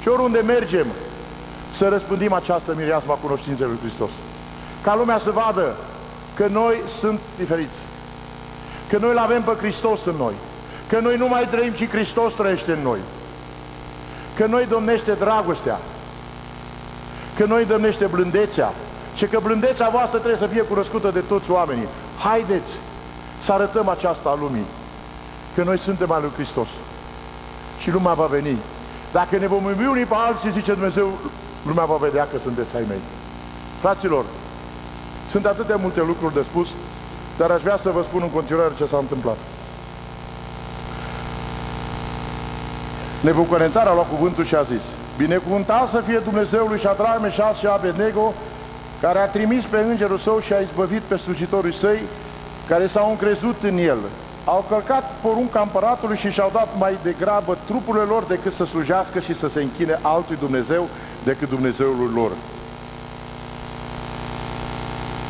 Și 0.00 0.08
oriunde 0.08 0.38
mergem, 0.38 0.86
să 1.74 1.88
răspândim 1.88 2.32
această 2.32 2.74
mireasma 2.76 3.14
cunoștinței 3.14 3.66
lui 3.66 3.78
Hristos. 3.82 4.10
Ca 4.82 4.96
lumea 4.96 5.18
să 5.18 5.30
vadă 5.30 5.76
că 6.34 6.46
noi 6.46 6.80
sunt 6.98 7.20
diferiți. 7.36 7.78
Că 8.88 8.98
noi 8.98 9.10
îl 9.10 9.18
avem 9.18 9.42
pe 9.42 9.56
Hristos 9.58 10.04
în 10.04 10.14
noi. 10.18 10.34
Că 10.90 10.98
noi 10.98 11.16
nu 11.16 11.28
mai 11.28 11.48
trăim, 11.50 11.72
ci 11.72 11.88
Hristos 11.88 12.34
trăiește 12.34 12.72
în 12.72 12.82
noi. 12.82 12.98
Că 14.36 14.46
noi 14.46 14.66
domnește 14.66 15.12
dragostea. 15.12 15.78
Că 17.36 17.44
noi 17.44 17.64
domnește 17.64 18.06
blândețea. 18.06 18.72
Și 19.14 19.26
că 19.26 19.38
blândețea 19.42 19.88
voastră 19.88 20.18
trebuie 20.18 20.40
să 20.40 20.46
fie 20.46 20.62
cunoscută 20.62 21.10
de 21.10 21.20
toți 21.20 21.50
oamenii. 21.50 21.88
Haideți 22.18 22.70
să 23.44 23.52
arătăm 23.52 23.88
aceasta 23.88 24.36
lumii. 24.40 24.64
Că 25.54 25.62
noi 25.62 25.78
suntem 25.78 26.10
al 26.10 26.20
lui 26.20 26.30
Hristos. 26.34 26.68
Și 27.80 27.90
lumea 27.90 28.12
va 28.12 28.26
veni. 28.26 28.56
Dacă 29.12 29.36
ne 29.36 29.46
vom 29.46 29.64
iubi 29.64 29.84
unii 29.84 30.04
pe 30.04 30.14
alții, 30.16 30.50
zice 30.50 30.72
Dumnezeu, 30.72 31.18
lumea 31.66 31.84
va 31.84 31.96
vedea 31.96 32.28
că 32.32 32.38
sunteți 32.38 32.76
ai 32.76 32.84
mei. 32.88 33.00
Fraților, 33.80 34.24
sunt 35.30 35.46
atâtea 35.46 35.76
multe 35.76 36.00
lucruri 36.00 36.34
de 36.34 36.42
spus, 36.42 36.68
dar 37.36 37.50
aș 37.50 37.60
vrea 37.60 37.76
să 37.76 37.90
vă 37.90 38.02
spun 38.02 38.22
în 38.22 38.30
continuare 38.30 38.72
ce 38.76 38.86
s-a 38.86 38.98
întâmplat. 38.98 39.36
Nebuconețar 43.20 43.86
a 43.86 43.94
luat 43.94 44.08
cuvântul 44.08 44.44
și 44.44 44.54
a 44.54 44.62
zis, 44.62 44.82
Binecuvântat 45.16 45.88
să 45.88 46.02
fie 46.06 46.18
Dumnezeul 46.18 46.68
lui 46.68 46.78
Shadrach, 46.78 47.18
Meșas 47.22 47.58
și 47.58 47.66
Abednego, 47.66 48.34
care 49.00 49.18
a 49.18 49.28
trimis 49.28 49.64
pe 49.64 49.78
îngerul 49.78 50.18
său 50.18 50.40
și 50.40 50.52
a 50.52 50.60
izbăvit 50.60 51.00
pe 51.00 51.16
slujitorii 51.16 51.74
săi, 51.74 52.00
care 52.68 52.86
s-au 52.86 53.10
încrezut 53.10 53.62
în 53.62 53.78
el. 53.78 53.98
Au 54.44 54.64
călcat 54.68 55.12
porunca 55.22 55.60
împăratului 55.60 56.16
și 56.16 56.30
și-au 56.30 56.50
dat 56.52 56.68
mai 56.78 56.96
degrabă 57.02 57.58
trupurile 57.66 58.04
lor 58.04 58.22
decât 58.22 58.52
să 58.52 58.64
slujească 58.64 59.20
și 59.20 59.34
să 59.34 59.48
se 59.48 59.60
închine 59.62 59.98
altui 60.02 60.36
Dumnezeu 60.40 60.88
decât 61.24 61.48
Dumnezeul 61.48 62.10
lor. 62.14 62.30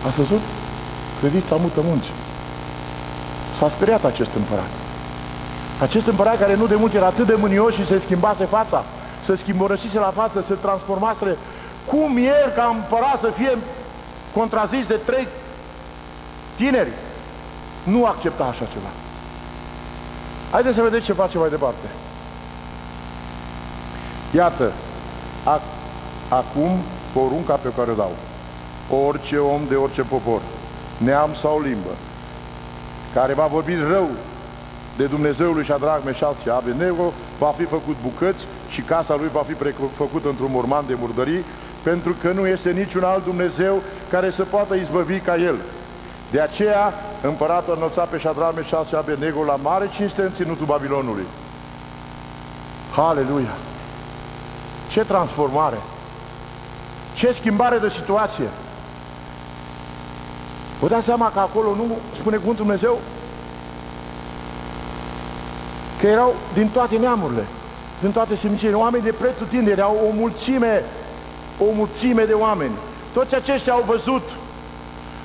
Ați 0.07 0.16
văzut? 0.16 0.41
Credința 1.20 1.57
mută 1.57 1.80
munci. 1.84 2.11
S-a 3.59 3.68
speriat 3.68 4.05
acest 4.05 4.30
împărat. 4.36 4.80
Acest 5.81 6.07
împărat 6.07 6.39
care 6.39 6.55
nu 6.55 6.66
de 6.66 6.74
mult 6.74 6.95
era 6.95 7.07
atât 7.07 7.26
de 7.26 7.35
mânios 7.35 7.74
și 7.74 7.87
se 7.87 7.99
schimbase 7.99 8.45
fața, 8.45 8.85
se 9.24 9.37
schimbărăsise 9.37 9.99
la 9.99 10.12
față, 10.14 10.45
se 10.47 10.55
transformase, 10.55 11.37
cum 11.87 12.16
el 12.16 12.53
ca 12.55 12.74
împărat 12.74 13.18
să 13.18 13.31
fie 13.37 13.59
contrazis 14.35 14.87
de 14.87 14.95
trei 14.95 15.28
tineri? 16.57 16.93
Nu 17.83 18.05
accepta 18.05 18.45
așa 18.45 18.64
ceva. 18.72 18.89
Haideți 20.51 20.74
să 20.74 20.83
vedeți 20.83 21.05
ce 21.05 21.12
face 21.12 21.39
mai 21.39 21.51
departe. 21.51 21.87
Iată, 24.35 24.72
ac 25.45 25.61
acum 26.28 26.78
porunca 27.12 27.55
pe 27.55 27.72
care 27.76 27.91
o 27.91 27.95
dau. 27.95 28.12
Orice 29.07 29.37
om 29.37 29.61
de 29.68 29.74
orice 29.74 30.03
popor, 30.03 30.41
neam 30.97 31.31
sau 31.41 31.61
limbă, 31.61 31.91
care 33.12 33.35
va 33.35 33.47
vorbi 33.47 33.74
rău 33.74 34.09
de 35.01 35.07
Dumnezeul 35.07 35.55
lui 35.55 35.64
Shadrach, 35.64 36.05
Meșat 36.05 36.36
și 36.42 36.48
Abednego, 36.48 37.12
va 37.38 37.55
fi 37.57 37.64
făcut 37.64 37.96
bucăți 38.03 38.44
și 38.68 38.80
casa 38.80 39.14
lui 39.16 39.28
va 39.32 39.44
fi 39.46 39.55
făcută 39.96 40.28
într-un 40.28 40.51
morman 40.53 40.84
de 40.86 40.96
murdării, 40.98 41.44
pentru 41.82 42.14
că 42.20 42.32
nu 42.32 42.46
este 42.46 42.70
niciun 42.70 43.03
alt 43.03 43.24
Dumnezeu 43.24 43.82
care 44.11 44.30
să 44.30 44.44
poată 44.44 44.74
izbăvi 44.74 45.18
ca 45.18 45.36
el. 45.36 45.55
De 46.30 46.40
aceea, 46.40 46.94
împăratul 47.22 47.72
a 47.72 47.76
înălțat 47.76 48.09
pe 48.09 48.18
Shadrach, 48.18 48.57
Meșat 48.57 48.86
și 48.86 48.94
Abednego 48.94 49.44
la 49.44 49.57
mare 49.62 49.90
cinste 49.96 50.22
în 50.22 50.32
ținutul 50.32 50.66
Babilonului. 50.66 51.26
Haleluia! 52.96 53.55
Ce 54.90 55.01
transformare! 55.05 55.78
Ce 57.14 57.32
schimbare 57.32 57.78
de 57.78 57.88
situație! 57.88 58.48
Vă 60.80 60.88
dați 60.88 61.05
seama 61.05 61.30
că 61.30 61.38
acolo 61.38 61.74
nu 61.74 61.98
spune 62.18 62.36
cuvântul 62.36 62.64
Dumnezeu 62.64 62.98
că 66.01 66.07
erau 66.07 66.34
din 66.53 66.68
toate 66.68 66.96
neamurile, 66.96 67.44
din 68.01 68.11
toate 68.11 68.36
simțirile, 68.36 68.76
oameni 68.76 69.03
de 69.05 69.14
pretutindere, 69.18 69.76
erau 69.76 70.01
o 70.09 70.14
mulțime, 70.14 70.84
o 71.59 71.64
mulțime 71.72 72.24
de 72.24 72.32
oameni. 72.32 72.72
Toți 73.12 73.34
aceștia 73.34 73.72
au 73.72 73.84
văzut, 73.86 74.22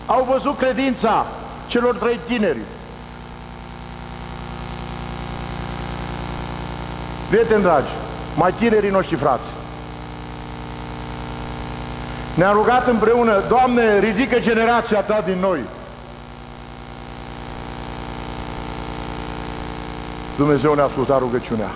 au 0.05 0.28
văzut 0.32 0.57
credința 0.57 1.26
celor 1.67 1.95
trei 1.95 2.19
tineri. 2.28 2.59
Prieteni 7.30 7.61
dragi, 7.61 7.89
mai 8.36 8.53
tinerii 8.53 8.89
noștri 8.89 9.15
frați, 9.15 9.47
ne-am 12.34 12.53
rugat 12.53 12.88
împreună, 12.88 13.43
Doamne, 13.47 13.99
ridică 13.99 14.39
generația 14.39 15.01
Ta 15.01 15.21
din 15.26 15.38
noi. 15.39 15.59
Dumnezeu 20.38 20.74
ne-a 20.74 20.84
ascultat 20.84 21.20
rugăciunea. 21.20 21.72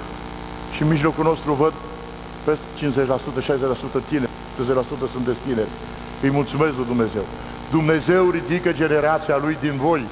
Și 0.75 0.81
în 0.81 0.87
mijlocul 0.87 1.23
nostru 1.23 1.53
văd 1.53 1.73
peste 2.43 2.65
50%, 2.79 4.01
60% 4.01 4.01
tineri, 4.09 4.29
50% 4.29 5.11
sunt 5.11 5.37
tineri. 5.45 5.67
Îi 6.21 6.29
mulțumesc 6.29 6.75
lui 6.75 6.85
Dumnezeu. 6.85 7.25
Dumnezeu 7.71 8.29
ridică 8.29 8.71
generația 8.73 9.37
Lui 9.41 9.57
din 9.61 9.73
voi. 9.77 10.05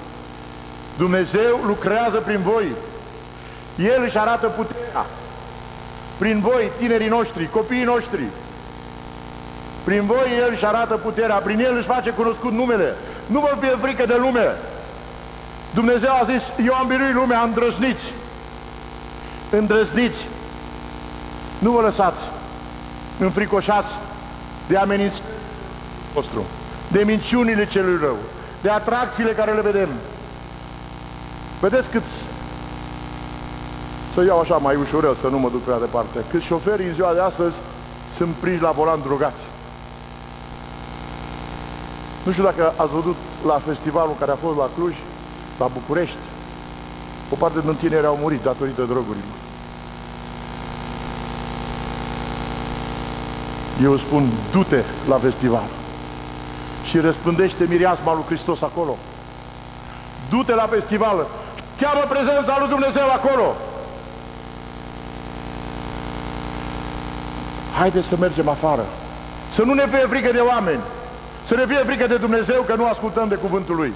Dumnezeu 0.97 1.59
lucrează 1.65 2.17
prin 2.17 2.39
voi. 2.43 2.65
El 3.77 4.03
își 4.05 4.17
arată 4.17 4.47
puterea. 4.47 5.05
Prin 6.17 6.39
voi, 6.39 6.71
tinerii 6.77 7.07
noștri, 7.07 7.49
copiii 7.49 7.83
noștri. 7.83 8.23
Prin 9.83 10.05
voi 10.05 10.27
El 10.39 10.49
își 10.53 10.65
arată 10.65 10.97
puterea, 10.97 11.35
prin 11.35 11.59
El 11.59 11.75
își 11.77 11.85
face 11.85 12.09
cunoscut 12.09 12.51
numele. 12.51 12.95
Nu 13.25 13.39
vă 13.39 13.57
fie 13.59 13.77
frică 13.81 14.05
de 14.05 14.15
lume. 14.19 14.55
Dumnezeu 15.73 16.09
a 16.09 16.23
zis, 16.23 16.43
eu 16.65 16.73
am 16.73 16.87
biruit 16.87 17.13
lumea, 17.13 17.41
îndrăzniți. 17.41 18.13
Îndrăzniți. 19.49 20.27
Nu 21.59 21.71
vă 21.71 21.81
lăsați 21.81 22.29
înfricoșați 23.19 23.91
de 24.67 24.77
amenințări 24.77 25.23
vostru, 26.13 26.43
de 26.87 27.03
minciunile 27.03 27.67
celui 27.67 27.97
rău, 28.01 28.17
de 28.61 28.69
atracțiile 28.69 29.31
care 29.31 29.53
le 29.53 29.61
vedem. 29.61 29.89
Vedeți 31.59 31.89
cât 31.89 32.03
să 34.13 34.23
iau 34.23 34.39
așa 34.39 34.55
mai 34.55 34.75
ușurel, 34.75 35.15
să 35.21 35.27
nu 35.27 35.37
mă 35.37 35.49
duc 35.49 35.63
prea 35.63 35.79
departe, 35.79 36.19
cât 36.29 36.41
șoferii 36.41 36.87
în 36.87 36.93
ziua 36.93 37.13
de 37.13 37.19
astăzi 37.19 37.55
sunt 38.15 38.33
prinși 38.39 38.61
la 38.61 38.71
volan 38.71 38.99
drogați. 39.01 39.41
Nu 42.23 42.31
știu 42.31 42.43
dacă 42.43 42.73
ați 42.75 42.93
văzut 42.93 43.15
la 43.45 43.61
festivalul 43.65 44.15
care 44.19 44.31
a 44.31 44.43
fost 44.45 44.57
la 44.57 44.69
Cluj, 44.75 44.95
la 45.59 45.67
București, 45.73 46.17
o 47.29 47.35
parte 47.35 47.59
din 47.59 47.75
tineri 47.75 48.05
au 48.05 48.17
murit 48.21 48.43
datorită 48.43 48.81
drogurilor. 48.81 49.37
Eu 53.83 53.97
spun, 53.97 54.29
du-te 54.51 54.83
la 55.07 55.17
festival 55.17 55.63
și 56.83 56.99
răspândește 56.99 57.65
mireasma 57.69 58.13
lui 58.13 58.23
Hristos 58.27 58.61
acolo. 58.61 58.97
Du-te 60.29 60.55
la 60.55 60.67
festival, 60.69 61.27
cheamă 61.79 62.05
prezența 62.09 62.57
lui 62.59 62.67
Dumnezeu 62.67 63.03
acolo. 63.11 63.55
Haideți 67.77 68.07
să 68.07 68.15
mergem 68.19 68.49
afară. 68.49 68.85
Să 69.53 69.63
nu 69.63 69.73
ne 69.73 69.87
fie 69.87 70.05
frică 70.09 70.31
de 70.31 70.39
oameni. 70.39 70.79
Să 71.45 71.55
ne 71.55 71.65
fie 71.65 71.83
frică 71.85 72.07
de 72.07 72.17
Dumnezeu 72.17 72.61
că 72.61 72.75
nu 72.75 72.85
ascultăm 72.85 73.27
de 73.27 73.35
cuvântul 73.35 73.75
Lui. 73.75 73.93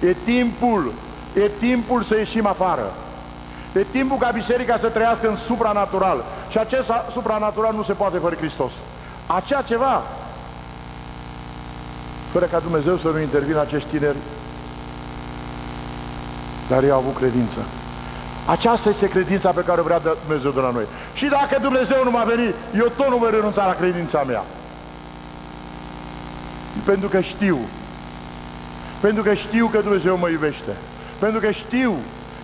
E 0.00 0.16
timpul, 0.24 0.92
e 1.34 1.50
timpul 1.58 2.02
să 2.02 2.16
ieșim 2.16 2.46
afară. 2.46 2.92
E 3.72 3.84
timpul 3.90 4.18
ca 4.18 4.30
biserica 4.30 4.78
să 4.78 4.88
trăiască 4.88 5.28
în 5.28 5.36
supranatural. 5.36 6.24
Și 6.50 6.58
acest 6.58 6.90
supranatural 7.12 7.74
nu 7.74 7.82
se 7.82 7.92
poate 7.92 8.18
fără 8.18 8.34
Hristos. 8.34 8.72
Acea 9.26 9.62
ceva, 9.62 10.02
fără 12.32 12.44
ca 12.44 12.58
Dumnezeu 12.58 12.96
să 12.96 13.08
nu 13.08 13.20
intervină 13.20 13.60
acești 13.60 13.88
tineri, 13.88 14.16
dar 16.68 16.82
ei 16.82 16.90
au 16.90 16.98
avut 16.98 17.16
credință. 17.16 17.58
Aceasta 18.46 18.88
este 18.88 19.08
credința 19.08 19.50
pe 19.50 19.60
care 19.60 19.80
vrea 19.80 20.00
Dumnezeu 20.26 20.50
de 20.50 20.60
la 20.60 20.70
noi. 20.70 20.84
Și 21.14 21.26
dacă 21.26 21.58
Dumnezeu 21.60 22.04
nu 22.04 22.10
m-a 22.10 22.24
venit, 22.24 22.54
eu 22.76 22.92
tot 22.96 23.08
nu 23.08 23.16
voi 23.16 23.30
renunța 23.30 23.66
la 23.66 23.74
credința 23.74 24.22
mea. 24.26 24.44
Pentru 26.84 27.08
că 27.08 27.20
știu. 27.20 27.58
Pentru 29.00 29.22
că 29.22 29.34
știu 29.34 29.66
că 29.66 29.78
Dumnezeu 29.78 30.16
mă 30.16 30.28
iubește. 30.28 30.76
Pentru 31.22 31.40
că 31.40 31.50
știu 31.50 31.94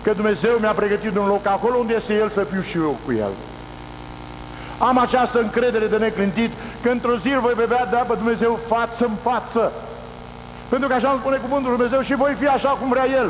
că 0.03 0.11
Dumnezeu 0.13 0.57
mi-a 0.59 0.71
pregătit 0.71 1.17
un 1.17 1.27
loc 1.27 1.47
acolo 1.47 1.75
unde 1.75 1.93
este 1.93 2.13
El 2.13 2.29
să 2.29 2.43
fiu 2.51 2.61
și 2.61 2.77
eu 2.77 2.97
cu 3.05 3.11
El. 3.11 3.33
Am 4.77 4.97
această 4.97 5.39
încredere 5.39 5.87
de 5.87 5.97
neclintit 5.97 6.51
că 6.81 6.89
într-o 6.89 7.17
zi 7.17 7.29
voi 7.41 7.53
vedea 7.53 7.85
de 7.85 8.03
pe 8.07 8.13
Dumnezeu 8.15 8.59
față 8.67 9.05
în 9.05 9.15
față. 9.23 9.71
Pentru 10.69 10.87
că 10.87 10.93
așa 10.93 11.09
îmi 11.09 11.19
spune 11.19 11.37
cuvântul 11.37 11.75
Dumnezeu 11.75 12.01
și 12.01 12.15
voi 12.15 12.35
fi 12.39 12.47
așa 12.47 12.69
cum 12.69 12.89
vrea 12.89 13.07
El. 13.09 13.29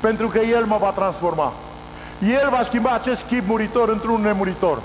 Pentru 0.00 0.28
că 0.28 0.38
El 0.38 0.64
mă 0.64 0.76
va 0.80 0.90
transforma. 0.90 1.52
El 2.42 2.48
va 2.50 2.62
schimba 2.64 2.90
acest 2.90 3.22
schimb 3.24 3.44
muritor 3.46 3.88
într-un 3.88 4.20
nemuritor. 4.20 4.78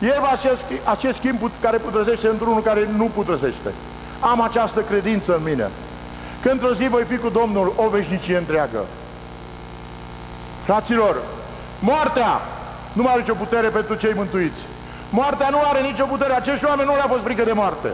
El 0.00 0.18
va 0.20 0.30
acest, 0.32 0.62
acest 0.84 1.16
schimb 1.18 1.50
care 1.60 1.76
putrăzește 1.76 2.28
într-unul 2.28 2.62
care 2.62 2.88
nu 2.96 3.10
putrăzește. 3.14 3.70
Am 4.20 4.40
această 4.40 4.80
credință 4.80 5.34
în 5.36 5.42
mine. 5.42 5.70
Că 6.46 6.52
într-o 6.52 6.74
zi 6.74 6.86
voi 6.88 7.04
fi 7.04 7.16
cu 7.16 7.28
Domnul 7.28 7.72
o 7.76 7.88
veșnicie 7.88 8.36
întreagă. 8.36 8.84
Fraților, 10.64 11.22
moartea 11.78 12.40
nu 12.92 13.02
mai 13.02 13.12
are 13.12 13.20
nicio 13.20 13.34
putere 13.34 13.68
pentru 13.68 13.94
cei 13.94 14.12
mântuiți. 14.14 14.60
Moartea 15.10 15.48
nu 15.48 15.58
are 15.64 15.80
nicio 15.80 16.04
putere. 16.04 16.32
Acești 16.32 16.64
oameni 16.64 16.88
nu 16.88 16.94
le-a 16.94 17.06
fost 17.08 17.22
frică 17.22 17.44
de 17.44 17.52
moarte. 17.52 17.88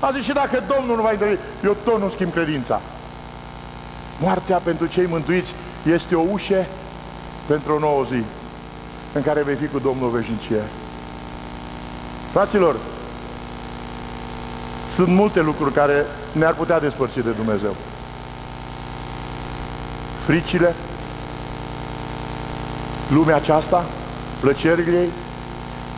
A 0.00 0.10
zis 0.12 0.22
și 0.22 0.32
dacă 0.32 0.62
Domnul 0.76 0.96
nu 0.96 1.02
va 1.02 1.12
interveni, 1.12 1.40
eu 1.64 1.76
tot 1.84 2.00
nu 2.00 2.10
schimb 2.10 2.32
credința. 2.32 2.80
Moartea 4.20 4.56
pentru 4.56 4.86
cei 4.86 5.06
mântuiți 5.06 5.54
este 5.94 6.14
o 6.14 6.24
ușă 6.30 6.66
pentru 7.46 7.74
o 7.74 7.78
nouă 7.78 8.04
zi 8.12 8.22
în 9.12 9.22
care 9.22 9.42
vei 9.42 9.54
fi 9.54 9.66
cu 9.66 9.78
Domnul 9.78 10.10
veșnicie. 10.10 10.62
Fraților, 12.32 12.76
sunt 14.94 15.08
multe 15.08 15.40
lucruri 15.40 15.74
care 15.74 16.06
ne-ar 16.32 16.54
putea 16.54 16.80
despărți 16.80 17.14
de 17.14 17.30
Dumnezeu. 17.30 17.74
Fricile, 20.26 20.74
lumea 23.08 23.36
aceasta, 23.36 23.84
plăcerile 24.40 24.98
ei, 24.98 25.10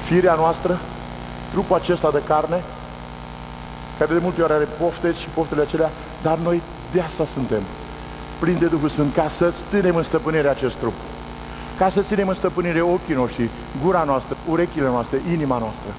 firea 0.05 0.35
noastră, 0.35 0.79
trupul 1.51 1.77
acesta 1.77 2.11
de 2.11 2.23
carne, 2.27 2.63
care 3.99 4.13
de 4.13 4.21
multe 4.23 4.43
ori 4.43 4.53
are 4.53 4.69
pofte 4.79 5.13
și 5.13 5.29
poftele 5.35 5.63
acelea, 5.63 5.91
dar 6.23 6.39
noi 6.39 6.63
de 6.93 7.01
asta 7.01 7.25
suntem, 7.25 7.63
plini 8.39 8.59
de 8.59 8.67
Duhul 8.67 8.89
Sfânt, 8.89 9.15
ca 9.15 9.29
să-ți 9.29 9.63
ținem 9.71 9.97
în 9.97 10.03
stăpânire 10.03 10.49
acest 10.49 10.75
trup. 10.75 10.93
Ca 11.79 11.89
să 11.89 12.03
ținem 12.03 12.29
în 12.29 12.35
stăpânire 12.35 12.81
ochii 12.81 13.15
noștri, 13.15 13.49
gura 13.83 14.03
noastră, 14.03 14.37
urechile 14.49 14.87
noastre, 14.87 15.21
inima 15.33 15.59
noastră. 15.59 15.91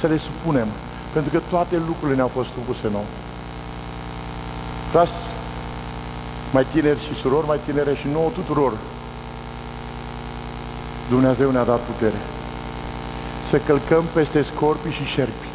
Să 0.00 0.06
le 0.06 0.18
supunem, 0.18 0.66
pentru 1.12 1.30
că 1.32 1.40
toate 1.48 1.76
lucrurile 1.86 2.16
ne-au 2.16 2.28
fost 2.28 2.48
supuse 2.48 2.88
nou. 2.92 3.04
Frați, 4.90 5.12
mai 6.52 6.66
tineri 6.72 7.00
și 7.00 7.20
surori 7.20 7.46
mai 7.46 7.60
tinere 7.64 7.94
și 7.94 8.08
nouă 8.12 8.30
tuturor, 8.34 8.72
Dumnezeu 11.08 11.50
ne-a 11.50 11.64
dat 11.64 11.80
putere 11.80 12.20
să 13.48 13.58
călcăm 13.58 14.04
peste 14.12 14.42
scorpii 14.42 14.92
și 14.92 15.04
șerpi, 15.04 15.48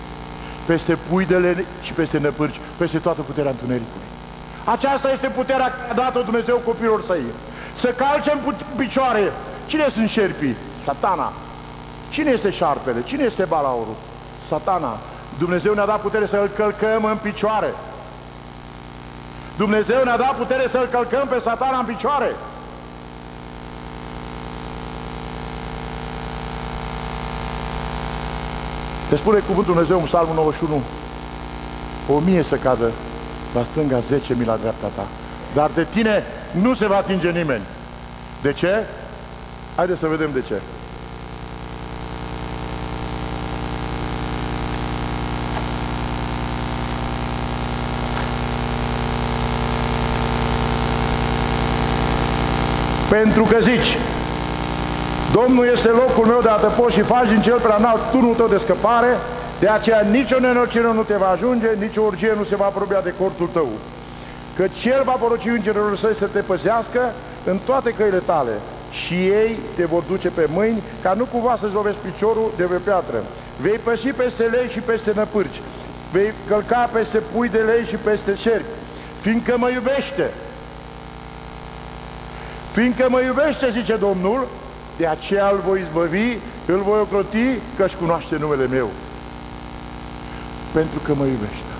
peste 0.65 0.97
puidele 1.09 1.65
și 1.81 1.93
peste 1.93 2.17
năpârci, 2.17 2.59
peste 2.77 2.99
toată 2.99 3.21
puterea 3.21 3.51
întunericului. 3.51 4.07
Aceasta 4.63 5.11
este 5.11 5.27
puterea 5.27 5.71
care 5.71 5.91
a 5.91 5.93
dat-o 5.93 6.21
Dumnezeu 6.21 6.61
copilor 6.65 7.03
săi. 7.03 7.23
Să 7.75 7.87
calcem 7.87 8.55
picioare. 8.75 9.31
Cine 9.65 9.87
sunt 9.89 10.09
șerpii? 10.09 10.55
Satana. 10.85 11.33
Cine 12.09 12.31
este 12.31 12.49
șarpele? 12.49 13.03
Cine 13.05 13.23
este 13.23 13.45
balaurul? 13.45 13.95
Satana. 14.47 14.97
Dumnezeu 15.37 15.73
ne-a 15.73 15.85
dat 15.85 16.01
putere 16.01 16.25
să-L 16.27 16.51
călcăm 16.55 17.05
în 17.05 17.17
picioare. 17.21 17.73
Dumnezeu 19.57 20.03
ne-a 20.03 20.17
dat 20.17 20.35
putere 20.35 20.67
să-L 20.71 20.87
călcăm 20.91 21.27
pe 21.27 21.39
satana 21.39 21.77
în 21.77 21.85
picioare. 21.85 22.35
Te 29.09 29.15
spune 29.15 29.39
cuvântul 29.39 29.73
Dumnezeu 29.73 29.99
în 29.99 30.05
Psalmul 30.05 30.35
91, 30.35 30.81
o 32.09 32.19
mie 32.19 32.43
să 32.43 32.55
cadă 32.55 32.91
la 33.53 33.63
stânga, 33.63 33.99
zece 33.99 34.33
mii 34.33 34.45
la 34.45 34.55
dreapta 34.55 34.87
ta. 34.95 35.07
Dar 35.53 35.69
de 35.75 35.87
tine 35.93 36.23
nu 36.51 36.73
se 36.73 36.87
va 36.87 36.95
atinge 36.95 37.29
nimeni. 37.29 37.63
De 38.41 38.53
ce? 38.53 38.85
Haideți 39.75 39.99
să 39.99 40.07
vedem 40.07 40.29
de 40.33 40.41
ce. 40.41 40.61
Pentru 53.09 53.43
că 53.43 53.57
zici, 53.61 53.97
Domnul 55.33 55.65
este 55.65 55.87
locul 55.87 56.25
meu 56.25 56.41
de 56.41 56.49
adăpost 56.49 56.95
și 56.95 57.01
faci 57.01 57.27
din 57.27 57.41
cel 57.41 57.59
prea 57.59 57.75
înalt 57.79 58.01
turnul 58.11 58.35
tău 58.35 58.47
de 58.47 58.57
scăpare, 58.57 59.17
de 59.59 59.67
aceea 59.67 60.01
nicio 60.11 60.39
nenorocire 60.39 60.93
nu 60.93 61.01
te 61.01 61.15
va 61.15 61.29
ajunge, 61.29 61.67
nicio 61.79 62.01
urgie 62.01 62.33
nu 62.37 62.43
se 62.43 62.55
va 62.55 62.65
apropia 62.65 63.01
de 63.03 63.13
cortul 63.19 63.49
tău. 63.53 63.69
Că 64.55 64.65
cel 64.79 65.01
va 65.03 65.11
poroci 65.11 65.45
îngerul 65.45 65.95
săi 65.95 66.15
să 66.15 66.25
te 66.25 66.39
păzească 66.39 67.13
în 67.43 67.57
toate 67.65 67.91
căile 67.91 68.21
tale 68.25 68.51
și 68.91 69.13
ei 69.13 69.59
te 69.75 69.85
vor 69.85 70.03
duce 70.07 70.29
pe 70.29 70.47
mâini 70.53 70.83
ca 71.01 71.13
nu 71.13 71.25
cumva 71.25 71.55
să-ți 71.59 71.73
lovești 71.73 71.99
piciorul 72.11 72.51
de 72.55 72.63
pe 72.63 72.75
piatră. 72.75 73.23
Vei 73.61 73.79
păși 73.83 74.07
peste 74.07 74.43
lei 74.43 74.69
și 74.71 74.79
peste 74.79 75.11
năpârci, 75.15 75.61
vei 76.11 76.33
călca 76.47 76.89
peste 76.93 77.17
pui 77.17 77.49
de 77.49 77.59
lei 77.59 77.85
și 77.85 77.95
peste 77.95 78.35
șerpi, 78.35 78.75
fiindcă 79.19 79.55
mă 79.57 79.69
iubește. 79.69 80.31
Fiindcă 82.75 83.05
mă 83.09 83.21
iubește, 83.21 83.71
zice 83.71 83.95
Domnul, 83.95 84.47
de 84.97 85.07
aceea 85.07 85.49
îl 85.49 85.61
voi 85.67 85.79
izbăvi, 85.79 86.37
îl 86.65 86.81
voi 86.89 86.99
ocroti, 86.99 87.47
că-și 87.77 87.95
cunoaște 87.95 88.35
numele 88.39 88.67
meu. 88.67 88.89
Pentru 90.73 90.99
că 90.99 91.13
mă 91.13 91.25
iubește. 91.25 91.71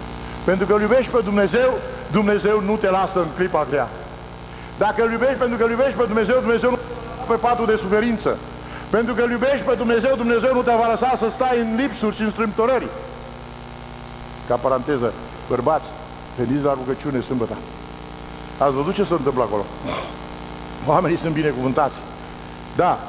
Pentru 0.43 0.65
că 0.65 0.73
îl 0.73 0.81
iubești 0.81 1.11
pe 1.11 1.21
Dumnezeu, 1.23 1.69
Dumnezeu 2.11 2.61
nu 2.61 2.75
te 2.75 2.89
lasă 2.89 3.19
în 3.19 3.27
clipa 3.35 3.67
grea. 3.69 3.89
Dacă 4.77 5.03
îl 5.03 5.11
iubești 5.11 5.35
pentru 5.43 5.57
că 5.57 5.63
îl 5.63 5.69
iubești 5.69 5.97
pe 5.97 6.03
Dumnezeu, 6.05 6.39
Dumnezeu 6.39 6.69
nu 6.69 6.75
te 6.75 6.83
pe 7.27 7.33
patul 7.33 7.65
de 7.65 7.75
suferință. 7.75 8.37
Pentru 8.89 9.13
că 9.13 9.21
îl 9.21 9.31
iubești 9.31 9.65
pe 9.65 9.75
Dumnezeu, 9.75 10.15
Dumnezeu 10.15 10.53
nu 10.53 10.61
te 10.61 10.73
va 10.81 10.87
lăsa 10.89 11.13
să 11.17 11.27
stai 11.29 11.59
în 11.59 11.75
lipsuri 11.75 12.15
și 12.15 12.21
în 12.21 12.31
strâmtorări. 12.31 12.87
Ca 14.47 14.55
paranteză, 14.55 15.13
bărbați, 15.49 15.85
veniți 16.37 16.63
la 16.63 16.73
rugăciune 16.73 17.21
sâmbătă. 17.21 17.55
Ați 18.57 18.73
văzut 18.73 18.93
ce 18.93 19.03
se 19.03 19.13
întâmplă 19.13 19.43
acolo? 19.43 19.65
Oamenii 20.85 21.17
sunt 21.17 21.33
binecuvântați. 21.33 21.95
Da, 22.75 22.99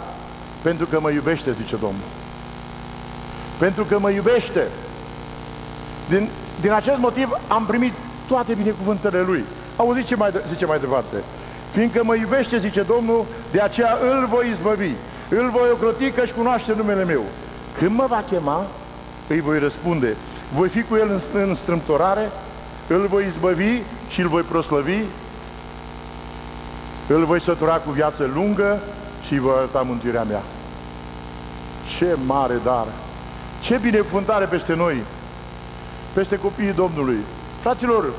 pentru 0.63 0.87
că 0.87 1.01
mă 1.01 1.11
iubește, 1.11 1.53
zice 1.53 1.77
Domnul. 1.77 2.09
Pentru 3.59 3.85
că 3.85 3.99
mă 3.99 4.11
iubește. 4.11 4.67
Din, 6.09 6.29
din 6.61 6.73
acest 6.73 6.99
motiv 6.99 7.29
am 7.49 7.67
primit 7.67 7.93
toate 8.29 8.55
binecuvântările 8.55 9.23
Lui. 9.23 9.45
Auziți 9.77 10.07
ce 10.07 10.17
mai, 10.17 10.31
zice 10.49 10.67
mai 10.67 10.79
departe. 10.79 11.17
Fiindcă 11.71 12.05
mă 12.05 12.15
iubește, 12.15 12.59
zice 12.59 12.83
Domnul, 12.83 13.25
de 13.51 13.61
aceea 13.61 13.99
îl 14.03 14.27
voi 14.27 14.49
izbăvi. 14.51 14.91
Îl 15.29 15.51
voi 15.51 15.69
ocroti 15.73 16.11
că 16.11 16.21
își 16.21 16.33
cunoaște 16.33 16.75
numele 16.77 17.05
meu. 17.05 17.23
Când 17.79 17.97
mă 17.97 18.07
va 18.09 18.25
chema, 18.31 18.67
îi 19.29 19.41
voi 19.41 19.59
răspunde. 19.59 20.17
Voi 20.55 20.69
fi 20.69 20.83
cu 20.83 20.97
el 20.97 21.11
în, 21.11 21.41
în 21.49 21.55
strâmtorare, 21.55 22.31
îl 22.87 23.07
voi 23.11 23.27
izbăvi 23.27 23.81
și 24.09 24.21
îl 24.21 24.29
voi 24.29 24.43
proslăvi, 24.43 24.99
îl 27.15 27.25
voi 27.25 27.41
sătura 27.41 27.75
cu 27.75 27.91
viață 27.91 28.31
lungă 28.35 28.81
și 29.27 29.33
îi 29.33 29.39
voi 29.39 29.55
arăta 29.57 29.81
mântuirea 29.81 30.23
mea. 30.23 30.43
Ce 31.97 32.17
mare 32.27 32.61
dar! 32.65 32.87
Ce 33.61 33.79
binecuvântare 33.83 34.45
peste 34.45 34.75
noi, 34.75 35.03
peste 36.13 36.39
copiii 36.39 36.73
Domnului. 36.73 37.19
Fraților, 37.61 38.13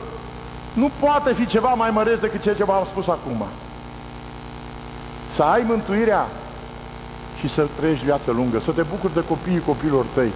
nu 0.74 0.92
poate 1.00 1.34
fi 1.34 1.46
ceva 1.46 1.74
mai 1.74 1.90
măreț 1.90 2.20
decât 2.20 2.42
ceea 2.42 2.56
ce 2.56 2.64
v-am 2.64 2.86
spus 2.86 3.08
acum. 3.08 3.46
Să 5.36 5.44
ai 5.44 5.64
mântuirea 5.68 6.28
și 7.40 7.50
să 7.50 7.68
trăiești 7.78 8.04
viață 8.04 8.32
lungă, 8.32 8.60
să 8.60 8.72
te 8.72 8.82
bucuri 8.82 9.14
de 9.14 9.24
copiii 9.28 9.60
copilor 9.66 10.06
tăi, 10.14 10.32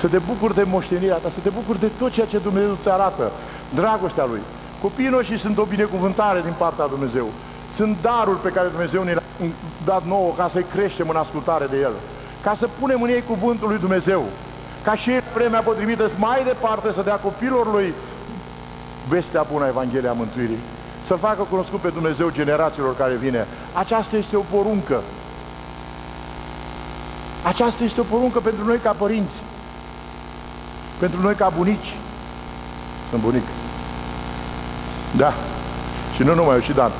să 0.00 0.06
te 0.06 0.18
bucuri 0.18 0.54
de 0.54 0.62
moștenirea 0.62 1.16
ta, 1.16 1.28
să 1.28 1.40
te 1.42 1.48
bucuri 1.48 1.80
de 1.80 1.90
tot 1.98 2.12
ceea 2.12 2.26
ce 2.26 2.38
Dumnezeu 2.38 2.70
îți 2.70 2.88
arată, 2.88 3.30
dragostea 3.74 4.24
Lui. 4.24 4.40
Copiii 4.82 5.08
noștri 5.08 5.38
sunt 5.38 5.58
o 5.58 5.64
binecuvântare 5.64 6.40
din 6.40 6.54
partea 6.58 6.84
Lui 6.88 6.98
Dumnezeu. 6.98 7.26
Sunt 7.74 7.96
daruri 8.00 8.40
pe 8.40 8.48
care 8.48 8.68
Dumnezeu 8.68 9.02
ne-a 9.02 9.22
dat 9.84 10.04
nouă 10.04 10.32
ca 10.36 10.48
să-i 10.52 10.66
creștem 10.72 11.08
în 11.08 11.16
ascultare 11.16 11.66
de 11.70 11.76
El. 11.80 11.92
Ca 12.42 12.54
să 12.54 12.68
punem 12.80 13.02
în 13.02 13.08
ei 13.08 13.22
cuvântul 13.22 13.68
lui 13.68 13.78
Dumnezeu. 13.78 14.24
Ca 14.82 14.94
și 14.94 15.10
în 15.10 15.20
vremea 15.34 15.60
potrivită 15.60 16.10
mai 16.16 16.44
departe 16.44 16.92
să 16.94 17.02
dea 17.02 17.14
copilor 17.14 17.72
lui 17.72 17.94
vestea 19.08 19.46
bună 19.52 19.64
a 19.64 19.68
Evanghelia 19.68 20.12
Mântuirii. 20.12 20.58
Să 21.06 21.14
facă 21.14 21.42
cunoscut 21.50 21.80
pe 21.80 21.88
Dumnezeu 21.88 22.30
generațiilor 22.30 22.96
care 22.96 23.14
vine. 23.14 23.46
Aceasta 23.72 24.16
este 24.16 24.36
o 24.36 24.40
poruncă. 24.40 25.00
Aceasta 27.42 27.84
este 27.84 28.00
o 28.00 28.10
poruncă 28.10 28.40
pentru 28.40 28.64
noi 28.64 28.78
ca 28.78 28.92
părinți. 28.92 29.36
Pentru 30.98 31.20
noi 31.20 31.34
ca 31.34 31.52
bunici. 31.56 31.96
Sunt 33.10 33.22
bunic. 33.22 33.42
Da. 35.16 35.32
Și 36.14 36.22
nu 36.22 36.34
numai 36.34 36.54
eu, 36.54 36.60
și 36.60 36.72
Dan. 36.72 36.90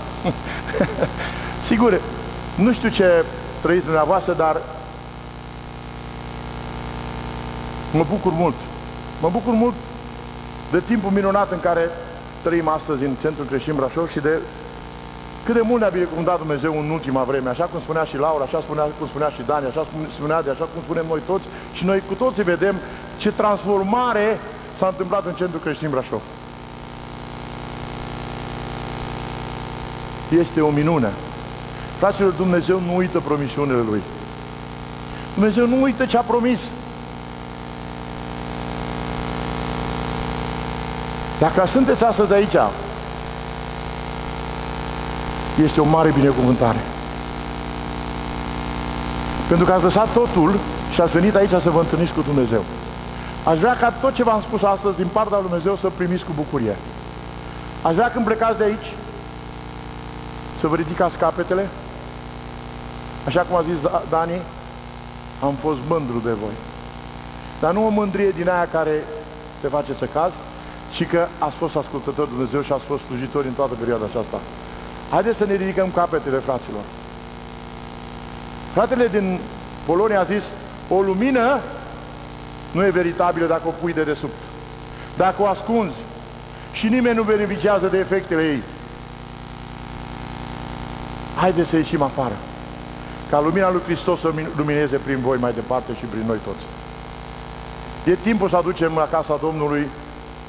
Sigur, 1.69 2.01
nu 2.55 2.73
știu 2.73 2.89
ce 2.89 3.25
trăiți 3.61 3.85
dumneavoastră, 3.85 4.33
dar 4.33 4.57
mă 7.93 8.05
bucur 8.11 8.33
mult. 8.33 8.55
Mă 9.21 9.29
bucur 9.33 9.53
mult 9.53 9.75
de 10.71 10.81
timpul 10.87 11.11
minunat 11.11 11.53
în 11.53 11.61
care 11.61 11.91
trăim 12.43 12.69
astăzi 12.69 13.05
în 13.05 13.15
Centrul 13.21 13.47
Creștin 13.47 13.75
Brașov 13.75 14.11
și 14.11 14.21
de 14.21 14.39
cât 15.45 15.55
de 15.55 15.61
mult 15.61 15.81
ne-a 15.81 15.89
binecuvântat 15.89 16.39
Dumnezeu 16.39 16.79
în 16.79 16.91
ultima 16.91 17.23
vreme, 17.23 17.49
așa 17.49 17.65
cum 17.65 17.81
spunea 17.81 18.05
și 18.05 18.19
Laura, 18.19 18.45
așa 18.45 18.61
spunea, 18.61 18.83
cum 18.99 19.07
spunea 19.07 19.29
și 19.29 19.43
Dani, 19.47 19.67
așa 19.67 19.81
cum 19.81 20.01
spunea 20.17 20.43
de 20.43 20.51
așa 20.51 20.65
cum 20.73 20.83
spunem 20.83 21.05
noi 21.09 21.21
toți 21.27 21.45
și 21.73 21.85
noi 21.85 22.03
cu 22.09 22.15
toții 22.15 22.43
vedem 22.43 22.77
ce 23.19 23.31
transformare 23.33 24.41
s-a 24.79 24.87
întâmplat 24.87 25.25
în 25.27 25.33
Centrul 25.33 25.61
Creștin 25.61 25.91
Brașov. 25.91 26.23
Este 30.29 30.61
o 30.61 30.71
minune. 30.71 31.13
Fraților, 31.99 32.33
Dumnezeu 32.33 32.81
nu 32.87 32.97
uită 32.97 33.21
promisiunile 33.21 33.83
Lui. 33.89 34.03
Dumnezeu 35.35 35.67
nu 35.67 35.83
uită 35.83 36.07
ce 36.07 36.17
a 36.17 36.21
promis. 36.21 36.59
Dacă 41.39 41.67
sunteți 41.67 42.05
astăzi 42.05 42.33
aici, 42.33 42.57
este 45.63 45.81
o 45.81 45.85
mare 45.85 46.11
binecuvântare. 46.11 46.79
Pentru 49.49 49.67
că 49.67 49.73
ați 49.73 49.83
lăsat 49.83 50.09
totul 50.13 50.59
și 50.93 51.01
ați 51.01 51.13
venit 51.13 51.35
aici 51.35 51.61
să 51.61 51.71
vă 51.71 51.81
întâlniți 51.81 52.13
cu 52.13 52.21
Dumnezeu. 52.21 52.65
Aș 53.45 53.59
vrea 53.59 53.77
ca 53.81 53.91
tot 53.91 54.15
ce 54.15 54.23
v-am 54.23 54.41
spus 54.41 54.63
astăzi 54.63 54.97
din 54.97 55.07
partea 55.13 55.39
lui 55.39 55.47
Dumnezeu 55.49 55.77
să 55.77 55.91
primiți 55.97 56.25
cu 56.25 56.33
bucurie. 56.35 56.77
Aș 57.83 57.95
vrea 57.95 58.11
când 58.11 58.25
plecați 58.25 58.59
de 58.59 58.65
aici 58.65 58.93
să 60.61 60.67
vă 60.67 60.75
ridicați 60.75 61.17
capetele, 61.17 61.69
așa 63.27 63.41
cum 63.41 63.57
a 63.57 63.63
zis 63.63 63.91
Dani, 64.09 64.41
am 65.43 65.55
fost 65.55 65.79
mândru 65.89 66.19
de 66.25 66.33
voi. 66.33 66.57
Dar 67.61 67.73
nu 67.73 67.87
o 67.87 67.89
mândrie 67.89 68.31
din 68.31 68.49
aia 68.49 68.69
care 68.73 69.05
te 69.61 69.69
face 69.69 69.95
să 69.99 70.07
cazi, 70.13 70.35
ci 70.91 71.07
că 71.07 71.27
ați 71.39 71.57
fost 71.57 71.77
ascultător 71.77 72.25
de 72.25 72.31
Dumnezeu 72.35 72.63
și 72.63 72.73
ați 72.73 72.85
fost 72.85 73.03
slujitori 73.03 73.47
în 73.47 73.53
toată 73.53 73.75
perioada 73.75 74.05
aceasta. 74.05 74.41
Haideți 75.11 75.39
să 75.39 75.45
ne 75.45 75.55
ridicăm 75.55 75.91
capetele, 75.95 76.37
fraților. 76.37 76.83
Fratele 78.73 79.07
din 79.07 79.39
Polonia 79.87 80.21
a 80.21 80.25
zis, 80.25 80.43
o 80.89 81.01
lumină 81.01 81.61
nu 82.71 82.85
e 82.85 82.91
veritabilă 82.91 83.47
dacă 83.47 83.63
o 83.67 83.75
pui 83.81 83.93
de 83.93 84.03
desubt. 84.03 84.41
Dacă 85.17 85.43
o 85.43 85.47
ascunzi 85.47 85.97
și 86.73 86.89
nimeni 86.89 87.17
nu 87.17 87.23
beneficiază 87.23 87.87
de 87.87 87.99
efectele 87.99 88.43
ei. 88.43 88.63
Haideți 91.41 91.69
să 91.69 91.77
ieșim 91.77 92.03
afară. 92.03 92.37
Ca 93.31 93.41
lumina 93.41 93.71
lui 93.71 93.81
Hristos 93.85 94.21
să 94.21 94.33
lumineze 94.57 94.97
prin 94.97 95.19
voi 95.21 95.39
mai 95.39 95.53
departe 95.53 95.93
și 95.99 96.05
prin 96.05 96.25
noi 96.27 96.39
toți. 96.45 96.67
E 98.05 98.15
timpul 98.15 98.49
să 98.49 98.57
aducem 98.57 98.93
la 98.97 99.09
casa 99.11 99.39
Domnului 99.41 99.89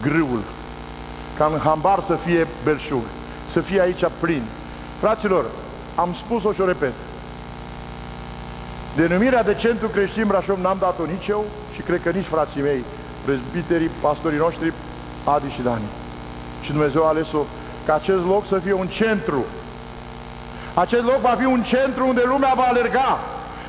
grâul. 0.02 0.42
Ca 1.38 1.50
în 1.54 1.60
hambar 1.60 2.04
să 2.08 2.16
fie 2.26 2.48
belșug. 2.64 3.04
Să 3.50 3.60
fie 3.60 3.82
aici 3.82 4.04
plin. 4.20 4.44
Fraților, 5.00 5.46
am 5.96 6.14
spus-o 6.14 6.54
și 6.54 6.62
o 6.62 6.66
repet. 6.66 6.94
Denumirea 8.96 9.44
de 9.44 9.56
centru 9.56 9.88
creștin 9.88 10.28
Brașov 10.28 10.60
n-am 10.60 10.78
dat-o 10.80 11.06
nici 11.06 11.28
eu 11.28 11.46
și 11.74 11.82
cred 11.82 12.02
că 12.02 12.10
nici 12.10 12.26
frații 12.26 12.62
mei, 12.62 12.84
prezbiterii, 13.26 13.90
pastorii 14.02 14.38
noștri, 14.38 14.74
Adi 15.24 15.54
și 15.54 15.62
Dani. 15.62 15.90
Și 16.62 16.72
Dumnezeu 16.72 17.04
a 17.04 17.08
ales-o 17.08 17.40
ca 17.86 17.94
acest 17.94 18.26
loc 18.26 18.48
să 18.48 18.60
fie 18.64 18.74
un 18.74 18.88
centru. 18.88 19.46
Acest 20.74 21.04
loc 21.04 21.20
va 21.20 21.36
fi 21.40 21.46
un 21.46 21.64
centru 21.64 22.08
unde 22.08 22.24
lumea 22.26 22.54
va 22.56 22.64
alerga 22.64 23.20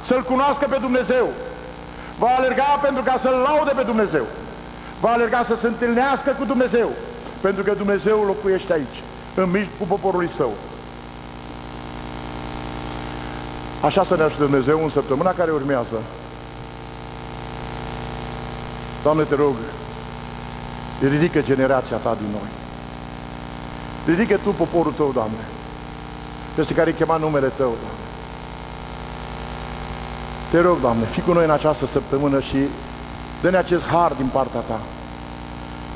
să-L 0.05 0.23
cunoască 0.23 0.67
pe 0.71 0.79
Dumnezeu. 0.81 1.29
Va 2.19 2.29
alerga 2.39 2.79
pentru 2.83 3.03
ca 3.03 3.17
să-L 3.21 3.47
laude 3.49 3.73
pe 3.77 3.83
Dumnezeu. 3.83 4.25
Va 5.01 5.09
alerga 5.11 5.43
să 5.43 5.57
se 5.57 5.67
întâlnească 5.67 6.31
cu 6.39 6.45
Dumnezeu. 6.45 6.91
Pentru 7.41 7.63
că 7.63 7.73
Dumnezeu 7.75 8.19
locuiește 8.21 8.73
aici, 8.73 9.03
în 9.35 9.51
mijlocul 9.51 9.87
poporului 9.87 10.31
Său. 10.31 10.53
Așa 13.81 14.05
să 14.05 14.17
ne 14.17 14.23
ajute 14.23 14.43
Dumnezeu 14.43 14.83
în 14.83 14.91
săptămâna 14.91 15.31
care 15.31 15.51
urmează. 15.51 15.99
Doamne, 19.03 19.23
te 19.23 19.35
rog, 19.35 19.55
ridică 21.01 21.41
generația 21.43 21.97
Ta 21.97 22.17
din 22.19 22.31
noi. 22.31 22.51
Ridică 24.07 24.37
Tu 24.43 24.51
poporul 24.51 24.93
Tău, 24.93 25.11
Doamne, 25.13 25.45
peste 26.61 26.75
care 26.75 26.93
chema 26.93 27.17
numele 27.17 27.47
Tău, 27.47 27.77
Doamne. 27.83 28.05
Te 30.51 30.61
rog, 30.61 30.81
Doamne, 30.81 31.05
fii 31.05 31.23
cu 31.23 31.33
noi 31.33 31.45
în 31.45 31.51
această 31.51 31.87
săptămână 31.87 32.41
și 32.41 32.57
dă-ne 33.43 33.57
acest 33.57 33.85
har 33.85 34.13
din 34.13 34.27
partea 34.33 34.61
Ta, 34.61 34.81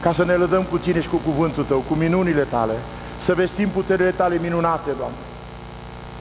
ca 0.01 0.13
să 0.13 0.25
ne 0.25 0.35
lădăm 0.35 0.63
cu 0.63 0.79
Tine 0.79 1.01
și 1.01 1.09
cu 1.09 1.17
cuvântul 1.17 1.65
Tău, 1.65 1.85
cu 1.89 1.95
minunile 1.95 2.43
Tale, 2.43 2.73
să 3.21 3.35
vestim 3.35 3.69
puterile 3.69 4.11
Tale 4.11 4.39
minunate, 4.43 4.91
Doamne. 4.99 5.17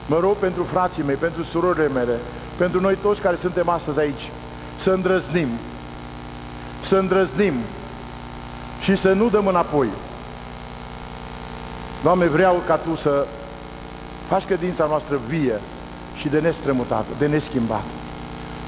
Mă 0.06 0.18
rog 0.20 0.36
pentru 0.36 0.62
frații 0.62 1.02
mei, 1.02 1.16
pentru 1.16 1.42
surorile 1.42 1.88
mele, 1.88 2.18
pentru 2.56 2.80
noi 2.80 2.96
toți 3.02 3.20
care 3.20 3.36
suntem 3.36 3.68
astăzi 3.68 3.98
aici, 3.98 4.30
să 4.80 4.90
îndrăznim, 4.90 5.48
să 6.84 6.96
îndrăznim 6.96 7.54
și 8.80 8.96
să 8.96 9.12
nu 9.12 9.28
dăm 9.28 9.46
înapoi. 9.46 9.88
Doamne, 12.02 12.26
vreau 12.26 12.62
ca 12.66 12.76
Tu 12.76 12.96
să 12.96 13.26
faci 14.28 14.44
credința 14.44 14.86
noastră 14.86 15.20
vie 15.28 15.60
și 16.16 16.28
de 16.28 16.40
nestrămutată, 16.40 17.06
de 17.18 17.26
neschimbat. 17.26 17.84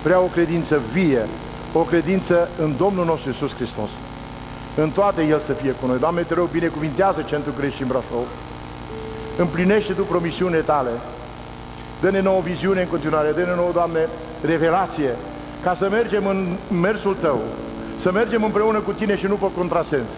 Vreau 0.02 0.24
o 0.24 0.26
credință 0.26 0.80
vie, 0.92 1.26
o 1.72 1.80
credință 1.80 2.48
în 2.58 2.76
Domnul 2.76 3.04
nostru 3.04 3.28
Iisus 3.28 3.54
Hristos. 3.54 3.90
În 4.76 4.90
toate 4.90 5.22
El 5.22 5.38
să 5.38 5.52
fie 5.52 5.70
cu 5.70 5.86
noi. 5.86 5.98
Doamne, 5.98 6.22
te 6.22 6.34
rog, 6.34 6.48
binecuvintează 6.48 7.22
Centrul 7.22 7.54
Creștin 7.58 7.86
Brașov. 7.86 8.26
Împlinește 9.36 9.92
Tu 9.92 10.02
promisiunile 10.02 10.60
Tale 10.60 10.90
Dă-ne 12.00 12.20
nouă 12.20 12.40
viziune 12.40 12.80
în 12.80 12.88
continuare, 12.88 13.30
dă-ne 13.30 13.54
nouă, 13.54 13.70
Doamne, 13.72 14.08
revelație, 14.40 15.16
ca 15.62 15.74
să 15.74 15.88
mergem 15.90 16.26
în 16.26 16.56
mersul 16.80 17.16
Tău, 17.20 17.40
să 17.98 18.12
mergem 18.12 18.44
împreună 18.44 18.78
cu 18.78 18.92
Tine 18.92 19.16
și 19.16 19.26
nu 19.26 19.34
pe 19.34 19.46
contrasens. 19.56 20.08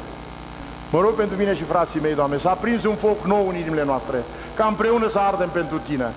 Mă 0.90 1.00
rog 1.00 1.14
pentru 1.14 1.36
mine 1.36 1.54
și 1.54 1.62
frații 1.62 2.00
mei, 2.00 2.14
Doamne, 2.14 2.38
să 2.38 2.48
aprinzi 2.48 2.86
un 2.86 2.94
foc 2.94 3.24
nou 3.24 3.48
în 3.48 3.56
inimile 3.56 3.84
noastre, 3.84 4.24
ca 4.54 4.66
împreună 4.66 5.08
să 5.08 5.18
ardem 5.18 5.48
pentru 5.48 5.78
Tine. 5.78 6.12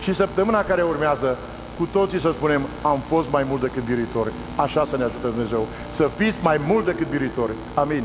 Și 0.00 0.14
săptămâna 0.14 0.64
care 0.64 0.82
urmează, 0.82 1.38
cu 1.78 1.88
toții 1.92 2.20
să 2.20 2.30
spunem, 2.36 2.62
am 2.82 2.98
fost 3.08 3.26
mai 3.30 3.44
mult 3.48 3.60
decât 3.60 3.84
biritori. 3.84 4.32
Așa 4.56 4.84
să 4.84 4.96
ne 4.96 5.04
ajute 5.04 5.26
Dumnezeu, 5.26 5.66
să 5.92 6.10
fiți 6.16 6.38
mai 6.42 6.60
mult 6.66 6.84
decât 6.84 7.08
biritori. 7.08 7.52
Amin. 7.74 8.04